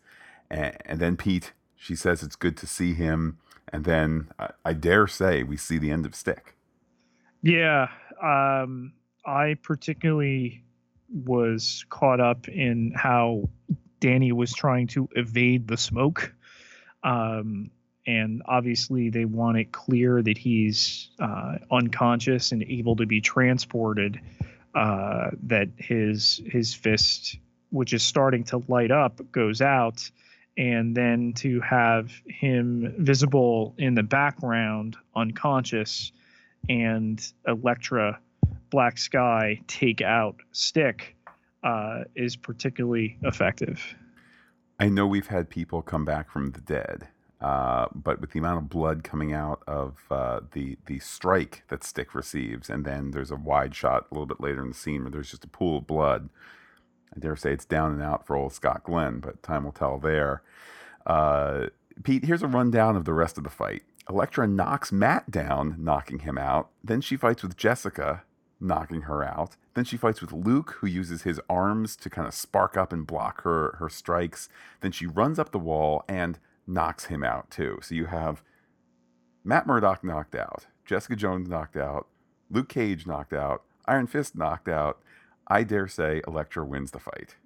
And, 0.49 0.76
and 0.84 1.01
then 1.01 1.16
Pete, 1.16 1.53
she 1.74 1.97
says 1.97 2.22
it's 2.22 2.36
good 2.36 2.57
to 2.59 2.66
see 2.66 2.95
him. 2.95 3.39
And 3.72 3.84
then 3.84 4.28
I, 4.39 4.51
I 4.64 4.72
dare 4.74 5.09
say 5.09 5.43
we 5.43 5.57
see 5.57 5.78
the 5.78 5.91
end 5.91 6.07
of 6.07 6.14
Stick. 6.14 6.55
Yeah. 7.43 7.89
Um, 8.22 8.93
I 9.26 9.57
particularly 9.62 10.62
was 11.12 11.84
caught 11.89 12.20
up 12.20 12.49
in 12.49 12.93
how 12.95 13.49
Danny 14.01 14.32
was 14.32 14.53
trying 14.53 14.86
to 14.89 15.09
evade 15.16 15.66
the 15.66 15.76
smoke. 15.76 16.34
Um, 17.03 17.70
and 18.07 18.43
obviously, 18.47 19.11
they 19.11 19.26
want 19.26 19.59
it 19.59 19.70
clear 19.70 20.22
that 20.22 20.39
he's 20.39 21.11
uh, 21.20 21.59
unconscious 21.70 22.53
and 22.53 22.62
able 22.62 22.97
to 22.97 23.07
be 23.07 23.20
transported. 23.20 24.18
Uh, 24.74 25.30
that 25.44 25.68
his 25.76 26.40
his 26.46 26.74
fist, 26.74 27.38
which 27.70 27.92
is 27.92 28.02
starting 28.02 28.44
to 28.44 28.62
light 28.68 28.90
up, 28.90 29.20
goes 29.32 29.60
out, 29.60 30.10
and 30.58 30.94
then 30.94 31.32
to 31.32 31.60
have 31.60 32.12
him 32.26 32.94
visible 32.98 33.74
in 33.78 33.94
the 33.94 34.02
background, 34.02 34.96
unconscious, 35.16 36.12
and 36.68 37.32
Elektra, 37.46 38.20
Black 38.70 38.98
Sky 38.98 39.60
take 39.66 40.02
out 40.02 40.36
Stick 40.52 41.16
uh, 41.62 42.04
is 42.14 42.36
particularly 42.36 43.16
effective. 43.22 43.82
I 44.78 44.88
know 44.88 45.06
we've 45.06 45.26
had 45.26 45.48
people 45.48 45.82
come 45.82 46.04
back 46.04 46.30
from 46.30 46.52
the 46.52 46.60
dead, 46.60 47.08
uh, 47.41 47.86
but 47.95 48.20
with 48.20 48.32
the 48.32 48.39
amount 48.39 48.59
of 48.59 48.68
blood 48.68 49.05
coming 49.05 49.32
out 49.32 49.62
of 49.66 49.99
uh, 50.11 50.41
the 50.53 50.76
the 50.86 50.99
strike 50.99 51.62
that 51.68 51.84
Stick 51.84 52.14
receives, 52.14 52.68
and 52.68 52.84
then 52.84 53.12
there's 53.12 53.30
a 53.30 53.36
wide 53.36 53.74
shot 53.74 54.07
a 54.11 54.14
little 54.14 54.26
bit 54.26 54.41
later 54.41 54.62
in 54.62 54.68
the 54.68 54.74
scene 54.74 55.03
where 55.03 55.11
there's 55.11 55.30
just 55.30 55.45
a 55.45 55.49
pool 55.49 55.78
of 55.78 55.86
blood. 55.86 56.30
I 57.14 57.20
dare 57.20 57.36
say 57.36 57.53
it's 57.53 57.64
down 57.64 57.93
and 57.93 58.03
out 58.03 58.26
for 58.26 58.36
old 58.36 58.53
Scott 58.53 58.84
Glenn, 58.84 59.20
but 59.20 59.43
time 59.43 59.64
will 59.64 59.72
tell 59.72 59.99
there. 59.99 60.43
Uh, 61.07 61.66
Pete, 62.03 62.24
here's 62.24 62.43
a 62.43 62.49
rundown 62.49 62.97
of 62.97 63.05
the 63.05 63.14
rest 63.14 63.39
of 63.39 63.45
the 63.45 63.51
fight. 63.51 63.82
Elektra 64.09 64.47
knocks 64.47 64.91
Matt 64.91 65.30
down, 65.30 65.76
knocking 65.78 66.20
him 66.20 66.39
out. 66.39 66.70
Then 66.82 67.01
she 67.01 67.16
fights 67.16 67.43
with 67.43 67.57
Jessica, 67.57 68.24
knocking 68.61 69.03
her 69.03 69.22
out. 69.22 69.57
Then 69.74 69.84
she 69.84 69.97
fights 69.97 70.20
with 70.20 70.32
Luke, 70.32 70.76
who 70.80 70.86
uses 70.86 71.22
his 71.22 71.41
arms 71.49 71.95
to 71.97 72.11
kind 72.11 72.26
of 72.26 72.34
spark 72.34 72.76
up 72.76 72.93
and 72.93 73.07
block 73.07 73.43
her 73.43 73.76
her 73.78 73.89
strikes. 73.89 74.49
Then 74.80 74.93
she 74.93 75.07
runs 75.07 75.39
up 75.39 75.53
the 75.53 75.59
wall 75.59 76.05
and 76.09 76.39
knocks 76.68 77.06
him 77.06 77.24
out 77.24 77.50
too. 77.50 77.78
So 77.82 77.94
you 77.94 78.06
have 78.06 78.42
Matt 79.44 79.66
Murdock 79.66 80.04
knocked 80.04 80.34
out, 80.34 80.66
Jessica 80.84 81.16
Jones 81.16 81.48
knocked 81.48 81.76
out, 81.76 82.06
Luke 82.50 82.68
Cage 82.68 83.06
knocked 83.06 83.32
out, 83.32 83.62
Iron 83.86 84.06
Fist 84.06 84.36
knocked 84.36 84.68
out. 84.68 85.00
I 85.48 85.64
dare 85.64 85.88
say 85.88 86.20
Elektra 86.26 86.64
wins 86.64 86.90
the 86.90 86.98
fight. 86.98 87.36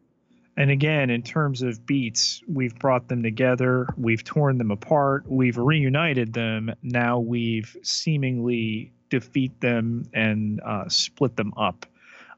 And 0.56 0.70
again, 0.70 1.08
in 1.08 1.22
terms 1.22 1.62
of 1.62 1.86
beats, 1.86 2.42
we've 2.46 2.74
brought 2.78 3.08
them 3.08 3.22
together, 3.22 3.88
we've 3.96 4.22
torn 4.22 4.58
them 4.58 4.70
apart, 4.70 5.24
we've 5.26 5.56
reunited 5.56 6.34
them. 6.34 6.74
Now 6.82 7.18
we've 7.20 7.74
seemingly 7.82 8.92
defeat 9.08 9.58
them 9.60 10.04
and 10.12 10.60
uh, 10.62 10.88
split 10.88 11.36
them 11.36 11.54
up 11.56 11.86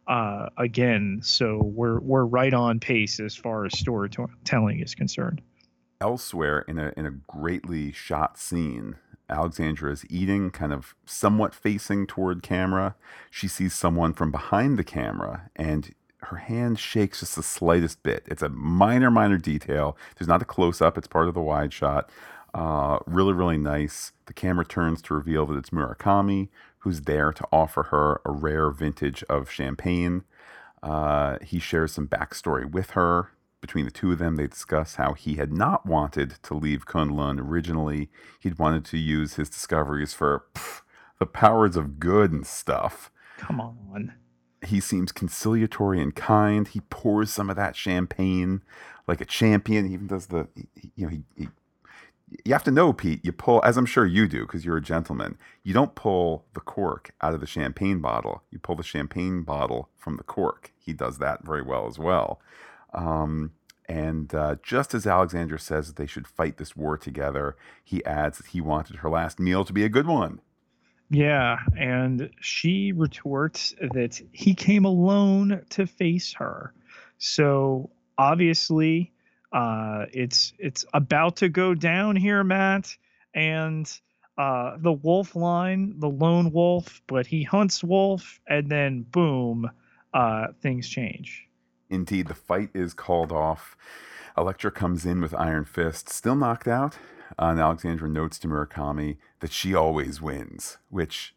uh, 0.07 0.49
again. 0.59 1.21
So 1.23 1.63
we're 1.65 1.99
we're 2.01 2.25
right 2.25 2.55
on 2.55 2.79
pace 2.79 3.19
as 3.19 3.35
far 3.35 3.65
as 3.65 3.77
storytelling 3.79 4.81
is 4.81 4.95
concerned. 4.95 5.41
Elsewhere, 6.05 6.67
in 6.69 6.79
a 6.79 6.93
in 6.99 7.07
a 7.07 7.11
greatly 7.11 7.91
shot 7.91 8.37
scene, 8.37 8.97
Alexandra 9.31 9.91
is 9.91 10.05
eating, 10.11 10.51
kind 10.51 10.71
of 10.71 10.95
somewhat 11.07 11.55
facing 11.55 12.07
toward 12.07 12.43
camera. 12.43 12.95
She 13.31 13.49
sees 13.49 13.73
someone 13.73 14.13
from 14.13 14.31
behind 14.31 14.79
the 14.79 14.85
camera, 14.85 15.49
and 15.57 15.95
her 16.25 16.37
hand 16.37 16.79
shakes 16.79 17.21
just 17.21 17.37
the 17.37 17.43
slightest 17.43 18.03
bit. 18.03 18.23
It's 18.27 18.43
a 18.43 18.51
minor, 18.51 19.11
minor 19.11 19.39
detail. 19.39 19.97
There's 20.15 20.29
not 20.29 20.43
a 20.43 20.45
close 20.45 20.83
up. 20.83 20.99
It's 20.99 21.07
part 21.07 21.29
of 21.29 21.33
the 21.33 21.41
wide 21.41 21.73
shot. 21.73 22.11
Uh, 22.53 22.99
really, 23.07 23.33
really 23.33 23.57
nice. 23.57 24.13
The 24.27 24.35
camera 24.35 24.67
turns 24.67 25.01
to 25.03 25.15
reveal 25.15 25.47
that 25.47 25.57
it's 25.57 25.71
Murakami, 25.71 26.51
who's 26.81 27.01
there 27.03 27.33
to 27.33 27.49
offer 27.51 27.85
her 27.85 28.21
a 28.27 28.31
rare 28.31 28.71
vintage 28.71 29.25
of 29.31 29.51
champagne. 29.51 30.25
Uh, 30.83 31.39
he 31.41 31.59
shares 31.59 31.93
some 31.93 32.07
backstory 32.07 32.71
with 32.71 32.91
her. 32.91 33.31
Between 33.65 33.87
the 33.87 33.91
two 33.91 34.13
of 34.13 34.19
them, 34.19 34.37
they 34.37 34.47
discuss 34.47 34.97
how 34.97 35.15
he 35.15 35.37
had 35.37 35.51
not 35.51 35.87
wanted 35.87 36.33
to 36.43 36.53
leave 36.53 36.85
Kunlun 36.85 37.41
originally. 37.41 38.11
He'd 38.39 38.59
wanted 38.59 38.85
to 38.85 38.99
use 38.99 39.37
his 39.37 39.49
discoveries 39.49 40.13
for 40.13 40.45
pff, 40.55 40.83
the 41.19 41.25
powers 41.25 41.75
of 41.75 41.99
good 41.99 42.31
and 42.31 42.47
stuff. 42.47 43.11
Come 43.39 43.63
on. 43.63 44.13
He 44.67 44.81
seems 44.81 45.13
conciliatory 45.13 45.99
and 46.03 46.15
kind. 46.15 46.69
He 46.69 46.81
pours 46.91 47.33
some 47.33 47.49
of 47.49 47.57
that 47.57 47.75
champagne 47.75 48.61
like 49.09 49.23
a 49.23 49.25
champion. 49.25 49.87
He 49.87 49.95
even 49.95 50.09
does 50.09 50.27
the, 50.27 50.47
you 50.95 51.07
know, 51.07 51.09
he, 51.09 51.23
he 51.35 51.49
you 52.45 52.53
have 52.53 52.65
to 52.65 52.71
know, 52.71 52.93
Pete, 52.93 53.25
you 53.25 53.33
pull, 53.33 53.63
as 53.65 53.79
I'm 53.79 53.87
sure 53.87 54.05
you 54.05 54.29
do, 54.29 54.43
because 54.43 54.67
you're 54.67 54.77
a 54.77 54.83
gentleman, 54.83 55.39
you 55.63 55.73
don't 55.73 55.95
pull 55.95 56.45
the 56.53 56.61
cork 56.61 57.15
out 57.23 57.33
of 57.33 57.41
the 57.41 57.47
champagne 57.47 58.01
bottle. 58.01 58.43
You 58.51 58.59
pull 58.59 58.77
the 58.77 58.83
champagne 58.83 59.41
bottle 59.41 59.89
from 59.97 60.19
the 60.19 60.23
cork. 60.23 60.73
He 60.79 60.93
does 60.93 61.17
that 61.17 61.47
very 61.47 61.63
well 61.63 61.87
as 61.87 61.99
well. 61.99 62.43
Um, 62.95 63.53
and 63.87 64.35
uh, 64.35 64.57
just 64.63 64.95
as 64.95 65.07
Alexandra 65.07 65.59
says 65.59 65.89
that 65.89 65.97
they 65.97 66.07
should 66.07 66.27
fight 66.27 66.57
this 66.57 66.75
war 66.75 66.97
together, 66.97 67.57
he 67.83 68.05
adds 68.05 68.39
that 68.39 68.49
he 68.49 68.61
wanted 68.61 68.97
her 68.97 69.11
last 69.11 69.39
meal 69.39 69.65
to 69.65 69.73
be 69.73 69.85
a 69.85 69.89
good 69.89 70.07
one. 70.07 70.41
Yeah, 71.11 71.59
and 71.79 72.31
she 72.41 72.93
retorts 72.93 73.75
that 73.93 74.21
he 74.33 74.55
came 74.55 74.85
alone 74.85 75.63
to 75.71 75.87
face 75.87 76.33
her. 76.35 76.73
So 77.19 77.91
obviously, 78.17 79.13
uh, 79.53 80.07
it's 80.13 80.55
it's 80.59 80.85
about 80.95 81.37
to 81.37 81.49
go 81.49 81.75
down 81.75 82.17
here, 82.17 82.43
Matt, 82.43 82.97
and 83.35 83.91
uh, 84.39 84.77
the 84.79 84.93
wolf 84.93 85.37
line, 85.37 85.95
the 85.99 86.09
lone 86.09 86.51
wolf, 86.53 87.03
but 87.07 87.27
he 87.27 87.43
hunts 87.43 87.85
wolf, 87.85 88.41
and 88.49 88.69
then 88.69 89.03
boom, 89.03 89.71
uh, 90.13 90.49
things 90.61 90.89
change. 90.89 91.47
Indeed, 91.91 92.29
the 92.29 92.35
fight 92.35 92.71
is 92.75 92.95
called 92.95 93.33
off. 93.33 93.77
Elektra 94.37 94.71
comes 94.71 95.07
in 95.07 95.21
with 95.21 95.35
Iron 95.35 95.65
Fist, 95.65 96.09
still 96.09 96.37
knocked 96.37 96.69
out. 96.69 96.99
Uh, 97.39 97.47
and 97.47 97.61
Alexandra 97.61 98.09
notes 98.09 98.39
to 98.39 98.49
Murakami 98.49 99.17
that 99.41 99.53
she 99.53 99.75
always 99.75 100.21
wins, 100.21 100.79
which 100.91 101.35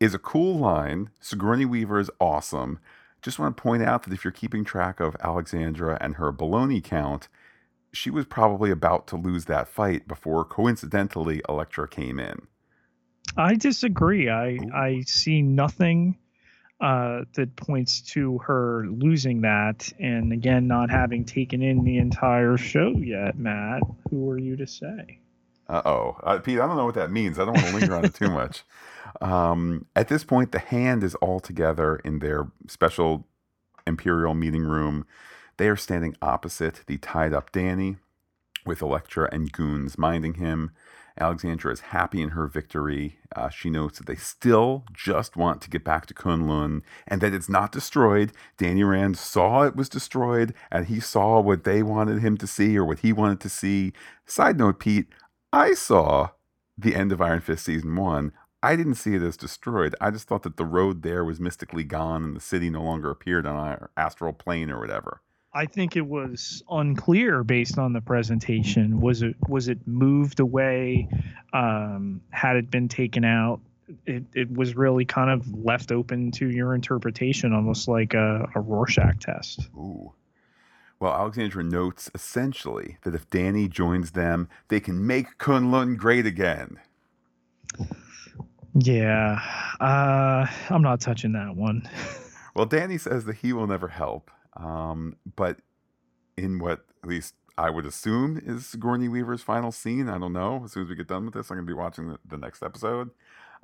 is 0.00 0.14
a 0.14 0.18
cool 0.18 0.58
line. 0.58 1.10
Sigourney 1.20 1.64
Weaver 1.64 2.00
is 2.00 2.10
awesome. 2.20 2.78
Just 3.22 3.38
want 3.38 3.56
to 3.56 3.62
point 3.62 3.82
out 3.82 4.02
that 4.02 4.12
if 4.12 4.24
you're 4.24 4.32
keeping 4.32 4.64
track 4.64 5.00
of 5.00 5.16
Alexandra 5.20 5.96
and 6.00 6.16
her 6.16 6.32
baloney 6.32 6.82
count, 6.82 7.28
she 7.92 8.10
was 8.10 8.26
probably 8.26 8.70
about 8.70 9.06
to 9.08 9.16
lose 9.16 9.44
that 9.44 9.68
fight 9.68 10.08
before 10.08 10.44
coincidentally 10.44 11.40
Elektra 11.48 11.88
came 11.88 12.18
in. 12.18 12.48
I 13.36 13.54
disagree. 13.54 14.28
I 14.28 14.50
Ooh. 14.50 14.70
I 14.74 15.02
see 15.06 15.42
nothing 15.42 16.18
uh, 16.80 17.22
that 17.34 17.56
points 17.56 18.00
to 18.00 18.38
her 18.38 18.86
losing 18.88 19.42
that, 19.42 19.90
and 19.98 20.32
again, 20.32 20.66
not 20.66 20.90
having 20.90 21.24
taken 21.24 21.62
in 21.62 21.84
the 21.84 21.98
entire 21.98 22.56
show 22.56 22.90
yet. 22.90 23.38
Matt, 23.38 23.82
who 24.10 24.28
are 24.30 24.38
you 24.38 24.56
to 24.56 24.66
say? 24.66 25.20
Uh-oh. 25.68 26.16
Uh, 26.22 26.38
Pete, 26.38 26.60
I 26.60 26.66
don't 26.66 26.76
know 26.76 26.84
what 26.84 26.96
that 26.96 27.10
means. 27.10 27.38
I 27.38 27.44
don't 27.44 27.54
want 27.54 27.68
to 27.68 27.74
linger 27.76 27.94
on 27.94 28.04
it 28.04 28.14
too 28.14 28.30
much. 28.30 28.64
Um, 29.20 29.86
at 29.94 30.08
this 30.08 30.24
point, 30.24 30.50
the 30.50 30.58
hand 30.58 31.04
is 31.04 31.14
all 31.16 31.38
together 31.38 31.96
in 32.04 32.18
their 32.18 32.48
special 32.66 33.28
Imperial 33.86 34.34
meeting 34.34 34.64
room. 34.64 35.06
They 35.56 35.68
are 35.68 35.76
standing 35.76 36.16
opposite 36.20 36.80
the 36.86 36.98
tied 36.98 37.32
up 37.32 37.52
Danny, 37.52 37.96
with 38.66 38.82
Elektra 38.82 39.28
and 39.30 39.52
goons 39.52 39.96
minding 39.96 40.34
him. 40.34 40.72
Alexandra 41.18 41.72
is 41.72 41.80
happy 41.80 42.20
in 42.20 42.30
her 42.30 42.46
victory. 42.46 43.18
Uh, 43.36 43.48
she 43.48 43.70
notes 43.70 43.98
that 43.98 44.06
they 44.06 44.16
still 44.16 44.84
just 44.92 45.36
want 45.36 45.60
to 45.62 45.70
get 45.70 45.84
back 45.84 46.06
to 46.06 46.14
Kunlun 46.14 46.82
and 47.06 47.20
that 47.20 47.32
it's 47.32 47.48
not 47.48 47.70
destroyed. 47.70 48.32
Danny 48.56 48.82
Rand 48.82 49.16
saw 49.16 49.62
it 49.62 49.76
was 49.76 49.88
destroyed 49.88 50.54
and 50.72 50.86
he 50.86 50.98
saw 50.98 51.40
what 51.40 51.64
they 51.64 51.82
wanted 51.82 52.20
him 52.20 52.36
to 52.38 52.46
see 52.46 52.76
or 52.76 52.84
what 52.84 53.00
he 53.00 53.12
wanted 53.12 53.40
to 53.40 53.48
see. 53.48 53.92
Side 54.26 54.58
note, 54.58 54.80
Pete, 54.80 55.06
I 55.52 55.74
saw 55.74 56.30
the 56.76 56.96
end 56.96 57.12
of 57.12 57.20
Iron 57.20 57.40
Fist 57.40 57.64
season 57.64 57.94
one. 57.94 58.32
I 58.60 58.76
didn't 58.76 58.94
see 58.94 59.14
it 59.14 59.22
as 59.22 59.36
destroyed. 59.36 59.94
I 60.00 60.10
just 60.10 60.26
thought 60.26 60.42
that 60.42 60.56
the 60.56 60.64
road 60.64 61.02
there 61.02 61.24
was 61.24 61.38
mystically 61.38 61.84
gone 61.84 62.24
and 62.24 62.34
the 62.34 62.40
city 62.40 62.70
no 62.70 62.82
longer 62.82 63.10
appeared 63.10 63.46
on 63.46 63.54
our 63.54 63.90
astral 63.96 64.32
plane 64.32 64.70
or 64.70 64.80
whatever. 64.80 65.20
I 65.54 65.66
think 65.66 65.96
it 65.96 66.06
was 66.06 66.62
unclear 66.68 67.44
based 67.44 67.78
on 67.78 67.92
the 67.92 68.00
presentation. 68.00 69.00
Was 69.00 69.22
it 69.22 69.36
was 69.48 69.68
it 69.68 69.78
moved 69.86 70.40
away? 70.40 71.08
Um, 71.52 72.20
had 72.30 72.56
it 72.56 72.70
been 72.70 72.88
taken 72.88 73.24
out? 73.24 73.60
It, 74.06 74.24
it 74.34 74.50
was 74.50 74.74
really 74.74 75.04
kind 75.04 75.30
of 75.30 75.46
left 75.54 75.92
open 75.92 76.30
to 76.32 76.50
your 76.50 76.74
interpretation, 76.74 77.52
almost 77.52 77.86
like 77.86 78.14
a, 78.14 78.48
a 78.54 78.60
Rorschach 78.60 79.20
test. 79.20 79.68
Ooh. 79.76 80.12
Well, 80.98 81.12
Alexandra 81.12 81.62
notes 81.62 82.10
essentially 82.14 82.96
that 83.02 83.14
if 83.14 83.28
Danny 83.28 83.68
joins 83.68 84.12
them, 84.12 84.48
they 84.68 84.80
can 84.80 85.06
make 85.06 85.38
Kunlun 85.38 85.96
great 85.96 86.24
again. 86.24 86.78
Yeah, 88.74 89.38
uh, 89.80 90.46
I'm 90.70 90.82
not 90.82 91.00
touching 91.00 91.32
that 91.32 91.54
one. 91.54 91.88
well, 92.54 92.66
Danny 92.66 92.98
says 92.98 93.24
that 93.26 93.36
he 93.36 93.52
will 93.52 93.66
never 93.66 93.88
help, 93.88 94.30
um, 94.56 95.16
but 95.36 95.58
in 96.36 96.58
what 96.58 96.84
at 97.02 97.08
least 97.08 97.34
I 97.56 97.70
would 97.70 97.86
assume 97.86 98.40
is 98.44 98.66
Sigourney 98.66 99.08
Weaver's 99.08 99.42
final 99.42 99.70
scene, 99.70 100.08
I 100.08 100.18
don't 100.18 100.32
know. 100.32 100.62
As 100.64 100.72
soon 100.72 100.84
as 100.84 100.88
we 100.88 100.96
get 100.96 101.08
done 101.08 101.24
with 101.24 101.34
this, 101.34 101.50
I'm 101.50 101.56
going 101.56 101.66
to 101.66 101.70
be 101.70 101.76
watching 101.76 102.08
the, 102.08 102.18
the 102.26 102.36
next 102.36 102.62
episode. 102.62 103.10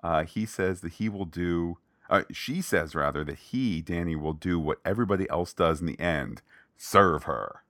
Uh, 0.03 0.25
he 0.25 0.47
says 0.47 0.81
that 0.81 0.95
he 0.95 1.09
will 1.09 1.25
do. 1.25 1.79
Uh, 2.09 2.23
she 2.31 2.63
says 2.63 2.95
rather 2.95 3.25
that 3.25 3.39
he, 3.39 3.83
Danny, 3.83 4.17
will 4.17 4.33
do 4.33 4.59
what 4.59 4.79
everybody 4.85 5.29
else 5.29 5.53
does 5.53 5.81
in 5.81 5.87
the 5.87 5.99
end: 6.01 6.43
serve 6.77 7.25
her. 7.25 7.63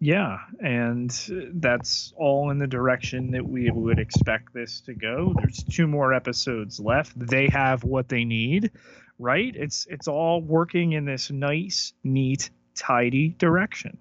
Yeah, 0.00 0.38
and 0.60 1.10
that's 1.54 2.12
all 2.16 2.50
in 2.50 2.58
the 2.58 2.68
direction 2.68 3.32
that 3.32 3.44
we 3.44 3.68
would 3.70 3.98
expect 3.98 4.54
this 4.54 4.80
to 4.82 4.94
go. 4.94 5.34
There's 5.36 5.64
two 5.64 5.88
more 5.88 6.14
episodes 6.14 6.78
left. 6.78 7.18
They 7.18 7.48
have 7.48 7.82
what 7.82 8.08
they 8.08 8.24
need, 8.24 8.70
right? 9.18 9.54
It's 9.56 9.86
it's 9.90 10.08
all 10.08 10.40
working 10.40 10.92
in 10.92 11.04
this 11.04 11.30
nice, 11.30 11.92
neat, 12.04 12.50
tidy 12.74 13.30
direction. 13.30 13.98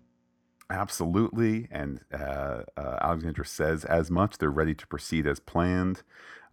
Absolutely, 0.70 1.68
and 1.72 2.01
uh, 2.13 2.63
uh, 2.76 2.97
Alexandra 3.01 3.45
says 3.45 3.86
as 3.86 4.11
much. 4.11 4.38
They're 4.38 4.49
ready 4.49 4.76
to 4.76 4.88
proceed 4.88 5.26
as 5.26 5.39
planned. 5.39 6.03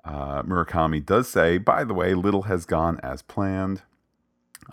Uh, 0.04 0.42
Murakami 0.42 1.04
does 1.04 1.28
say, 1.28 1.58
by 1.58 1.82
the 1.82 1.94
way, 1.94 2.14
little 2.14 2.42
has 2.42 2.66
gone 2.66 3.00
as 3.02 3.22
planned. 3.22 3.82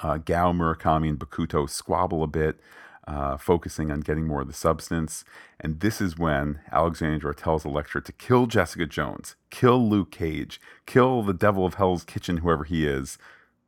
Uh, 0.02 0.18
Gao, 0.18 0.54
Murakami, 0.54 1.10
and 1.10 1.20
Bakuto 1.20 1.70
squabble 1.70 2.22
a 2.24 2.28
bit 2.28 2.60
uh, 3.08 3.38
focusing 3.38 3.92
on 3.92 4.02
getting 4.02 4.28
more 4.28 4.42
of 4.42 4.48
the 4.48 4.54
substance. 4.54 5.24
And 5.60 5.80
this 5.80 6.02
is 6.02 6.18
when 6.18 6.60
Alexandra 6.72 7.34
tells 7.34 7.66
Elektra 7.66 8.02
to 8.04 8.12
kill 8.12 8.46
Jessica 8.46 8.86
Jones, 8.86 9.36
kill 9.50 9.88
Luke 9.90 10.12
Cage, 10.12 10.62
kill 10.86 11.24
the 11.24 11.34
devil 11.34 11.66
of 11.66 11.76
Hell's 11.76 12.04
Kitchen, 12.04 12.38
whoever 12.38 12.64
he 12.64 12.86
is. 12.88 13.18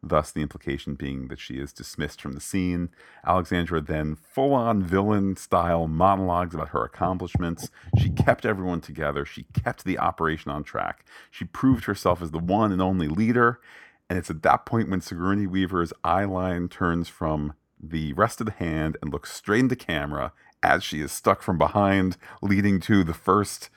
Thus, 0.05 0.31
the 0.31 0.41
implication 0.41 0.95
being 0.95 1.29
that 1.29 1.39
she 1.39 1.55
is 1.55 1.71
dismissed 1.71 2.21
from 2.21 2.33
the 2.33 2.41
scene. 2.41 2.89
Alexandra 3.25 3.79
then 3.79 4.15
full 4.15 4.53
on 4.53 4.83
villain 4.83 5.37
style 5.37 5.87
monologues 5.87 6.53
about 6.53 6.69
her 6.69 6.83
accomplishments. 6.83 7.69
She 7.97 8.09
kept 8.09 8.45
everyone 8.45 8.81
together. 8.81 9.23
She 9.23 9.45
kept 9.53 9.85
the 9.85 9.97
operation 9.97 10.51
on 10.51 10.65
track. 10.65 11.05
She 11.31 11.45
proved 11.45 11.85
herself 11.85 12.21
as 12.21 12.31
the 12.31 12.39
one 12.39 12.73
and 12.73 12.81
only 12.81 13.07
leader. 13.07 13.61
And 14.09 14.19
it's 14.19 14.29
at 14.29 14.43
that 14.43 14.65
point 14.65 14.89
when 14.89 14.99
Sigourney 14.99 15.47
Weaver's 15.47 15.93
eye 16.03 16.25
line 16.25 16.67
turns 16.67 17.07
from 17.07 17.53
the 17.81 18.11
rest 18.13 18.41
of 18.41 18.45
the 18.45 18.51
hand 18.51 18.97
and 19.01 19.11
looks 19.11 19.31
straight 19.31 19.61
into 19.61 19.77
camera 19.77 20.33
as 20.61 20.83
she 20.83 20.99
is 20.99 21.13
stuck 21.13 21.41
from 21.41 21.57
behind, 21.57 22.17
leading 22.41 22.81
to 22.81 23.05
the 23.05 23.13
first 23.13 23.69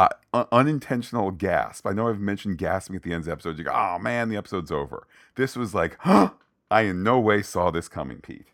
uh, 0.00 0.08
un- 0.32 0.46
unintentional 0.50 1.30
gasp. 1.30 1.86
I 1.86 1.92
know 1.92 2.08
I've 2.08 2.20
mentioned 2.20 2.56
gasping 2.56 2.96
at 2.96 3.02
the 3.02 3.12
end 3.12 3.24
of 3.24 3.28
episodes. 3.28 3.58
You 3.58 3.66
go, 3.66 3.72
oh 3.72 3.98
man, 3.98 4.30
the 4.30 4.36
episode's 4.36 4.70
over. 4.70 5.06
This 5.34 5.56
was 5.56 5.74
like, 5.74 5.96
huh? 6.00 6.30
I 6.70 6.82
in 6.82 7.02
no 7.02 7.20
way 7.20 7.42
saw 7.42 7.70
this 7.70 7.88
coming, 7.88 8.20
Pete. 8.20 8.46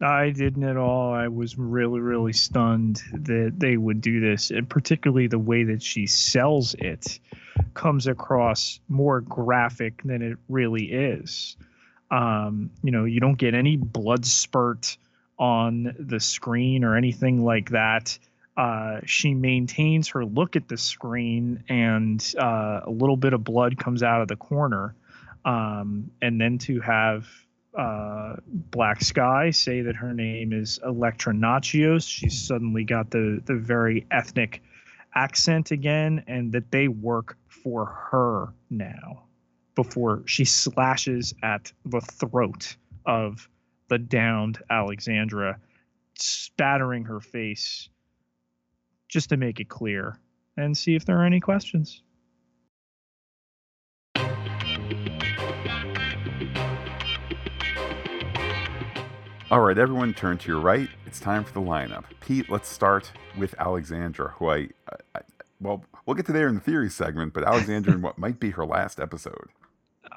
I 0.00 0.30
didn't 0.30 0.64
at 0.64 0.76
all. 0.76 1.12
I 1.12 1.28
was 1.28 1.58
really, 1.58 2.00
really 2.00 2.32
stunned 2.32 3.02
that 3.12 3.54
they 3.56 3.76
would 3.76 4.00
do 4.00 4.20
this, 4.20 4.50
and 4.50 4.68
particularly 4.68 5.26
the 5.26 5.38
way 5.38 5.64
that 5.64 5.82
she 5.82 6.06
sells 6.06 6.74
it 6.74 7.18
comes 7.74 8.06
across 8.06 8.80
more 8.88 9.20
graphic 9.20 10.02
than 10.04 10.22
it 10.22 10.38
really 10.48 10.86
is. 10.92 11.56
Um, 12.10 12.70
you 12.82 12.90
know, 12.90 13.04
you 13.04 13.20
don't 13.20 13.38
get 13.38 13.54
any 13.54 13.76
blood 13.76 14.24
spurt 14.24 14.96
on 15.38 15.94
the 15.98 16.20
screen 16.20 16.84
or 16.84 16.96
anything 16.96 17.44
like 17.44 17.70
that. 17.70 18.18
Uh, 18.58 19.00
she 19.06 19.34
maintains 19.34 20.08
her 20.08 20.24
look 20.24 20.56
at 20.56 20.66
the 20.66 20.76
screen, 20.76 21.62
and 21.68 22.34
uh, 22.36 22.80
a 22.84 22.90
little 22.90 23.16
bit 23.16 23.32
of 23.32 23.44
blood 23.44 23.78
comes 23.78 24.02
out 24.02 24.20
of 24.20 24.26
the 24.26 24.34
corner. 24.34 24.96
Um, 25.44 26.10
and 26.20 26.40
then 26.40 26.58
to 26.58 26.80
have 26.80 27.28
uh, 27.78 28.34
Black 28.48 29.00
Sky 29.00 29.52
say 29.52 29.82
that 29.82 29.94
her 29.94 30.12
name 30.12 30.52
is 30.52 30.80
Elektra 30.84 31.32
Natchios, 31.32 32.08
she's 32.08 32.36
suddenly 32.36 32.82
got 32.82 33.12
the 33.12 33.40
the 33.46 33.54
very 33.54 34.04
ethnic 34.10 34.60
accent 35.14 35.70
again, 35.70 36.24
and 36.26 36.50
that 36.50 36.72
they 36.72 36.88
work 36.88 37.38
for 37.46 37.86
her 37.86 38.52
now 38.70 39.22
before 39.76 40.24
she 40.26 40.44
slashes 40.44 41.32
at 41.44 41.72
the 41.84 42.00
throat 42.00 42.74
of 43.06 43.48
the 43.86 43.98
downed 43.98 44.58
Alexandra, 44.68 45.60
spattering 46.16 47.04
her 47.04 47.20
face 47.20 47.88
just 49.08 49.28
to 49.30 49.36
make 49.36 49.60
it 49.60 49.68
clear 49.68 50.18
and 50.56 50.76
see 50.76 50.94
if 50.94 51.04
there 51.04 51.18
are 51.18 51.24
any 51.24 51.40
questions. 51.40 52.02
All 59.50 59.60
right, 59.60 59.78
everyone, 59.78 60.12
turn 60.12 60.36
to 60.38 60.48
your 60.52 60.60
right. 60.60 60.90
It's 61.06 61.18
time 61.18 61.42
for 61.42 61.54
the 61.54 61.60
lineup. 61.60 62.04
Pete, 62.20 62.50
let's 62.50 62.68
start 62.68 63.10
with 63.38 63.54
Alexandra, 63.58 64.34
who 64.38 64.50
I, 64.50 64.68
I 65.14 65.20
well, 65.58 65.84
we'll 66.04 66.14
get 66.14 66.26
to 66.26 66.32
there 66.32 66.48
in 66.48 66.56
the 66.56 66.60
theory 66.60 66.90
segment, 66.90 67.32
but 67.32 67.44
Alexandra 67.44 67.92
in 67.94 68.02
what 68.02 68.18
might 68.18 68.38
be 68.38 68.50
her 68.50 68.66
last 68.66 69.00
episode. 69.00 69.48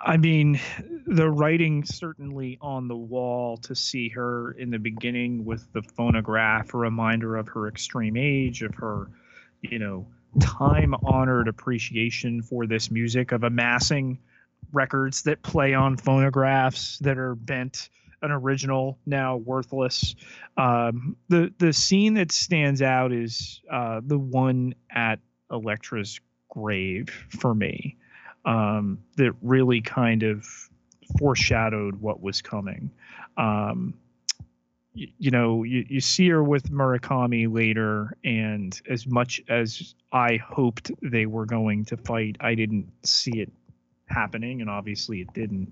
I 0.04 0.18
mean, 0.18 0.60
the 1.06 1.30
writing 1.30 1.84
certainly 1.84 2.58
on 2.60 2.88
the 2.88 2.96
wall 2.96 3.58
to 3.58 3.76
see 3.76 4.10
her 4.10 4.52
in 4.54 4.72
the 4.72 4.80
beginning 4.80 5.46
with 5.46 5.72
the 5.74 5.84
phonograph, 5.84 6.74
a 6.74 6.78
reminder 6.78 7.36
of 7.36 7.48
her 7.50 7.68
extreme 7.68 8.18
age, 8.18 8.64
of 8.64 8.74
her, 8.76 9.10
you 9.62 9.78
know, 9.78 10.08
time 10.40 10.96
honored 11.04 11.48
appreciation 11.48 12.42
for 12.42 12.66
this 12.66 12.90
music, 12.90 13.32
of 13.32 13.44
amassing 13.44 14.18
records 14.74 15.24
that 15.24 15.44
play 15.44 15.74
on 15.74 15.98
phonographs 15.98 16.98
that 17.00 17.18
are 17.18 17.36
bent 17.36 17.90
an 18.24 18.32
original 18.32 18.98
now 19.06 19.38
worthless. 19.38 20.16
Um, 20.58 21.16
the 21.28 21.54
the 21.58 21.74
scene 21.74 22.16
that 22.16 22.32
stands 22.32 22.82
out 22.82 23.12
is 23.12 23.62
uh, 23.72 24.02
the 24.04 24.18
one 24.18 24.76
at 24.92 25.20
Elektra's 25.52 26.20
grave 26.50 27.10
for 27.30 27.54
me 27.54 27.98
um, 28.46 29.00
that 29.18 29.34
really 29.42 29.82
kind 29.82 30.24
of 30.24 30.46
foreshadowed 31.20 31.96
what 31.96 32.22
was 32.22 32.42
coming. 32.42 32.92
Um, 33.38 33.94
you, 34.94 35.08
you, 35.18 35.32
know, 35.32 35.64
you, 35.64 35.86
you 35.88 36.02
see 36.02 36.30
her 36.30 36.44
with 36.44 36.70
Murakami 36.72 37.54
later, 37.54 38.18
and 38.24 38.80
as 38.90 39.08
much 39.08 39.42
as 39.50 39.96
I 40.12 40.38
hoped 40.38 40.92
they 41.02 41.26
were 41.26 41.46
going 41.46 41.86
to 41.86 41.98
fight, 41.98 42.38
I 42.42 42.56
didn't 42.56 42.92
see 43.04 43.40
it 43.40 43.52
happening, 44.08 44.62
and 44.62 44.70
obviously 44.70 45.22
it 45.22 45.34
didn't. 45.34 45.72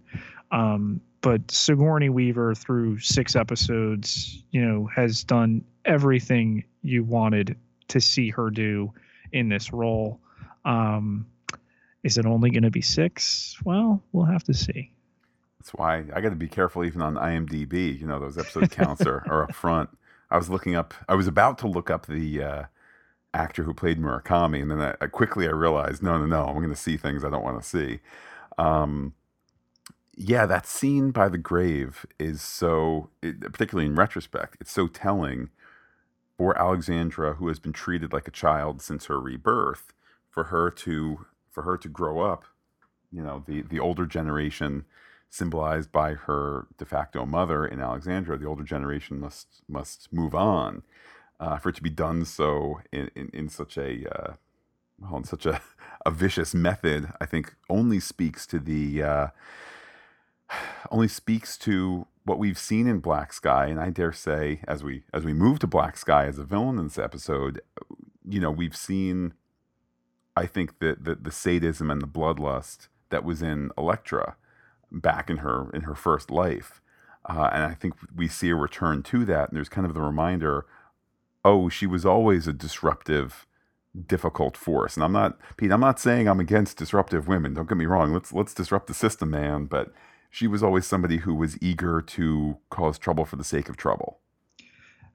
Um, 0.51 1.01
but 1.21 1.51
Sigourney 1.51 2.09
Weaver, 2.09 2.55
through 2.55 2.99
six 2.99 3.35
episodes, 3.35 4.43
you 4.51 4.65
know, 4.65 4.89
has 4.95 5.23
done 5.23 5.63
everything 5.83 6.63
you 6.81 7.03
wanted 7.03 7.57
to 7.89 7.99
see 7.99 8.29
her 8.29 8.49
do 8.49 8.93
in 9.33 9.49
this 9.49 9.73
role. 9.73 10.21
Um, 10.63 11.25
is 12.03 12.17
it 12.17 12.25
only 12.25 12.49
going 12.49 12.63
to 12.63 12.71
be 12.71 12.81
six? 12.81 13.57
Well, 13.63 14.01
we'll 14.11 14.25
have 14.25 14.43
to 14.45 14.53
see. 14.53 14.91
That's 15.59 15.71
why 15.71 16.05
I 16.13 16.21
got 16.21 16.29
to 16.29 16.35
be 16.35 16.47
careful 16.47 16.85
even 16.85 17.01
on 17.01 17.15
IMDb. 17.15 17.99
You 17.99 18.07
know, 18.07 18.19
those 18.19 18.37
episode 18.37 18.71
counts 18.71 19.05
are, 19.05 19.23
are 19.27 19.43
up 19.43 19.53
front. 19.53 19.89
I 20.31 20.37
was 20.37 20.49
looking 20.49 20.75
up, 20.75 20.93
I 21.07 21.15
was 21.15 21.27
about 21.27 21.57
to 21.59 21.67
look 21.67 21.89
up 21.89 22.05
the 22.05 22.43
uh, 22.43 22.63
actor 23.33 23.63
who 23.63 23.73
played 23.73 23.99
Murakami, 23.99 24.61
and 24.61 24.71
then 24.71 24.79
I, 24.79 24.95
I 25.01 25.07
quickly 25.07 25.47
I 25.47 25.51
realized, 25.51 26.03
no, 26.03 26.17
no, 26.17 26.25
no, 26.25 26.45
I'm 26.45 26.55
going 26.55 26.69
to 26.69 26.75
see 26.75 26.97
things 26.97 27.23
I 27.23 27.29
don't 27.29 27.43
want 27.43 27.61
to 27.61 27.67
see. 27.67 27.99
Um, 28.57 29.13
yeah, 30.15 30.45
that 30.45 30.67
scene 30.67 31.11
by 31.11 31.29
the 31.29 31.37
grave 31.37 32.05
is 32.19 32.41
so, 32.41 33.09
it, 33.21 33.39
particularly 33.41 33.87
in 33.87 33.95
retrospect, 33.95 34.57
it's 34.59 34.71
so 34.71 34.87
telling 34.87 35.49
for 36.37 36.57
Alexandra, 36.57 37.33
who 37.33 37.47
has 37.47 37.59
been 37.59 37.73
treated 37.73 38.13
like 38.13 38.27
a 38.27 38.31
child 38.31 38.81
since 38.81 39.05
her 39.05 39.19
rebirth, 39.19 39.93
for 40.29 40.45
her 40.45 40.69
to 40.69 41.25
for 41.51 41.63
her 41.63 41.77
to 41.77 41.89
grow 41.89 42.21
up, 42.21 42.45
you 43.11 43.21
know, 43.23 43.43
the 43.47 43.61
the 43.61 43.79
older 43.79 44.05
generation 44.05 44.85
symbolized 45.29 45.91
by 45.91 46.13
her 46.13 46.65
de 46.77 46.85
facto 46.85 47.25
mother 47.25 47.65
in 47.65 47.79
Alexandra, 47.79 48.37
the 48.37 48.47
older 48.47 48.63
generation 48.63 49.19
must 49.19 49.61
must 49.67 50.11
move 50.11 50.35
on. 50.35 50.83
Uh, 51.39 51.57
for 51.57 51.69
it 51.69 51.75
to 51.75 51.81
be 51.81 51.89
done 51.89 52.25
so 52.25 52.81
in, 52.91 53.09
in, 53.15 53.29
in 53.31 53.47
such 53.47 53.77
a 53.77 54.05
uh, 54.13 54.33
well, 54.99 55.17
in 55.17 55.23
such 55.23 55.45
a, 55.45 55.61
a 56.05 56.11
vicious 56.11 56.53
method, 56.53 57.13
I 57.21 57.25
think 57.25 57.55
only 57.69 57.99
speaks 57.99 58.45
to 58.47 58.59
the 58.59 59.03
uh, 59.03 59.27
only 60.91 61.07
speaks 61.07 61.57
to 61.59 62.07
what 62.25 62.39
we've 62.39 62.59
seen 62.59 62.87
in 62.87 62.99
Black 62.99 63.33
Sky, 63.33 63.67
and 63.67 63.79
I 63.79 63.89
dare 63.89 64.13
say, 64.13 64.61
as 64.67 64.83
we 64.83 65.03
as 65.13 65.23
we 65.23 65.33
move 65.33 65.59
to 65.59 65.67
Black 65.67 65.97
Sky 65.97 66.25
as 66.25 66.37
a 66.37 66.43
villain 66.43 66.77
in 66.77 66.85
this 66.85 66.99
episode, 66.99 67.61
you 68.27 68.39
know, 68.39 68.51
we've 68.51 68.75
seen, 68.75 69.33
I 70.39 70.45
think 70.45 70.79
that 70.79 71.03
the, 71.03 71.15
the 71.15 71.31
sadism 71.31 71.91
and 71.91 72.01
the 72.01 72.07
bloodlust 72.07 72.87
that 73.09 73.25
was 73.25 73.41
in 73.41 73.71
Elektra 73.77 74.35
back 74.89 75.29
in 75.29 75.37
her 75.37 75.69
in 75.71 75.81
her 75.81 75.95
first 75.95 76.31
life, 76.31 76.81
uh, 77.29 77.49
and 77.53 77.63
I 77.63 77.73
think 77.73 77.95
we 78.15 78.27
see 78.29 78.49
a 78.49 78.55
return 78.55 79.03
to 79.03 79.25
that. 79.25 79.49
And 79.49 79.57
there's 79.57 79.75
kind 79.77 79.85
of 79.85 79.93
the 79.93 80.01
reminder, 80.01 80.65
oh, 81.43 81.67
she 81.67 81.85
was 81.85 82.05
always 82.05 82.47
a 82.47 82.53
disruptive, 82.53 83.45
difficult 84.07 84.55
force. 84.55 84.95
And 84.95 85.03
I'm 85.03 85.11
not, 85.11 85.37
Pete. 85.57 85.73
I'm 85.73 85.81
not 85.81 85.99
saying 85.99 86.27
I'm 86.27 86.39
against 86.39 86.77
disruptive 86.77 87.27
women. 87.27 87.53
Don't 87.53 87.67
get 87.67 87.77
me 87.77 87.85
wrong. 87.85 88.13
Let's 88.13 88.31
let's 88.31 88.53
disrupt 88.53 88.87
the 88.87 88.93
system, 88.93 89.29
man. 89.31 89.65
But 89.65 89.91
she 90.29 90.47
was 90.47 90.63
always 90.63 90.85
somebody 90.85 91.17
who 91.17 91.35
was 91.35 91.61
eager 91.61 92.01
to 92.01 92.57
cause 92.69 92.97
trouble 92.97 93.25
for 93.25 93.35
the 93.35 93.43
sake 93.43 93.67
of 93.67 93.75
trouble. 93.75 94.19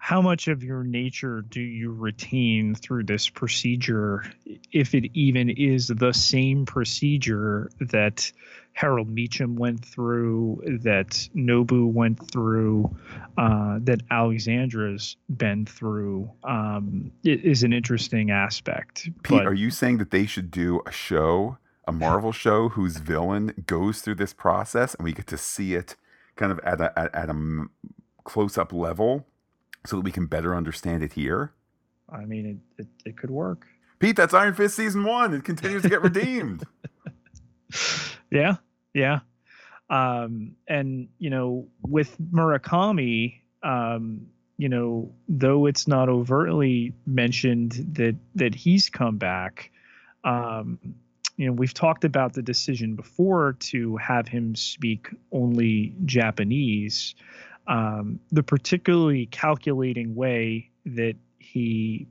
How 0.04 0.20
much 0.20 0.48
of 0.48 0.62
your 0.62 0.84
nature 0.84 1.40
do 1.48 1.62
you 1.62 1.90
retain 1.90 2.74
through 2.74 3.04
this 3.04 3.30
procedure, 3.30 4.30
if 4.70 4.94
it 4.94 5.10
even 5.14 5.48
is 5.48 5.86
the 5.88 6.12
same 6.12 6.66
procedure 6.66 7.70
that 7.80 8.30
Harold 8.74 9.08
Meachum 9.08 9.54
went 9.54 9.82
through, 9.82 10.60
that 10.82 11.26
Nobu 11.34 11.90
went 11.90 12.30
through, 12.30 12.94
uh, 13.38 13.78
that 13.80 14.02
Alexandra's 14.10 15.16
been 15.38 15.64
through? 15.64 16.30
Um, 16.42 17.10
it 17.24 17.42
is 17.42 17.62
an 17.62 17.72
interesting 17.72 18.30
aspect. 18.30 19.04
Pete, 19.04 19.14
but, 19.22 19.46
are 19.46 19.54
you 19.54 19.70
saying 19.70 19.96
that 19.96 20.10
they 20.10 20.26
should 20.26 20.50
do 20.50 20.82
a 20.84 20.92
show 20.92 21.56
a 21.88 21.92
Marvel 21.92 22.32
show 22.32 22.68
whose 22.68 22.98
villain 22.98 23.64
goes 23.64 24.02
through 24.02 24.16
this 24.16 24.34
process, 24.34 24.94
and 24.96 25.04
we 25.06 25.14
get 25.14 25.26
to 25.28 25.38
see 25.38 25.74
it 25.74 25.96
kind 26.36 26.52
of 26.52 26.58
at 26.58 26.78
a 26.82 26.98
at, 26.98 27.14
at 27.14 27.30
a 27.30 27.64
close 28.24 28.58
up 28.58 28.70
level, 28.70 29.26
so 29.86 29.96
that 29.96 30.02
we 30.02 30.12
can 30.12 30.26
better 30.26 30.54
understand 30.54 31.02
it 31.02 31.12
here. 31.12 31.52
I 32.10 32.24
mean, 32.24 32.62
it, 32.78 32.82
it, 32.82 32.88
it 33.04 33.16
could 33.16 33.30
work. 33.30 33.66
Pete, 33.98 34.16
that's 34.16 34.34
Iron 34.34 34.54
Fist 34.54 34.76
season 34.76 35.04
one. 35.04 35.34
It 35.34 35.44
continues 35.44 35.82
to 35.82 35.88
get 35.88 36.02
redeemed. 36.02 36.64
yeah, 38.30 38.56
yeah. 38.92 39.20
Um, 39.90 40.56
and 40.66 41.08
you 41.18 41.30
know, 41.30 41.68
with 41.82 42.16
Murakami, 42.32 43.40
um, 43.62 44.26
you 44.56 44.68
know, 44.68 45.12
though 45.28 45.66
it's 45.66 45.86
not 45.88 46.08
overtly 46.08 46.92
mentioned 47.06 47.72
that 47.92 48.16
that 48.34 48.54
he's 48.54 48.88
come 48.88 49.18
back, 49.18 49.70
um, 50.24 50.78
you 51.36 51.46
know, 51.46 51.52
we've 51.52 51.74
talked 51.74 52.04
about 52.04 52.32
the 52.34 52.42
decision 52.42 52.94
before 52.94 53.54
to 53.60 53.96
have 53.96 54.28
him 54.28 54.54
speak 54.54 55.08
only 55.32 55.94
Japanese. 56.04 57.14
Um, 57.66 58.20
the 58.30 58.42
particularly 58.42 59.26
calculating 59.26 60.14
way 60.14 60.70
that 60.84 61.14
he 61.38 62.06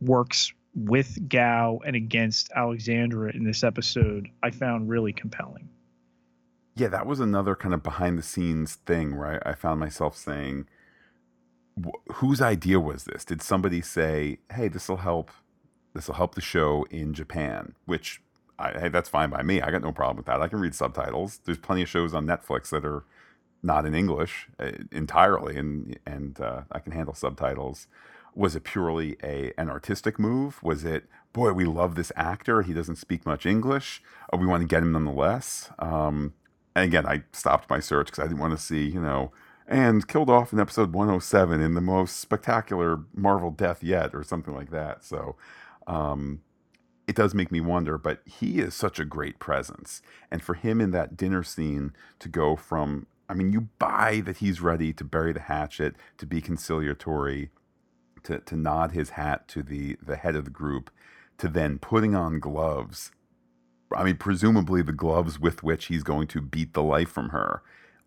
works 0.00 0.52
with 0.74 1.28
Gao 1.28 1.80
and 1.86 1.96
against 1.96 2.50
Alexandra 2.54 3.32
in 3.32 3.44
this 3.44 3.64
episode, 3.64 4.28
I 4.42 4.50
found 4.50 4.88
really 4.88 5.12
compelling. 5.12 5.68
Yeah, 6.74 6.88
that 6.88 7.06
was 7.06 7.20
another 7.20 7.54
kind 7.54 7.72
of 7.72 7.82
behind 7.82 8.18
the 8.18 8.22
scenes 8.22 8.74
thing 8.74 9.16
where 9.16 9.40
I, 9.46 9.50
I 9.50 9.54
found 9.54 9.80
myself 9.80 10.16
saying, 10.16 10.66
whose 12.14 12.40
idea 12.40 12.80
was 12.80 13.04
this? 13.04 13.24
Did 13.24 13.42
somebody 13.42 13.80
say, 13.80 14.38
"Hey, 14.52 14.68
this 14.68 14.88
will 14.88 14.98
help 14.98 15.30
this 15.94 16.08
will 16.08 16.14
help 16.14 16.34
the 16.34 16.40
show 16.40 16.86
in 16.90 17.14
Japan," 17.14 17.74
which 17.86 18.22
I, 18.58 18.72
hey, 18.72 18.88
that's 18.88 19.08
fine 19.08 19.30
by 19.30 19.42
me. 19.42 19.60
I 19.60 19.70
got 19.70 19.82
no 19.82 19.92
problem 19.92 20.16
with 20.16 20.26
that. 20.26 20.40
I 20.40 20.48
can 20.48 20.60
read 20.60 20.74
subtitles. 20.74 21.40
There's 21.44 21.58
plenty 21.58 21.82
of 21.82 21.88
shows 21.88 22.14
on 22.14 22.26
Netflix 22.26 22.70
that 22.70 22.84
are 22.84 23.04
not 23.66 23.84
in 23.84 23.94
English 23.94 24.48
uh, 24.58 24.72
entirely, 24.92 25.56
and 25.56 25.98
and 26.06 26.40
uh, 26.40 26.62
I 26.72 26.78
can 26.78 26.92
handle 26.92 27.14
subtitles. 27.14 27.88
Was 28.34 28.54
it 28.56 28.64
purely 28.64 29.16
a 29.22 29.52
an 29.58 29.68
artistic 29.68 30.18
move? 30.18 30.62
Was 30.62 30.84
it 30.84 31.04
boy, 31.32 31.52
we 31.52 31.66
love 31.66 31.96
this 31.96 32.12
actor. 32.16 32.62
He 32.62 32.72
doesn't 32.72 32.96
speak 32.96 33.26
much 33.26 33.44
English. 33.44 34.02
Oh, 34.32 34.38
we 34.38 34.46
want 34.46 34.62
to 34.62 34.66
get 34.66 34.82
him 34.82 34.92
nonetheless. 34.92 35.70
Um, 35.78 36.32
and 36.74 36.86
again, 36.86 37.06
I 37.06 37.24
stopped 37.32 37.68
my 37.68 37.80
search 37.80 38.06
because 38.06 38.20
I 38.20 38.28
didn't 38.28 38.38
want 38.38 38.56
to 38.56 38.62
see 38.62 38.88
you 38.88 39.00
know 39.00 39.32
and 39.68 40.06
killed 40.06 40.30
off 40.30 40.52
in 40.52 40.60
episode 40.60 40.92
107 40.92 41.60
in 41.60 41.74
the 41.74 41.80
most 41.80 42.20
spectacular 42.20 43.00
Marvel 43.14 43.50
death 43.50 43.82
yet, 43.82 44.14
or 44.14 44.22
something 44.22 44.54
like 44.54 44.70
that. 44.70 45.04
So. 45.04 45.36
Um, 45.86 46.40
it 47.06 47.14
does 47.14 47.34
make 47.34 47.52
me 47.52 47.60
wonder, 47.60 47.98
but 47.98 48.20
he 48.24 48.58
is 48.58 48.74
such 48.74 48.98
a 48.98 49.04
great 49.04 49.38
presence. 49.38 50.02
And 50.28 50.42
for 50.42 50.54
him 50.54 50.80
in 50.80 50.90
that 50.90 51.16
dinner 51.16 51.44
scene 51.44 51.92
to 52.18 52.28
go 52.28 52.56
from, 52.56 53.06
I 53.28 53.34
mean, 53.34 53.52
you 53.52 53.62
buy 53.78 54.22
that 54.24 54.38
he's 54.38 54.60
ready 54.60 54.92
to 54.92 55.04
bury 55.04 55.32
the 55.32 55.40
hatchet, 55.40 55.96
to 56.18 56.26
be 56.26 56.40
conciliatory, 56.40 57.50
to, 58.24 58.38
to 58.40 58.56
nod 58.56 58.92
his 58.92 59.10
hat 59.10 59.48
to 59.48 59.62
the, 59.62 59.96
the 60.04 60.16
head 60.16 60.36
of 60.36 60.44
the 60.44 60.50
group, 60.50 60.90
to 61.38 61.48
then 61.48 61.78
putting 61.78 62.14
on 62.14 62.38
gloves. 62.40 63.12
I 63.94 64.04
mean, 64.04 64.16
presumably 64.16 64.82
the 64.82 64.92
gloves 64.92 65.38
with 65.38 65.62
which 65.62 65.86
he's 65.86 66.02
going 66.02 66.28
to 66.28 66.40
beat 66.40 66.74
the 66.74 66.82
life 66.82 67.10
from 67.10 67.30
her, 67.30 67.62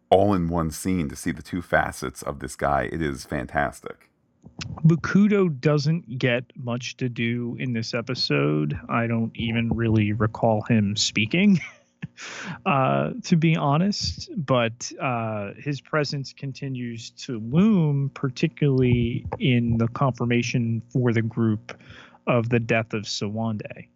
all 0.10 0.34
in 0.34 0.48
one 0.48 0.72
scene 0.72 1.10
to 1.10 1.16
see 1.16 1.32
the 1.32 1.42
two 1.42 1.62
facets 1.62 2.22
of 2.22 2.40
this 2.40 2.56
guy. 2.56 2.90
It 2.92 3.02
is 3.02 3.26
fantastic. 3.26 4.10
Bakuto 4.86 5.48
doesn't 5.60 6.18
get 6.18 6.46
much 6.56 6.98
to 6.98 7.10
do 7.10 7.56
in 7.60 7.74
this 7.74 7.94
episode. 7.94 8.78
I 8.90 9.08
don't 9.08 9.32
even 9.36 9.70
really 9.70 10.14
recall 10.14 10.64
him 10.64 10.96
speaking, 10.96 11.60
uh, 12.66 13.12
to 13.24 13.36
be 13.36 13.56
honest. 13.56 14.30
But 14.36 14.92
uh, 15.02 15.52
his 15.58 15.82
presence 15.82 16.34
continues 16.34 17.12
to 17.12 17.40
loom, 17.40 18.12
particularly 18.14 19.26
in 19.40 19.78
the 19.78 19.88
confirmation 19.88 20.82
for 20.92 21.14
the 21.14 21.22
group 21.22 21.80
of 22.28 22.50
the 22.50 22.60
death 22.60 22.94
of 22.94 23.08
Sowande. 23.08 23.88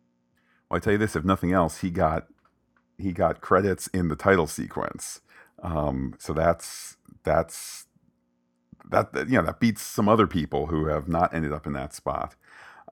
Well, 0.70 0.78
I 0.78 0.80
tell 0.80 0.94
you 0.94 1.00
this: 1.00 1.16
if 1.16 1.24
nothing 1.24 1.52
else, 1.52 1.82
he 1.82 1.90
got 1.90 2.28
he 2.98 3.12
got 3.12 3.42
credits 3.42 3.88
in 3.88 4.08
the 4.08 4.16
title 4.16 4.48
sequence. 4.48 5.22
Um, 5.62 6.16
so 6.20 6.34
that's 6.34 6.98
that's 7.24 7.88
that, 8.90 9.14
that 9.14 9.30
you 9.30 9.38
know 9.38 9.44
that 9.44 9.60
beats 9.60 9.82
some 9.82 10.10
other 10.10 10.28
people 10.28 10.68
who 10.68 10.86
have 10.88 11.08
not 11.08 11.34
ended 11.34 11.52
up 11.52 11.66
in 11.68 11.74
that 11.74 11.94
spot. 11.94 12.36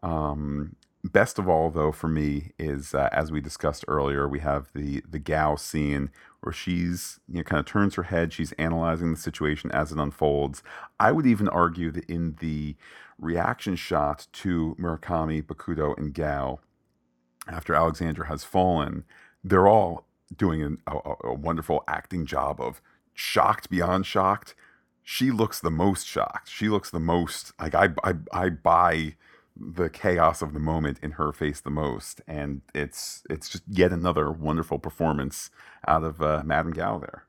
Um, 0.04 0.76
best 1.04 1.39
of 1.39 1.47
all, 1.47 1.70
though, 1.72 1.91
for 1.91 2.08
me 2.08 2.52
is 2.60 2.93
uh, 2.93 3.10
as 3.12 3.32
we 3.32 3.41
discussed 3.41 3.86
earlier, 3.88 4.28
we 4.28 4.39
have 4.39 4.70
the 4.74 5.04
the 5.10 5.20
Gao 5.20 5.56
scene 5.56 6.10
where 6.41 6.54
she's 6.54 7.20
you 7.28 7.38
know 7.38 7.43
kind 7.43 7.60
of 7.60 7.66
turns 7.66 7.95
her 7.95 8.04
head, 8.04 8.34
she's 8.34 8.52
analyzing 8.54 9.12
the 9.12 9.20
situation 9.20 9.72
as 9.72 9.91
it 9.91 9.99
unfolds. 9.99 10.64
I 10.99 11.12
would 11.12 11.26
even 11.26 11.47
argue 11.49 11.91
that 11.91 12.06
in 12.06 12.36
the 12.39 12.76
reaction 13.18 13.76
shot 13.76 14.28
to 14.34 14.76
Murakami, 14.80 15.43
Bakuto, 15.43 15.97
and 15.97 16.14
Gao 16.14 16.60
after 17.47 17.74
Alexandra 17.74 18.28
has 18.28 18.43
fallen, 18.43 19.04
they're 19.43 19.68
all 19.68 20.06
doing 20.36 20.62
an, 20.62 20.78
a, 20.88 20.97
a 21.24 21.34
wonderful 21.34 21.84
acting 21.88 22.26
job 22.26 22.62
of 22.62 22.82
shocked 23.14 23.70
beyond 23.70 24.06
shocked 24.06 24.56
she 25.04 25.32
looks 25.32 25.60
the 25.60 25.72
most 25.72 26.08
shocked. 26.08 26.49
She 26.49 26.70
looks 26.70 26.89
the 26.89 26.99
most 26.99 27.54
like 27.60 27.76
I 27.76 27.89
I 28.04 28.14
I 28.32 28.49
buy 28.49 29.16
the 29.56 29.89
chaos 29.89 30.41
of 30.41 30.54
the 30.54 30.60
moment 30.60 30.99
in 31.02 31.12
her 31.12 31.32
face 31.32 31.62
the 31.62 31.70
most, 31.70 32.22
and 32.28 32.62
it's 32.74 33.24
it's 33.30 33.49
just 33.49 33.64
yet 33.68 33.91
another 33.91 34.32
wonderful 34.32 34.80
performance 34.80 35.49
out 35.88 36.04
of 36.04 36.22
uh, 36.22 36.41
Madame 36.45 36.74
Gao 36.74 36.99
there. 36.99 37.26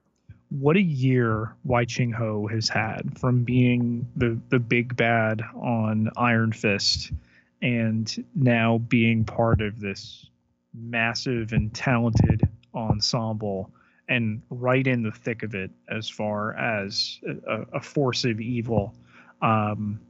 What 0.50 0.76
a 0.76 0.82
year 0.82 1.54
Wai 1.64 1.84
Ching 1.84 2.12
Ho 2.12 2.46
has 2.46 2.68
had 2.68 3.18
from 3.18 3.44
being 3.44 4.06
the 4.16 4.38
the 4.50 4.58
big 4.58 4.96
bad 4.96 5.42
on 5.54 6.10
Iron 6.16 6.52
Fist, 6.52 7.12
and 7.60 8.24
now 8.34 8.78
being 8.78 9.24
part 9.24 9.60
of 9.60 9.80
this 9.80 10.26
massive 10.74 11.52
and 11.52 11.72
talented 11.74 12.48
ensemble 12.74 13.70
and 14.08 14.42
right 14.50 14.86
in 14.86 15.02
the 15.02 15.10
thick 15.10 15.42
of 15.42 15.54
it 15.54 15.70
as 15.88 16.08
far 16.08 16.54
as 16.54 17.20
a, 17.46 17.62
a 17.74 17.80
force 17.80 18.24
of 18.24 18.40
evil. 18.40 18.94
Um, 19.40 20.00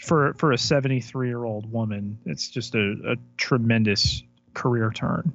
for 0.00 0.34
for 0.34 0.52
a 0.52 0.58
73 0.58 1.28
year 1.28 1.44
old 1.44 1.70
woman, 1.70 2.18
it's 2.26 2.48
just 2.48 2.74
a, 2.74 2.96
a 3.06 3.16
tremendous 3.36 4.22
career 4.54 4.90
turn. 4.90 5.32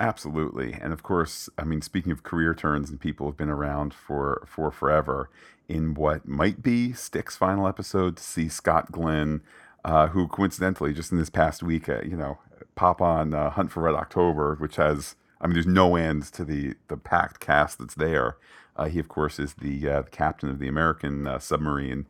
Absolutely, 0.00 0.74
and 0.74 0.92
of 0.92 1.02
course, 1.02 1.48
I 1.58 1.64
mean, 1.64 1.82
speaking 1.82 2.12
of 2.12 2.22
career 2.22 2.54
turns 2.54 2.88
and 2.88 3.00
people 3.00 3.26
have 3.26 3.36
been 3.36 3.48
around 3.48 3.92
for 3.92 4.46
for 4.46 4.70
forever. 4.70 5.30
In 5.68 5.92
what 5.92 6.26
might 6.26 6.62
be 6.62 6.94
Stick's 6.94 7.36
final 7.36 7.68
episode, 7.68 8.16
to 8.16 8.22
see 8.22 8.48
Scott 8.48 8.90
Glenn, 8.90 9.42
uh, 9.84 10.06
who 10.08 10.26
coincidentally 10.26 10.94
just 10.94 11.12
in 11.12 11.18
this 11.18 11.28
past 11.28 11.62
week, 11.62 11.90
uh, 11.90 12.00
you 12.02 12.16
know, 12.16 12.38
pop 12.74 13.02
on 13.02 13.34
uh, 13.34 13.50
Hunt 13.50 13.70
for 13.70 13.82
Red 13.82 13.94
October, 13.94 14.54
which 14.54 14.76
has 14.76 15.14
I 15.40 15.46
mean, 15.46 15.54
there's 15.54 15.66
no 15.66 15.96
end 15.96 16.24
to 16.32 16.44
the 16.44 16.74
the 16.88 16.96
packed 16.96 17.40
cast 17.40 17.78
that's 17.78 17.94
there. 17.94 18.36
Uh, 18.76 18.86
he, 18.86 18.98
of 18.98 19.08
course, 19.08 19.40
is 19.40 19.54
the, 19.54 19.88
uh, 19.88 20.02
the 20.02 20.10
captain 20.10 20.48
of 20.48 20.60
the 20.60 20.68
American 20.68 21.26
uh, 21.26 21.40
submarine. 21.40 22.06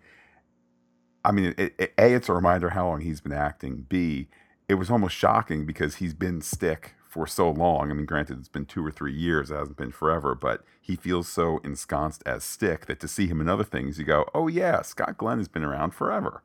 I 1.28 1.32
mean, 1.32 1.54
it, 1.58 1.74
it, 1.78 1.92
a, 1.98 2.14
it's 2.14 2.30
a 2.30 2.32
reminder 2.32 2.70
how 2.70 2.88
long 2.88 3.02
he's 3.02 3.20
been 3.20 3.32
acting. 3.32 3.84
B, 3.86 4.28
it 4.66 4.74
was 4.74 4.90
almost 4.90 5.14
shocking 5.14 5.66
because 5.66 5.96
he's 5.96 6.14
been 6.14 6.40
stick 6.40 6.94
for 7.06 7.26
so 7.26 7.50
long. 7.50 7.90
I 7.90 7.94
mean, 7.94 8.06
granted, 8.06 8.38
it's 8.38 8.48
been 8.48 8.64
two 8.64 8.84
or 8.84 8.90
three 8.90 9.12
years, 9.12 9.50
it 9.50 9.56
hasn't 9.56 9.76
been 9.76 9.92
forever, 9.92 10.34
but 10.34 10.64
he 10.80 10.96
feels 10.96 11.28
so 11.28 11.60
ensconced 11.62 12.22
as 12.24 12.44
Stick 12.44 12.86
that 12.86 12.98
to 13.00 13.08
see 13.08 13.26
him 13.26 13.42
in 13.42 13.48
other 13.48 13.64
things, 13.64 13.98
you 13.98 14.06
go, 14.06 14.24
oh, 14.34 14.48
yeah, 14.48 14.80
Scott 14.80 15.18
Glenn 15.18 15.36
has 15.36 15.48
been 15.48 15.64
around 15.64 15.90
forever. 15.92 16.42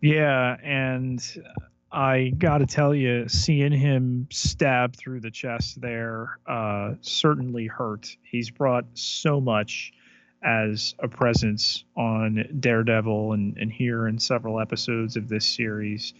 Yeah. 0.00 0.56
And 0.62 1.20
I 1.90 2.32
got 2.38 2.58
to 2.58 2.66
tell 2.66 2.94
you, 2.94 3.28
seeing 3.28 3.72
him 3.72 4.28
stab 4.30 4.94
through 4.94 5.20
the 5.20 5.32
chest 5.32 5.80
there 5.80 6.38
uh, 6.46 6.94
certainly 7.00 7.66
hurt. 7.66 8.16
He's 8.22 8.50
brought 8.50 8.84
so 8.94 9.40
much 9.40 9.92
as 10.46 10.94
a 11.00 11.08
presence 11.08 11.84
on 11.96 12.44
Daredevil 12.60 13.32
and, 13.32 13.58
and 13.58 13.70
here 13.70 14.06
in 14.06 14.18
several 14.18 14.60
episodes 14.60 15.16
of 15.16 15.28
this 15.28 15.44
series. 15.44 16.14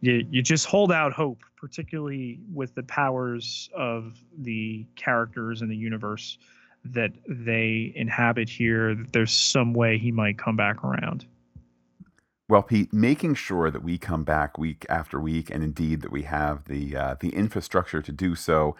You, 0.00 0.24
you 0.30 0.40
just 0.40 0.66
hold 0.66 0.92
out 0.92 1.12
hope, 1.12 1.42
particularly 1.56 2.38
with 2.52 2.74
the 2.74 2.84
powers 2.84 3.68
of 3.74 4.18
the 4.38 4.86
characters 4.94 5.62
in 5.62 5.68
the 5.68 5.76
universe 5.76 6.38
that 6.84 7.12
they 7.28 7.92
inhabit 7.96 8.48
here, 8.48 8.94
that 8.94 9.12
there's 9.12 9.32
some 9.32 9.74
way 9.74 9.98
he 9.98 10.12
might 10.12 10.38
come 10.38 10.56
back 10.56 10.82
around. 10.84 11.26
Well, 12.48 12.62
Pete, 12.62 12.92
making 12.92 13.34
sure 13.34 13.70
that 13.70 13.82
we 13.82 13.98
come 13.98 14.24
back 14.24 14.58
week 14.58 14.84
after 14.88 15.20
week, 15.20 15.48
and 15.50 15.62
indeed 15.64 16.02
that 16.02 16.12
we 16.12 16.22
have 16.22 16.64
the 16.66 16.96
uh, 16.96 17.16
the 17.18 17.30
infrastructure 17.30 18.02
to 18.02 18.12
do 18.12 18.34
so, 18.34 18.76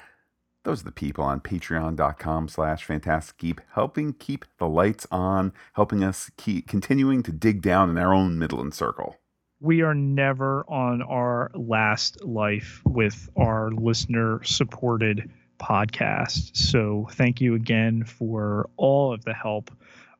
those 0.65 0.83
are 0.83 0.85
the 0.85 0.93
people 0.93 1.25
on 1.25 1.41
patreon.com 1.41 2.49
slash 2.49 2.85
Phantastic 2.85 3.37
Geek 3.39 3.61
helping 3.75 4.13
keep 4.13 4.45
the 4.59 4.69
lights 4.69 5.07
on 5.11 5.53
helping 5.75 6.05
us 6.05 6.31
keep 6.37 6.69
continuing 6.69 7.23
to 7.25 7.33
dig 7.33 7.63
down 7.63 7.91
in 7.91 7.99
our 7.99 8.15
own 8.15 8.39
midland 8.39 8.75
circle. 8.75 9.17
We 9.61 9.83
are 9.83 9.95
never 9.95 10.65
on 10.69 11.03
our 11.03 11.51
last 11.55 12.25
life 12.25 12.83
with 12.85 13.29
our 13.37 13.71
listener 13.71 14.43
supported 14.43 15.31
podcast. 15.61 16.57
So 16.57 17.09
thank 17.13 17.41
you 17.41 17.55
again 17.55 18.05
for 18.05 18.69
all 18.77 19.13
of 19.13 19.25
the 19.25 19.35
help 19.35 19.71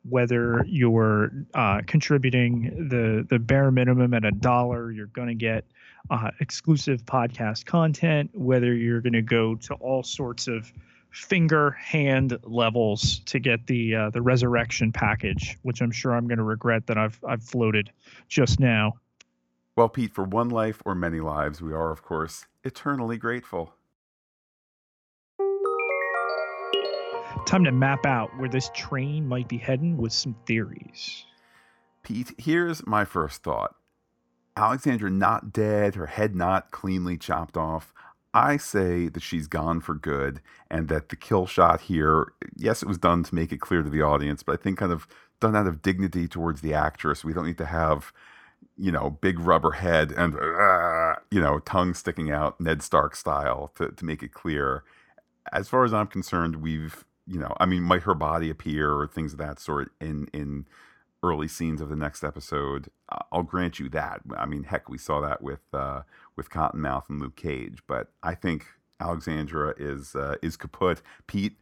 whether 0.09 0.65
you're 0.67 1.31
uh, 1.53 1.81
contributing 1.87 2.89
the 2.89 3.25
the 3.29 3.39
bare 3.39 3.71
minimum 3.71 4.13
at 4.13 4.25
a 4.25 4.31
dollar 4.31 4.91
you're 4.91 5.07
going 5.07 5.29
to 5.29 5.33
get 5.33 5.65
uh, 6.09 6.31
exclusive 6.39 7.05
podcast 7.05 7.65
content, 7.65 8.29
whether 8.33 8.73
you're 8.73 9.01
going 9.01 9.13
to 9.13 9.21
go 9.21 9.55
to 9.55 9.73
all 9.75 10.03
sorts 10.03 10.47
of 10.47 10.71
finger 11.11 11.71
hand 11.71 12.37
levels 12.43 13.19
to 13.19 13.39
get 13.39 13.67
the 13.67 13.95
uh, 13.95 14.09
the 14.09 14.21
resurrection 14.21 14.91
package, 14.91 15.57
which 15.61 15.81
I'm 15.81 15.91
sure 15.91 16.13
I'm 16.13 16.27
going 16.27 16.39
to 16.39 16.43
regret 16.43 16.87
that 16.87 16.97
I've 16.97 17.19
I've 17.27 17.43
floated 17.43 17.91
just 18.27 18.59
now. 18.59 18.93
Well, 19.75 19.89
Pete, 19.89 20.13
for 20.13 20.23
one 20.23 20.49
life 20.49 20.81
or 20.85 20.93
many 20.95 21.19
lives, 21.19 21.61
we 21.61 21.73
are 21.73 21.91
of 21.91 22.03
course 22.03 22.45
eternally 22.63 23.17
grateful. 23.17 23.73
Time 27.45 27.63
to 27.65 27.71
map 27.71 28.05
out 28.05 28.29
where 28.37 28.49
this 28.49 28.69
train 28.73 29.27
might 29.27 29.47
be 29.47 29.57
heading 29.57 29.97
with 29.97 30.13
some 30.13 30.35
theories. 30.45 31.25
Pete, 32.03 32.33
here's 32.37 32.85
my 32.85 33.05
first 33.05 33.43
thought. 33.43 33.75
Alexandra 34.55 35.09
not 35.09 35.51
dead, 35.51 35.95
her 35.95 36.07
head 36.07 36.35
not 36.35 36.71
cleanly 36.71 37.17
chopped 37.17 37.57
off. 37.57 37.93
I 38.33 38.57
say 38.57 39.09
that 39.09 39.21
she's 39.21 39.47
gone 39.47 39.79
for 39.79 39.93
good 39.93 40.41
and 40.69 40.89
that 40.89 41.09
the 41.09 41.15
kill 41.15 41.45
shot 41.45 41.81
here, 41.81 42.33
yes, 42.55 42.81
it 42.81 42.87
was 42.87 42.97
done 42.97 43.23
to 43.23 43.35
make 43.35 43.51
it 43.51 43.61
clear 43.61 43.83
to 43.83 43.89
the 43.89 44.01
audience, 44.01 44.41
but 44.41 44.59
I 44.59 44.63
think 44.63 44.79
kind 44.79 44.91
of 44.91 45.07
done 45.39 45.55
out 45.55 45.67
of 45.67 45.81
dignity 45.81 46.27
towards 46.27 46.61
the 46.61 46.73
actress. 46.73 47.23
We 47.23 47.33
don't 47.33 47.45
need 47.45 47.59
to 47.59 47.65
have, 47.65 48.11
you 48.77 48.91
know, 48.91 49.11
big 49.11 49.39
rubber 49.39 49.71
head 49.71 50.11
and, 50.11 50.35
uh, 50.35 51.15
you 51.29 51.41
know, 51.41 51.59
tongue 51.59 51.93
sticking 51.93 52.31
out 52.31 52.59
Ned 52.59 52.81
Stark 52.81 53.15
style 53.15 53.71
to, 53.75 53.89
to 53.89 54.05
make 54.05 54.23
it 54.23 54.33
clear. 54.33 54.83
As 55.51 55.67
far 55.67 55.83
as 55.83 55.93
I'm 55.93 56.07
concerned, 56.07 56.55
we've, 56.55 57.05
you 57.27 57.39
know, 57.39 57.55
I 57.59 57.65
mean, 57.65 57.83
might 57.83 58.03
her 58.03 58.15
body 58.15 58.49
appear 58.49 58.93
or 58.93 59.07
things 59.07 59.33
of 59.33 59.39
that 59.39 59.59
sort 59.59 59.91
in, 60.01 60.27
in, 60.33 60.65
early 61.23 61.47
scenes 61.47 61.81
of 61.81 61.89
the 61.89 61.95
next 61.95 62.23
episode. 62.23 62.89
I'll 63.31 63.43
grant 63.43 63.79
you 63.79 63.89
that. 63.89 64.21
I 64.37 64.45
mean, 64.45 64.63
heck, 64.63 64.89
we 64.89 64.97
saw 64.97 65.21
that 65.21 65.41
with 65.41 65.61
uh, 65.73 66.01
with 66.35 66.49
Cottonmouth 66.49 67.09
and 67.09 67.19
Luke 67.21 67.35
Cage. 67.35 67.79
But 67.87 68.09
I 68.21 68.35
think 68.35 68.65
Alexandra 68.99 69.73
is 69.77 70.15
uh, 70.15 70.35
is 70.41 70.57
kaput. 70.57 71.01
Pete, 71.27 71.57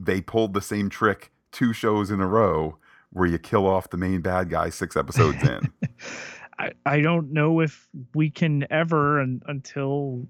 they 0.00 0.20
pulled 0.20 0.52
the 0.52 0.60
same 0.60 0.90
trick 0.90 1.30
two 1.52 1.72
shows 1.72 2.10
in 2.10 2.20
a 2.20 2.26
row 2.26 2.76
where 3.10 3.26
you 3.26 3.38
kill 3.38 3.66
off 3.66 3.88
the 3.90 3.96
main 3.96 4.20
bad 4.20 4.50
guy 4.50 4.68
six 4.68 4.96
episodes 4.96 5.42
in. 5.42 5.72
I, 6.58 6.72
I 6.84 7.00
don't 7.00 7.32
know 7.32 7.60
if 7.60 7.88
we 8.14 8.30
can 8.30 8.66
ever 8.70 9.20
un, 9.20 9.42
until 9.46 10.26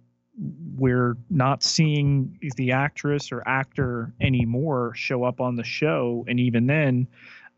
we're 0.76 1.16
not 1.30 1.62
seeing 1.62 2.38
the 2.56 2.72
actress 2.72 3.32
or 3.32 3.42
actor 3.46 4.12
anymore 4.20 4.92
show 4.94 5.24
up 5.24 5.40
on 5.40 5.56
the 5.56 5.64
show 5.64 6.24
and 6.28 6.38
even 6.38 6.66
then 6.66 7.08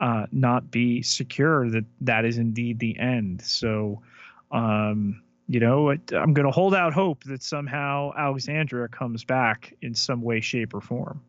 uh, 0.01 0.27
not 0.33 0.71
be 0.71 1.03
secure 1.03 1.69
that 1.71 1.85
that 2.01 2.25
is 2.25 2.39
indeed 2.39 2.79
the 2.79 2.99
end. 2.99 3.43
So, 3.43 4.01
um, 4.53 5.23
you 5.49 5.61
know, 5.61 5.91
I'm 5.91 6.35
going 6.35 6.47
to 6.47 6.53
hold 6.53 6.75
out 6.75 6.93
hope 6.93 7.25
that 7.25 7.43
somehow 7.43 8.13
Alexandra 8.17 8.89
comes 8.89 9.25
back 9.25 9.75
in 9.83 9.95
some 9.95 10.23
way, 10.23 10.41
shape, 10.41 10.75
or 10.75 10.81
form. 10.81 11.23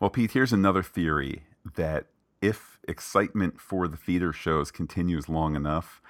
Well, 0.00 0.10
Pete, 0.10 0.30
here's 0.30 0.52
another 0.52 0.82
theory 0.82 1.42
that 1.74 2.06
if 2.40 2.78
excitement 2.86 3.60
for 3.60 3.88
the 3.88 3.96
theater 3.96 4.32
shows 4.32 4.70
continues 4.70 5.28
long 5.28 5.56
enough, 5.56 6.00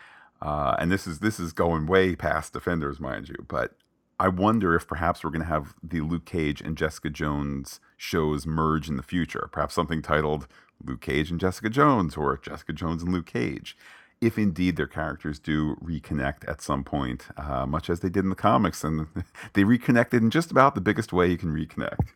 uh, 0.42 0.76
and 0.78 0.92
this 0.92 1.06
is 1.06 1.18
this 1.18 1.40
is 1.40 1.52
going 1.52 1.86
way 1.86 2.14
past 2.14 2.52
Defenders, 2.52 3.00
mind 3.00 3.28
you, 3.28 3.44
but 3.48 3.74
I 4.20 4.28
wonder 4.28 4.74
if 4.74 4.86
perhaps 4.86 5.22
we're 5.22 5.30
going 5.30 5.42
to 5.42 5.48
have 5.48 5.74
the 5.82 6.00
Luke 6.00 6.24
Cage 6.24 6.60
and 6.60 6.76
Jessica 6.76 7.08
Jones 7.08 7.80
shows 7.96 8.46
merge 8.46 8.88
in 8.88 8.96
the 8.96 9.02
future. 9.02 9.48
Perhaps 9.52 9.74
something 9.74 10.02
titled 10.02 10.48
Luke 10.84 11.00
Cage 11.00 11.30
and 11.30 11.40
Jessica 11.40 11.70
Jones 11.70 12.16
or 12.16 12.38
Jessica 12.38 12.72
Jones 12.72 13.02
and 13.02 13.12
Luke 13.12 13.26
Cage, 13.26 13.76
if 14.20 14.38
indeed 14.38 14.76
their 14.76 14.86
characters 14.86 15.38
do 15.38 15.76
reconnect 15.76 16.48
at 16.48 16.60
some 16.60 16.84
point, 16.84 17.26
uh, 17.36 17.66
much 17.66 17.88
as 17.88 18.00
they 18.00 18.08
did 18.08 18.24
in 18.24 18.30
the 18.30 18.36
comics. 18.36 18.84
And 18.84 19.06
they 19.52 19.64
reconnected 19.64 20.22
in 20.22 20.30
just 20.30 20.50
about 20.50 20.74
the 20.74 20.80
biggest 20.80 21.12
way 21.12 21.28
you 21.28 21.38
can 21.38 21.50
reconnect. 21.50 22.08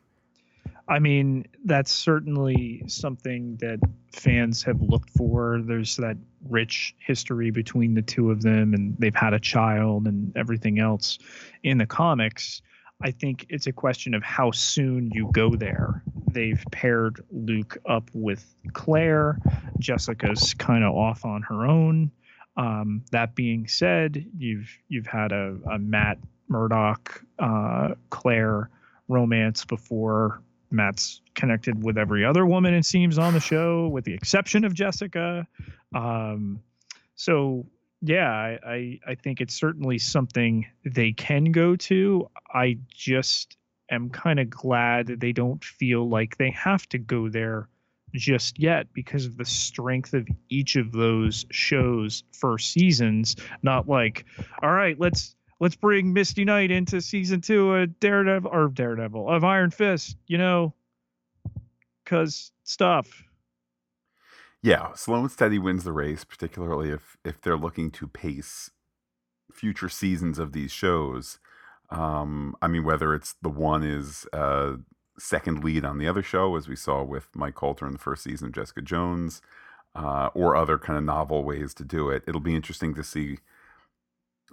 I 0.89 0.99
mean, 0.99 1.47
that's 1.65 1.93
certainly 1.93 2.83
something 2.87 3.57
that 3.61 3.79
fans 4.13 4.63
have 4.65 4.81
looked 4.83 5.11
for. 5.11 5.61
There's 5.65 5.97
that 5.97 6.17
rich 6.49 6.95
history 6.99 7.51
between 7.51 7.95
the 7.95 8.03
two 8.03 8.31
of 8.31 8.43
them, 8.43 8.75
and 8.75 8.97
they've 8.99 9.15
had 9.15 9.33
a 9.33 9.41
child 9.41 10.07
and 10.07 10.37
everything 10.37 10.81
else 10.81 11.19
in 11.63 11.79
the 11.79 11.87
comics. 11.87 12.63
I 13.03 13.11
think 13.11 13.47
it's 13.49 13.67
a 13.67 13.73
question 13.73 14.15
of 14.15 14.23
how 14.23 14.51
soon 14.53 15.11
you 15.13 15.31
go 15.33 15.55
there. 15.55 16.03
They've 16.31 16.63
paired 16.71 17.25
Luke 17.31 17.77
up 17.87 18.11
with 18.15 18.55
Claire. 18.73 19.39
Jessica's 19.79 20.55
kind 20.55 20.85
of 20.85 20.95
off 20.95 21.25
on 21.25 21.43
her 21.43 21.67
own. 21.67 22.11
Um, 22.57 23.05
that 23.11 23.35
being 23.35 23.67
said, 23.67 24.25
you've 24.37 24.71
you've 24.89 25.07
had 25.07 25.33
a, 25.33 25.57
a 25.71 25.79
Matt 25.79 26.19
Murdock 26.49 27.23
uh, 27.39 27.95
Claire 28.11 28.71
romance 29.09 29.65
before. 29.65 30.43
Matt's 30.71 31.21
connected 31.35 31.83
with 31.83 31.99
every 31.99 32.25
other 32.25 32.47
woman 32.47 32.73
it 32.73 32.87
seems 32.87 33.19
on 33.19 33.35
the 33.35 33.41
show, 33.41 33.89
with 33.89 34.05
the 34.05 34.15
exception 34.15 34.65
of 34.65 34.75
Jessica. 34.75 35.47
Um, 35.95 36.61
so 37.15 37.67
yeah, 38.03 38.31
I, 38.31 38.59
I, 38.67 39.01
I 39.07 39.15
think 39.15 39.41
it's 39.41 39.55
certainly 39.55 39.99
something 39.99 40.67
they 40.85 41.13
can 41.13 41.53
go 41.53 41.77
to. 41.77 42.29
I 42.53 42.79
just 42.93 43.57
am 43.91 44.11
kind 44.11 44.41
of 44.41 44.51
glad 44.51 45.07
that 45.07 45.21
they 45.21 45.33
don't 45.33 45.65
feel 45.65 46.09
like 46.09 46.37
they 46.37 46.51
have 46.51 46.89
to 46.89 46.99
go 46.99 47.29
there 47.29 47.69
just 48.13 48.59
yet 48.59 48.93
because 48.93 49.25
of 49.25 49.37
the 49.37 49.45
strength 49.45 50.15
of 50.15 50.27
each 50.49 50.75
of 50.75 50.91
those 50.91 51.47
shows 51.53 52.25
first 52.33 52.73
seasons. 52.73 53.37
Not 53.63 53.89
like, 53.89 54.25
all 54.63 54.73
right, 54.73 54.99
let's 54.99 55.37
let's 55.61 55.77
bring 55.77 56.13
Misty 56.13 56.45
Knight 56.45 56.73
into 56.73 57.01
season 57.01 57.41
two 57.41 57.73
of 57.73 58.01
Daredevil 58.01 58.51
or 58.53 58.69
Daredevil 58.69 59.31
of 59.31 59.45
Iron 59.45 59.71
Fist, 59.71 60.17
you 60.27 60.39
know, 60.39 60.75
because 62.05 62.51
stuff 62.65 63.25
yeah, 64.63 64.93
slow 64.95 65.21
and 65.21 65.31
steady 65.31 65.59
wins 65.59 65.85
the 65.85 65.93
race, 65.93 66.25
particularly 66.25 66.91
if 66.91 67.17
if 67.25 67.41
they're 67.41 67.57
looking 67.57 67.91
to 67.93 68.07
pace 68.07 68.71
future 69.53 69.89
seasons 69.89 70.39
of 70.39 70.53
these 70.53 70.71
shows. 70.73 71.39
Um, 71.91 72.57
I 72.63 72.69
mean, 72.69 72.85
whether 72.85 73.15
it's 73.15 73.35
the 73.43 73.51
one 73.51 73.83
is 73.83 74.27
uh, 74.33 74.77
second 75.19 75.63
lead 75.65 75.85
on 75.85 75.99
the 75.99 76.09
other 76.09 76.23
show, 76.23 76.57
as 76.57 76.69
we 76.69 76.77
saw 76.77 77.03
with 77.03 77.29
Mike 77.35 77.57
Colter 77.57 77.87
in 77.87 77.93
the 77.93 77.99
first 77.99 78.23
season 78.23 78.49
of 78.49 78.55
Jessica 78.55 78.81
Jones, 78.83 79.43
uh, 79.95 80.31
or 80.35 80.57
other 80.57 80.79
kind 80.79 80.97
of 80.99 81.05
novel 81.05 81.45
ways 81.45 81.75
to 81.75 81.85
do 81.85 82.09
it. 82.09 82.23
It'll 82.27 82.41
be 82.41 82.55
interesting 82.57 82.95
to 82.95 83.05
see. 83.05 83.39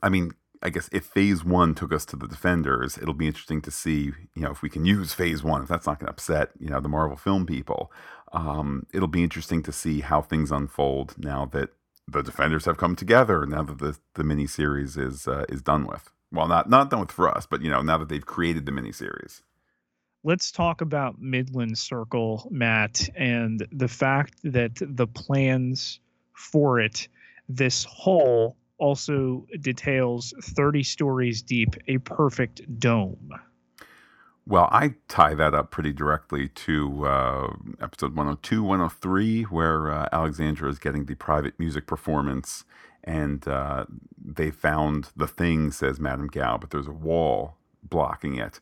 I 0.01 0.09
mean, 0.09 0.31
I 0.61 0.69
guess 0.69 0.89
if 0.91 1.05
phase 1.05 1.43
one 1.43 1.73
took 1.73 1.93
us 1.93 2.05
to 2.05 2.17
the 2.17 2.27
Defenders, 2.27 2.97
it'll 2.97 3.13
be 3.13 3.27
interesting 3.27 3.61
to 3.61 3.71
see, 3.71 4.11
you 4.35 4.41
know, 4.41 4.51
if 4.51 4.61
we 4.61 4.69
can 4.69 4.85
use 4.85 5.13
phase 5.13 5.41
one, 5.41 5.61
if 5.63 5.69
that's 5.69 5.87
not 5.87 5.99
going 5.99 6.07
to 6.07 6.11
upset, 6.11 6.49
you 6.59 6.69
know, 6.69 6.81
the 6.81 6.89
Marvel 6.89 7.15
film 7.15 7.45
people. 7.45 7.91
Um, 8.33 8.85
it'll 8.93 9.07
be 9.07 9.23
interesting 9.23 9.63
to 9.63 9.71
see 9.71 10.01
how 10.01 10.21
things 10.21 10.51
unfold 10.51 11.15
now 11.17 11.45
that 11.47 11.69
the 12.07 12.21
Defenders 12.21 12.65
have 12.65 12.77
come 12.77 12.95
together, 12.95 13.45
now 13.45 13.63
that 13.63 13.77
the, 13.77 13.97
the 14.15 14.23
miniseries 14.23 14.97
is, 14.97 15.27
uh, 15.27 15.45
is 15.47 15.61
done 15.61 15.87
with. 15.87 16.11
Well, 16.31 16.47
not 16.47 16.69
not 16.69 16.89
done 16.89 16.99
with 16.99 17.11
for 17.11 17.27
us, 17.27 17.47
but 17.47 17.61
you 17.61 17.71
know, 17.71 17.81
now 17.81 17.97
that 17.97 18.09
they've 18.09 18.25
created 18.25 18.65
the 18.65 18.71
miniseries. 18.71 19.41
Let's 20.23 20.51
talk 20.51 20.81
about 20.81 21.19
Midland 21.19 21.77
Circle, 21.77 22.47
Matt, 22.51 23.09
and 23.15 23.65
the 23.71 23.87
fact 23.87 24.35
that 24.43 24.73
the 24.75 25.07
plans 25.07 25.99
for 26.33 26.79
it, 26.79 27.07
this 27.47 27.85
whole 27.85 28.57
also 28.79 29.45
details 29.61 30.33
30 30.41 30.83
stories 30.83 31.41
deep, 31.41 31.75
a 31.87 31.97
perfect 31.99 32.79
dome. 32.79 33.31
Well, 34.49 34.67
I 34.71 34.95
tie 35.07 35.35
that 35.35 35.53
up 35.53 35.69
pretty 35.69 35.93
directly 35.93 36.47
to 36.49 37.05
uh, 37.05 37.53
episode 37.79 38.15
102, 38.15 38.63
103, 38.63 39.43
where 39.43 39.91
uh, 39.91 40.09
Alexandra 40.11 40.67
is 40.69 40.79
getting 40.79 41.05
the 41.05 41.13
private 41.13 41.59
music 41.59 41.85
performance, 41.85 42.65
and 43.03 43.47
uh, 43.47 43.85
they 44.19 44.49
found 44.49 45.09
the 45.15 45.27
thing, 45.27 45.71
says 45.71 45.99
Madame 45.99 46.25
Gao, 46.25 46.57
but 46.57 46.71
there's 46.71 46.87
a 46.87 46.91
wall 46.91 47.57
blocking 47.83 48.37
it. 48.37 48.59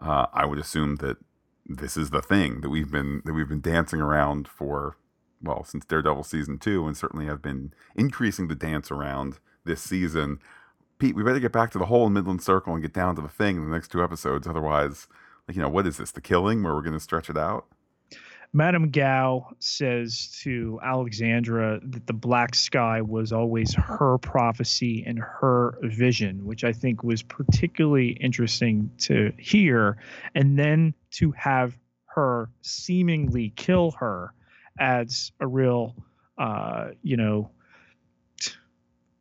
Uh, 0.00 0.26
I 0.32 0.46
would 0.46 0.58
assume 0.58 0.96
that 0.96 1.18
this 1.66 1.98
is 1.98 2.10
the 2.10 2.22
thing 2.22 2.62
that 2.62 2.70
we've 2.70 2.90
been 2.90 3.22
that 3.24 3.32
we've 3.32 3.48
been 3.48 3.60
dancing 3.60 4.00
around 4.00 4.48
for 4.48 4.96
well 5.42 5.64
since 5.64 5.84
Daredevil 5.84 6.24
season 6.24 6.58
two, 6.58 6.86
and 6.86 6.96
certainly 6.96 7.26
have 7.26 7.42
been 7.42 7.72
increasing 7.94 8.48
the 8.48 8.54
dance 8.54 8.90
around 8.90 9.38
this 9.66 9.82
season. 9.82 10.38
Pete, 10.98 11.14
we 11.14 11.22
better 11.22 11.40
get 11.40 11.52
back 11.52 11.70
to 11.72 11.78
the 11.78 11.86
whole 11.86 12.08
Midland 12.08 12.42
Circle 12.42 12.72
and 12.72 12.82
get 12.82 12.94
down 12.94 13.16
to 13.16 13.22
the 13.22 13.28
thing 13.28 13.56
in 13.56 13.64
the 13.64 13.70
next 13.70 13.88
two 13.88 14.02
episodes. 14.02 14.46
Otherwise, 14.46 15.08
like, 15.46 15.56
you 15.56 15.62
know, 15.62 15.68
what 15.68 15.86
is 15.86 15.98
this? 15.98 16.10
The 16.10 16.20
killing 16.20 16.62
where 16.62 16.74
we're 16.74 16.82
going 16.82 16.94
to 16.94 17.00
stretch 17.00 17.28
it 17.28 17.36
out? 17.36 17.66
Madame 18.52 18.90
Gao 18.90 19.48
says 19.58 20.38
to 20.42 20.80
Alexandra 20.82 21.80
that 21.82 22.06
the 22.06 22.12
black 22.14 22.54
sky 22.54 23.02
was 23.02 23.32
always 23.32 23.74
her 23.74 24.16
prophecy 24.18 25.04
and 25.06 25.18
her 25.18 25.78
vision, 25.82 26.44
which 26.46 26.64
I 26.64 26.72
think 26.72 27.02
was 27.02 27.22
particularly 27.22 28.12
interesting 28.12 28.90
to 29.00 29.32
hear. 29.38 29.98
And 30.34 30.58
then 30.58 30.94
to 31.12 31.32
have 31.32 31.76
her 32.06 32.48
seemingly 32.62 33.52
kill 33.56 33.90
her 33.98 34.32
adds 34.78 35.32
a 35.40 35.46
real, 35.46 35.94
uh, 36.38 36.88
you 37.02 37.18
know, 37.18 37.50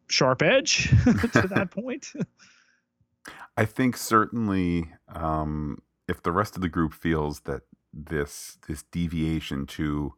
sharp 0.08 0.41
edge 0.41 0.89
to 1.34 1.47
that 1.49 1.72
point. 1.72 2.12
I 3.58 3.66
think 3.66 3.95
certainly 3.97 4.91
um, 5.08 5.80
if 6.08 6.22
the 6.22 6.32
rest 6.32 6.56
of 6.56 6.62
the 6.62 6.70
group 6.70 6.93
feels 6.93 7.41
that 7.41 7.64
this 7.93 8.58
this 8.68 8.84
deviation 8.91 9.66
to 9.66 10.14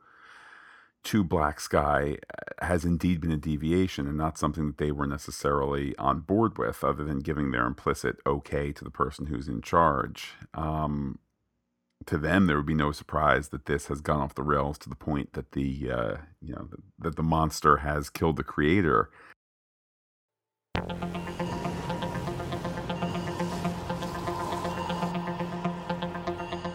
to 1.04 1.24
black 1.24 1.60
sky 1.60 2.18
uh, 2.34 2.66
has 2.66 2.84
indeed 2.84 3.22
been 3.22 3.32
a 3.32 3.38
deviation 3.38 4.08
and 4.08 4.18
not 4.18 4.38
something 4.38 4.66
that 4.66 4.78
they 4.78 4.92
were 4.92 5.06
necessarily 5.06 5.96
on 5.98 6.20
board 6.20 6.58
with 6.58 6.84
other 6.84 7.04
than 7.04 7.20
giving 7.20 7.52
their 7.52 7.68
implicit 7.68 8.18
okay 8.26 8.72
to 8.72 8.84
the 8.84 8.90
person 8.90 9.28
who's 9.28 9.48
in 9.48 9.62
charge 9.62 10.34
um, 10.56 11.20
to 12.08 12.18
them 12.18 12.48
there 12.48 12.58
would 12.58 12.66
be 12.66 12.74
no 12.74 12.92
surprise 12.92 13.50
that 13.50 13.66
this 13.66 13.88
has 13.88 14.02
gone 14.02 14.20
off 14.20 14.36
the 14.36 14.44
rails 14.44 14.78
to 14.80 14.90
the 14.90 14.96
point 14.96 15.34
that 15.34 15.52
the 15.52 15.92
uh, 15.92 16.18
you 16.42 16.54
know 16.54 16.68
that 16.98 17.16
the 17.16 17.24
monster 17.24 17.78
has 17.78 18.10
killed 18.10 18.36
the 18.36 18.44
creator 18.44 19.12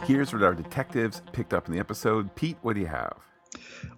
Here's 0.04 0.32
what 0.32 0.42
our 0.42 0.54
detectives 0.54 1.22
picked 1.32 1.54
up 1.54 1.68
in 1.68 1.74
the 1.74 1.80
episode. 1.80 2.34
Pete, 2.34 2.56
what 2.62 2.74
do 2.74 2.80
you 2.80 2.86
have? 2.86 3.16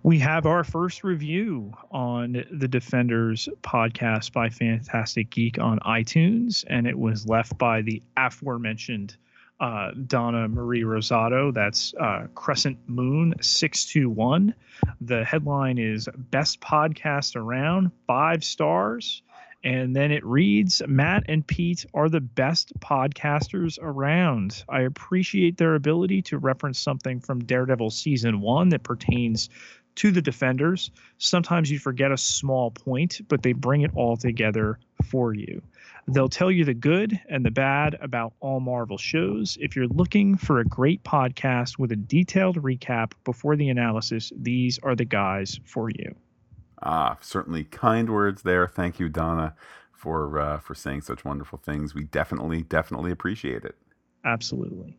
We 0.03 0.19
have 0.19 0.47
our 0.47 0.63
first 0.63 1.03
review 1.03 1.73
on 1.91 2.45
the 2.53 2.69
Defenders 2.69 3.49
podcast 3.63 4.33
by 4.33 4.49
Phantastic 4.49 5.31
Geek 5.31 5.59
on 5.59 5.79
iTunes, 5.81 6.65
and 6.69 6.87
it 6.87 6.99
was 6.99 7.27
left 7.27 7.57
by 7.57 7.83
the 7.83 8.03
aforementioned 8.17 9.17
uh, 9.61 9.93
Donna 10.07 10.47
Marie 10.47 10.83
Rosado. 10.83 11.53
That's 11.55 11.95
uh, 11.95 12.27
Crescent 12.35 12.79
Moon 12.87 13.35
621. 13.41 14.55
The 15.01 15.25
headline 15.25 15.79
is 15.79 16.09
Best 16.31 16.61
Podcast 16.61 17.35
Around, 17.35 17.91
five 18.07 18.45
stars. 18.45 19.23
And 19.65 19.97
then 19.97 20.13
it 20.13 20.25
reads 20.27 20.83
Matt 20.87 21.25
and 21.27 21.47
Pete 21.47 21.87
are 21.95 22.11
the 22.11 22.21
best 22.21 22.79
podcasters 22.81 23.79
around. 23.81 24.63
I 24.69 24.83
appreciate 24.83 25.57
their 25.57 25.75
ability 25.75 26.21
to 26.23 26.39
reference 26.39 26.79
something 26.79 27.19
from 27.21 27.45
Daredevil 27.45 27.91
season 27.91 28.43
one 28.43 28.69
that 28.69 28.83
pertains 28.83 29.49
to 29.97 30.11
the 30.11 30.21
defenders. 30.21 30.91
Sometimes 31.17 31.71
you 31.71 31.79
forget 31.79 32.13
a 32.13 32.17
small 32.19 32.73
point, 32.73 33.23
but 33.29 33.43
they 33.43 33.55
bring 33.55 33.81
it 33.81 33.93
all 33.95 34.19
together 34.19 34.79
for 35.05 35.33
you. 35.33 35.63
They'll 36.09 36.29
tell 36.29 36.51
you 36.51 36.67
the 36.67 36.75
good 36.75 37.19
and 37.31 37.43
the 37.43 37.51
bad 37.51 37.97
about 38.03 38.35
all 38.41 38.61
Marvel 38.61 38.99
shows. 38.99 39.57
If 39.59 39.77
you're 39.77 39.89
looking 39.89 40.37
for 40.37 40.61
a 40.61 40.65
great 40.65 41.03
podcast 41.05 41.79
with 41.79 41.93
a 41.93 41.97
detailed 41.97 42.61
recap 42.63 43.13
before 43.25 43.57
the 43.57 43.71
analysis, 43.71 44.31
these 44.37 44.79
are 44.83 44.95
the 44.95 45.07
guys 45.07 45.59
for 45.65 45.89
you. 45.89 46.15
Ah, 46.83 47.17
certainly 47.21 47.65
kind 47.65 48.11
words 48.11 48.43
there. 48.43 48.67
Thank 48.67 48.99
you, 48.99 49.09
Donna, 49.09 49.55
for 49.93 50.39
uh, 50.39 50.59
for 50.59 50.75
saying 50.75 51.03
such 51.03 51.25
wonderful 51.25 51.59
things. 51.59 51.95
We 51.95 52.05
definitely, 52.05 52.63
definitely 52.63 53.11
appreciate 53.11 53.65
it. 53.65 53.77
Absolutely. 54.25 54.99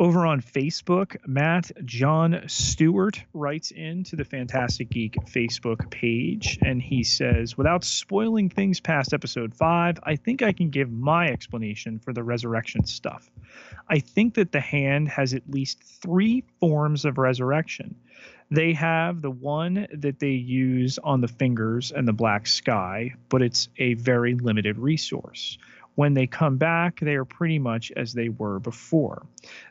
Over 0.00 0.24
on 0.24 0.40
Facebook, 0.40 1.18
Matt 1.26 1.70
John 1.84 2.44
Stewart 2.46 3.22
writes 3.34 3.70
into 3.70 4.16
the 4.16 4.24
Phantastic 4.24 4.88
Geek 4.88 5.16
Facebook 5.26 5.90
page 5.90 6.58
and 6.62 6.80
he 6.80 7.04
says, 7.04 7.58
Without 7.58 7.84
spoiling 7.84 8.48
things 8.48 8.80
past 8.80 9.12
episode 9.12 9.52
five, 9.52 9.98
I 10.02 10.16
think 10.16 10.40
I 10.40 10.52
can 10.52 10.70
give 10.70 10.90
my 10.90 11.26
explanation 11.26 11.98
for 11.98 12.14
the 12.14 12.22
resurrection 12.22 12.86
stuff. 12.86 13.30
I 13.90 13.98
think 13.98 14.36
that 14.36 14.52
the 14.52 14.60
hand 14.60 15.10
has 15.10 15.34
at 15.34 15.50
least 15.50 15.82
three 15.82 16.44
forms 16.60 17.04
of 17.04 17.18
resurrection. 17.18 17.94
They 18.52 18.72
have 18.72 19.22
the 19.22 19.30
one 19.30 19.86
that 19.92 20.18
they 20.18 20.32
use 20.32 20.98
on 20.98 21.20
the 21.20 21.28
fingers 21.28 21.92
and 21.92 22.08
the 22.08 22.12
black 22.12 22.48
sky, 22.48 23.14
but 23.28 23.42
it's 23.42 23.68
a 23.78 23.94
very 23.94 24.34
limited 24.34 24.76
resource. 24.76 25.56
When 25.94 26.14
they 26.14 26.26
come 26.26 26.56
back, 26.56 26.98
they 26.98 27.14
are 27.14 27.24
pretty 27.24 27.60
much 27.60 27.92
as 27.94 28.12
they 28.12 28.28
were 28.28 28.58
before. 28.58 29.24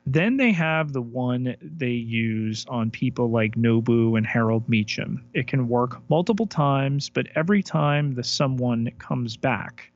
Then 0.06 0.38
they 0.38 0.52
have 0.54 0.94
the 0.94 1.02
one 1.02 1.58
they 1.62 1.92
use 1.92 2.66
on 2.70 2.90
people 2.90 3.30
like 3.30 3.56
Nobu 3.56 4.18
and 4.18 4.26
Harold 4.26 4.68
Meachum. 4.70 5.24
It 5.34 5.48
can 5.48 5.68
work 5.68 6.02
multiple 6.10 6.48
times, 6.48 7.10
but 7.10 7.28
every 7.36 7.64
time 7.64 8.14
the 8.14 8.24
someone 8.24 8.92
comes 8.98 9.36
back, 9.36 9.92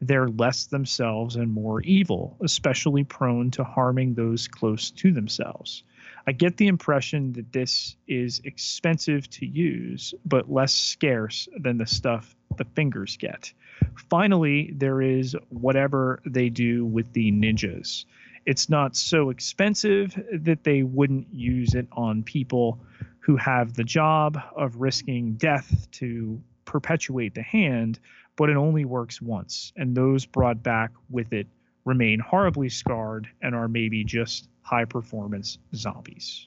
they're 0.00 0.28
less 0.28 0.66
themselves 0.66 1.36
and 1.36 1.52
more 1.52 1.80
evil, 1.80 2.36
especially 2.42 3.04
prone 3.04 3.50
to 3.52 3.64
harming 3.64 4.14
those 4.14 4.48
close 4.48 4.90
to 4.90 5.12
themselves. 5.12 5.82
I 6.28 6.32
get 6.32 6.58
the 6.58 6.66
impression 6.66 7.32
that 7.32 7.54
this 7.54 7.96
is 8.06 8.42
expensive 8.44 9.30
to 9.30 9.46
use, 9.46 10.12
but 10.26 10.52
less 10.52 10.74
scarce 10.74 11.48
than 11.58 11.78
the 11.78 11.86
stuff 11.86 12.36
the 12.58 12.66
fingers 12.76 13.16
get. 13.16 13.50
Finally, 14.10 14.74
there 14.76 15.00
is 15.00 15.34
whatever 15.48 16.20
they 16.26 16.50
do 16.50 16.84
with 16.84 17.10
the 17.14 17.32
ninjas. 17.32 18.04
It's 18.44 18.68
not 18.68 18.94
so 18.94 19.30
expensive 19.30 20.22
that 20.30 20.64
they 20.64 20.82
wouldn't 20.82 21.28
use 21.32 21.74
it 21.74 21.88
on 21.92 22.22
people 22.22 22.78
who 23.20 23.36
have 23.36 23.72
the 23.72 23.84
job 23.84 24.38
of 24.54 24.76
risking 24.76 25.32
death 25.36 25.88
to 25.92 26.38
perpetuate 26.66 27.34
the 27.34 27.42
hand, 27.42 28.00
but 28.36 28.50
it 28.50 28.56
only 28.58 28.84
works 28.84 29.22
once, 29.22 29.72
and 29.76 29.96
those 29.96 30.26
brought 30.26 30.62
back 30.62 30.90
with 31.08 31.32
it 31.32 31.46
remain 31.86 32.20
horribly 32.20 32.68
scarred 32.68 33.26
and 33.40 33.54
are 33.54 33.66
maybe 33.66 34.04
just 34.04 34.50
high 34.68 34.84
performance 34.84 35.58
zombies. 35.74 36.46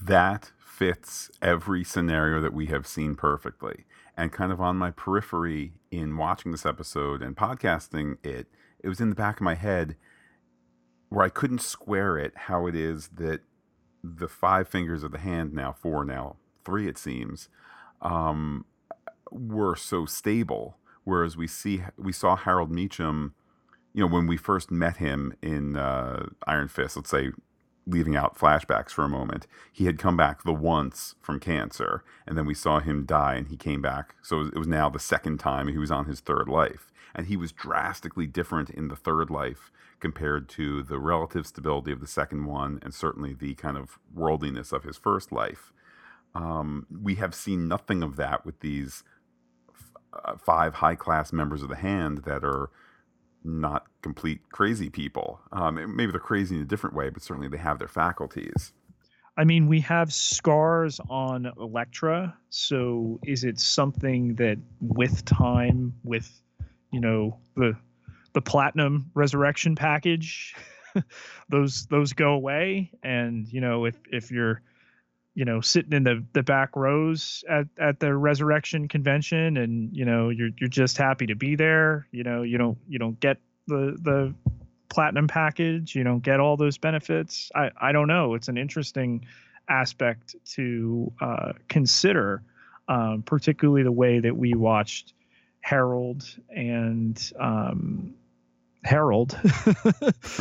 That 0.00 0.52
fits 0.64 1.30
every 1.42 1.82
scenario 1.82 2.40
that 2.40 2.54
we 2.54 2.66
have 2.66 2.86
seen 2.86 3.16
perfectly. 3.16 3.86
And 4.16 4.32
kind 4.32 4.52
of 4.52 4.60
on 4.60 4.76
my 4.76 4.92
periphery 4.92 5.72
in 5.90 6.16
watching 6.16 6.52
this 6.52 6.64
episode 6.64 7.20
and 7.20 7.36
podcasting 7.36 8.24
it, 8.24 8.46
it 8.80 8.88
was 8.88 9.00
in 9.00 9.08
the 9.08 9.16
back 9.16 9.36
of 9.36 9.42
my 9.42 9.54
head 9.54 9.96
where 11.08 11.24
I 11.24 11.28
couldn't 11.28 11.60
square 11.60 12.16
it 12.16 12.32
how 12.36 12.66
it 12.66 12.76
is 12.76 13.08
that 13.08 13.40
the 14.04 14.28
five 14.28 14.68
fingers 14.68 15.02
of 15.02 15.10
the 15.10 15.18
hand, 15.18 15.52
now 15.52 15.72
four, 15.72 16.04
now 16.04 16.36
three, 16.64 16.86
it 16.86 16.98
seems, 16.98 17.48
um, 18.00 18.64
were 19.32 19.74
so 19.74 20.06
stable. 20.06 20.76
Whereas 21.02 21.36
we 21.36 21.48
see 21.48 21.82
we 21.96 22.12
saw 22.12 22.36
Harold 22.36 22.70
Meachum 22.70 23.32
you 23.94 24.00
know, 24.02 24.12
when 24.12 24.26
we 24.26 24.36
first 24.36 24.70
met 24.70 24.98
him 24.98 25.34
in 25.42 25.76
uh, 25.76 26.26
Iron 26.46 26.68
Fist, 26.68 26.96
let's 26.96 27.10
say, 27.10 27.30
leaving 27.86 28.16
out 28.16 28.38
flashbacks 28.38 28.90
for 28.90 29.04
a 29.04 29.08
moment, 29.08 29.46
he 29.72 29.86
had 29.86 29.98
come 29.98 30.16
back 30.16 30.42
the 30.42 30.52
once 30.52 31.14
from 31.22 31.40
cancer, 31.40 32.04
and 32.26 32.36
then 32.36 32.44
we 32.44 32.54
saw 32.54 32.80
him 32.80 33.06
die, 33.06 33.34
and 33.36 33.48
he 33.48 33.56
came 33.56 33.80
back. 33.80 34.14
So 34.22 34.42
it 34.42 34.58
was 34.58 34.68
now 34.68 34.90
the 34.90 34.98
second 34.98 35.38
time 35.38 35.68
he 35.68 35.78
was 35.78 35.90
on 35.90 36.04
his 36.04 36.20
third 36.20 36.48
life, 36.48 36.92
and 37.14 37.26
he 37.26 37.36
was 37.36 37.50
drastically 37.50 38.26
different 38.26 38.68
in 38.70 38.88
the 38.88 38.96
third 38.96 39.30
life 39.30 39.70
compared 40.00 40.48
to 40.50 40.82
the 40.82 40.98
relative 40.98 41.46
stability 41.46 41.90
of 41.90 42.00
the 42.00 42.06
second 42.06 42.44
one, 42.44 42.78
and 42.82 42.94
certainly 42.94 43.32
the 43.32 43.54
kind 43.54 43.76
of 43.76 43.98
worldliness 44.14 44.70
of 44.70 44.84
his 44.84 44.96
first 44.96 45.32
life. 45.32 45.72
Um, 46.34 46.86
we 47.02 47.14
have 47.16 47.34
seen 47.34 47.68
nothing 47.68 48.02
of 48.02 48.16
that 48.16 48.44
with 48.44 48.60
these 48.60 49.02
f- 49.70 49.92
uh, 50.12 50.36
five 50.36 50.74
high 50.74 50.94
class 50.94 51.32
members 51.32 51.62
of 51.62 51.68
the 51.70 51.76
hand 51.76 52.18
that 52.18 52.44
are 52.44 52.70
not 53.44 53.86
complete 54.02 54.40
crazy 54.50 54.90
people. 54.90 55.40
Um, 55.52 55.96
maybe 55.96 56.12
they're 56.12 56.20
crazy 56.20 56.56
in 56.56 56.62
a 56.62 56.66
different 56.66 56.96
way, 56.96 57.10
but 57.10 57.22
certainly 57.22 57.48
they 57.48 57.58
have 57.58 57.78
their 57.78 57.88
faculties. 57.88 58.72
I 59.36 59.44
mean, 59.44 59.68
we 59.68 59.80
have 59.82 60.12
scars 60.12 61.00
on 61.08 61.46
Elektra. 61.58 62.36
So 62.50 63.20
is 63.24 63.44
it 63.44 63.60
something 63.60 64.34
that 64.34 64.58
with 64.80 65.24
time, 65.24 65.94
with, 66.02 66.40
you 66.92 67.00
know, 67.00 67.38
the 67.54 67.76
the 68.34 68.42
platinum 68.42 69.10
resurrection 69.14 69.76
package, 69.76 70.56
those 71.48 71.86
those 71.86 72.12
go 72.12 72.32
away? 72.32 72.90
And, 73.04 73.46
you 73.52 73.60
know, 73.60 73.84
if 73.84 73.96
if 74.10 74.32
you're 74.32 74.60
you 75.38 75.44
know 75.44 75.60
sitting 75.60 75.92
in 75.92 76.02
the 76.02 76.24
the 76.32 76.42
back 76.42 76.74
rows 76.74 77.44
at 77.48 77.68
at 77.78 78.00
the 78.00 78.12
resurrection 78.16 78.88
convention 78.88 79.56
and 79.56 79.96
you 79.96 80.04
know 80.04 80.30
you're 80.30 80.50
you're 80.58 80.68
just 80.68 80.98
happy 80.98 81.26
to 81.26 81.36
be 81.36 81.54
there. 81.54 82.08
You 82.10 82.24
know 82.24 82.42
you 82.42 82.58
don't 82.58 82.76
you 82.88 82.98
don't 82.98 83.20
get 83.20 83.36
the 83.68 83.96
the 84.02 84.34
platinum 84.88 85.28
package. 85.28 85.94
You 85.94 86.02
don't 86.02 86.24
get 86.24 86.40
all 86.40 86.56
those 86.56 86.76
benefits. 86.76 87.52
I 87.54 87.70
i 87.80 87.92
don't 87.92 88.08
know. 88.08 88.34
It's 88.34 88.48
an 88.48 88.58
interesting 88.58 89.24
aspect 89.68 90.34
to 90.54 91.12
uh, 91.20 91.52
consider 91.68 92.42
um, 92.88 93.22
particularly 93.24 93.84
the 93.84 93.92
way 93.92 94.18
that 94.18 94.36
we 94.36 94.54
watched 94.54 95.12
Harold 95.60 96.24
and 96.48 97.32
um, 97.38 98.12
Harold 98.82 99.38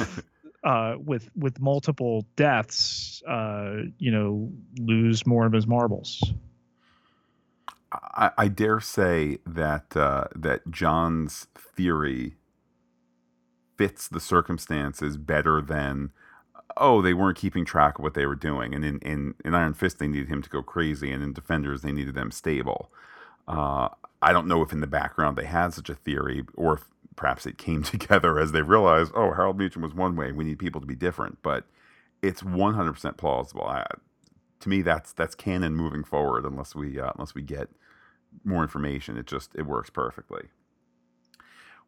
uh, 0.68 0.96
with 0.98 1.30
with 1.34 1.62
multiple 1.62 2.28
deaths, 2.36 3.24
uh, 3.26 3.78
you 4.00 4.12
know, 4.12 4.52
lose 4.78 5.26
more 5.26 5.46
of 5.46 5.54
his 5.54 5.66
marbles. 5.66 6.22
I, 7.94 8.32
I 8.38 8.48
dare 8.50 8.82
say 8.82 9.38
that 9.46 9.96
uh, 9.96 10.26
that 10.36 10.70
John's 10.70 11.48
theory 11.58 12.36
fits 13.78 14.10
the 14.10 14.20
circumstances 14.20 15.16
better 15.16 15.62
than 15.62 16.12
oh 16.76 17.02
they 17.02 17.14
weren't 17.14 17.38
keeping 17.38 17.64
track 17.64 17.98
of 17.98 18.04
what 18.04 18.14
they 18.14 18.26
were 18.26 18.36
doing, 18.36 18.76
and 18.76 18.84
in 18.84 19.00
in, 19.00 19.36
in 19.46 19.56
Iron 19.56 19.74
Fist 19.74 20.00
they 20.00 20.08
needed 20.08 20.28
him 20.28 20.42
to 20.42 20.50
go 20.50 20.62
crazy, 20.62 21.14
and 21.14 21.24
in 21.24 21.32
Defenders 21.32 21.82
they 21.82 21.94
needed 21.94 22.14
them 22.14 22.30
stable. 22.30 22.92
Uh, 23.48 23.88
I 24.22 24.34
don't 24.34 24.48
know 24.48 24.62
if 24.64 24.74
in 24.74 24.82
the 24.82 24.88
background 24.88 25.38
they 25.38 25.46
had 25.46 25.74
such 25.74 25.90
a 25.90 25.96
theory, 25.96 26.44
or 26.56 26.74
if 26.74 26.84
perhaps 27.18 27.46
it 27.46 27.58
came 27.58 27.84
together 27.84 28.40
as 28.40 28.54
they 28.54 28.62
realized, 28.62 29.12
oh, 29.14 29.34
Harold 29.34 29.60
Meachum 29.60 29.82
was 29.82 29.94
one 29.94 30.16
way. 30.16 30.32
We 30.32 30.46
need 30.46 30.60
people 30.60 30.80
to 30.80 30.88
be 30.88 30.96
different, 30.96 31.40
but 31.42 31.66
it's 32.22 32.42
100% 32.42 33.18
plausible. 33.18 33.66
I, 33.66 33.86
to 34.62 34.70
me, 34.70 34.82
that's 34.82 35.12
that's 35.12 35.36
canon 35.36 35.76
moving 35.76 36.04
forward. 36.04 36.46
Unless 36.46 36.74
we 36.74 37.00
uh, 37.00 37.12
unless 37.16 37.36
we 37.36 37.42
get 37.42 37.70
more 38.46 38.64
information, 38.64 39.18
it 39.18 39.28
just 39.28 39.54
it 39.56 39.64
works 39.64 39.90
perfectly. 39.90 40.46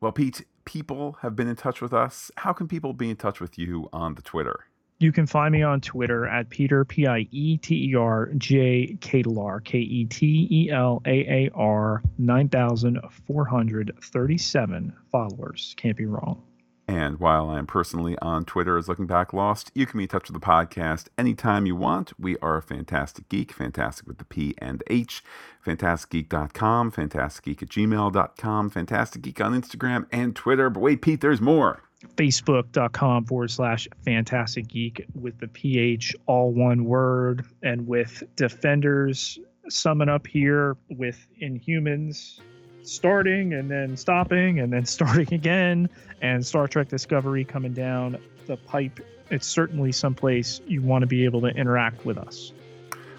Well, 0.01 0.11
Pete, 0.11 0.45
people 0.65 1.18
have 1.22 1.35
been 1.35 1.47
in 1.47 1.56
touch 1.56 1.81
with 1.81 1.93
us. 1.93 2.31
How 2.38 2.53
can 2.53 2.68
people 2.68 2.93
be 2.93 3.10
in 3.10 3.15
touch 3.15 3.41
with 3.41 3.57
you 3.57 3.89
on 3.91 4.15
the 4.15 4.22
Twitter? 4.22 4.65
You 5.01 5.13
can 5.13 5.27
find 5.27 5.53
me 5.53 5.63
on 5.63 5.80
Twitter 5.80 6.27
at 6.27 6.49
Pieter 6.49 6.84
P 6.84 7.07
I 7.07 7.26
E 7.31 7.55
T 7.55 7.89
E 7.89 7.95
R 7.95 8.31
J 8.38 8.97
Ketelaar 8.99 9.63
K 9.63 9.77
E 9.77 10.03
T 10.03 10.47
E 10.51 10.69
L 10.71 11.01
A 11.05 11.45
A 11.45 11.49
R 11.55 12.03
nine 12.17 12.49
thousand 12.49 12.99
four 13.26 13.45
hundred 13.45 13.95
thirty 14.01 14.38
seven 14.38 14.93
followers. 15.09 15.73
Can't 15.77 15.95
be 15.95 16.05
wrong. 16.05 16.43
And 16.85 17.17
while 17.19 17.49
I'm 17.49 17.65
personally 17.65 18.17
on 18.21 18.43
Twitter 18.43 18.76
as 18.76 18.89
Looking 18.89 19.05
Back 19.05 19.31
Lost, 19.31 19.71
you 19.73 19.85
can 19.85 19.99
be 19.99 20.03
in 20.03 20.09
touch 20.09 20.27
with 20.27 20.34
the 20.34 20.45
podcast 20.45 21.07
anytime 21.17 21.65
you 21.65 21.77
want. 21.77 22.11
We 22.19 22.35
are 22.39 22.59
Phantastic 22.59 23.30
Geek, 23.30 23.53
fantastic 23.53 24.05
with 24.05 24.17
the 24.17 24.26
P 24.26 24.53
and 24.57 24.84
H, 24.88 25.23
phantasticgeek.com, 25.65 26.91
phantasticgeek 26.91 27.61
at 27.61 27.69
gmail.com, 27.69 28.69
Phantastic 28.71 29.21
Geek 29.21 29.39
on 29.39 29.53
Instagram 29.61 30.07
and 30.11 30.35
Twitter. 30.35 30.69
But 30.69 30.81
wait, 30.81 31.01
Pete, 31.01 31.21
there's 31.21 31.39
more 31.39 31.84
facebook.com 32.15 33.26
forward 33.26 33.51
slash 33.51 33.88
Phantastic 34.05 34.67
Geek 34.67 35.05
with 35.19 35.38
the 35.39 35.47
ph 35.47 36.15
all 36.27 36.51
one 36.51 36.85
word 36.85 37.45
and 37.61 37.88
with 37.88 38.23
defenders. 38.35 39.39
Summing 39.69 40.09
up 40.09 40.26
here 40.26 40.77
with 40.89 41.27
inhumans 41.41 42.39
starting 42.84 43.53
and 43.53 43.69
then 43.69 43.95
stopping 43.95 44.59
and 44.59 44.73
then 44.73 44.85
starting 44.97 45.31
again 45.34 45.89
and 46.21 46.45
star 46.45 46.67
trek 46.67 46.88
discovery 46.88 47.43
coming 47.43 47.73
down 47.73 48.17
the 48.47 48.57
pipe. 48.57 48.99
It's 49.30 49.45
certainly 49.45 49.91
someplace 49.91 50.59
you 50.65 50.81
want 50.81 51.03
to 51.03 51.07
be 51.07 51.23
able 51.26 51.41
to 51.41 51.47
interact 51.47 52.05
with 52.05 52.17
us. 52.17 52.51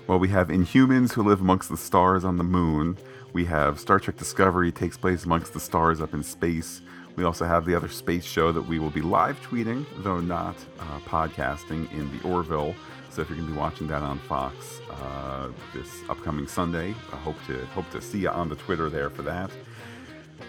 Well 0.06 0.18
we 0.18 0.28
have 0.28 0.48
inhumans 0.48 1.12
who 1.12 1.22
live 1.22 1.40
amongst 1.40 1.68
the 1.68 1.76
stars 1.76 2.24
on 2.24 2.36
the 2.36 2.44
moon. 2.44 2.98
We 3.32 3.44
have 3.44 3.78
star 3.78 4.00
trek 4.00 4.16
discovery 4.16 4.72
takes 4.72 4.96
place 4.96 5.24
amongst 5.24 5.52
the 5.52 5.60
stars 5.60 6.00
up 6.00 6.14
in 6.14 6.22
space 6.22 6.80
we 7.16 7.24
also 7.24 7.44
have 7.44 7.64
the 7.64 7.74
other 7.74 7.88
space 7.88 8.24
show 8.24 8.52
that 8.52 8.62
we 8.62 8.78
will 8.78 8.90
be 8.90 9.02
live 9.02 9.40
tweeting, 9.42 9.84
though 9.98 10.20
not 10.20 10.56
uh, 10.78 10.98
podcasting, 11.00 11.90
in 11.92 12.10
the 12.16 12.28
Orville. 12.28 12.74
So 13.10 13.22
if 13.22 13.28
you're 13.28 13.36
going 13.36 13.48
to 13.48 13.54
be 13.54 13.58
watching 13.58 13.88
that 13.88 14.02
on 14.02 14.18
Fox 14.20 14.80
uh, 14.90 15.48
this 15.74 16.02
upcoming 16.08 16.46
Sunday, 16.46 16.94
I 17.12 17.16
hope 17.16 17.36
to 17.46 17.64
hope 17.66 17.90
to 17.90 18.00
see 18.00 18.20
you 18.20 18.28
on 18.28 18.48
the 18.48 18.56
Twitter 18.56 18.88
there 18.88 19.10
for 19.10 19.22
that. 19.22 19.50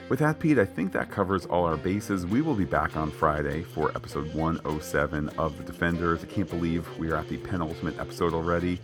With 0.09 0.19
that, 0.19 0.39
Pete, 0.39 0.59
I 0.59 0.65
think 0.65 0.91
that 0.91 1.09
covers 1.09 1.45
all 1.45 1.65
our 1.65 1.77
bases. 1.77 2.25
We 2.25 2.41
will 2.41 2.55
be 2.55 2.65
back 2.65 2.97
on 2.97 3.11
Friday 3.11 3.63
for 3.63 3.91
episode 3.95 4.33
107 4.33 5.29
of 5.37 5.57
The 5.57 5.63
Defenders. 5.63 6.23
I 6.23 6.27
can't 6.27 6.49
believe 6.49 6.87
we 6.97 7.09
are 7.09 7.15
at 7.15 7.29
the 7.29 7.37
penultimate 7.37 7.97
episode 7.99 8.33
already. 8.33 8.79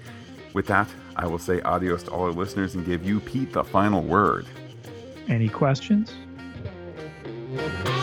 With 0.54 0.68
that, 0.68 0.90
I 1.16 1.28
will 1.28 1.38
say 1.38 1.62
adios 1.62 2.04
to 2.04 2.12
all 2.12 2.24
our 2.24 2.32
listeners 2.32 2.76
and 2.76 2.86
give 2.86 3.06
you, 3.06 3.20
Pete, 3.20 3.54
the 3.54 3.64
final 3.64 4.02
word. 4.02 4.48
Any 5.28 5.50
questions? 5.50 6.14
Thank 7.58 7.88
you. 7.88 7.97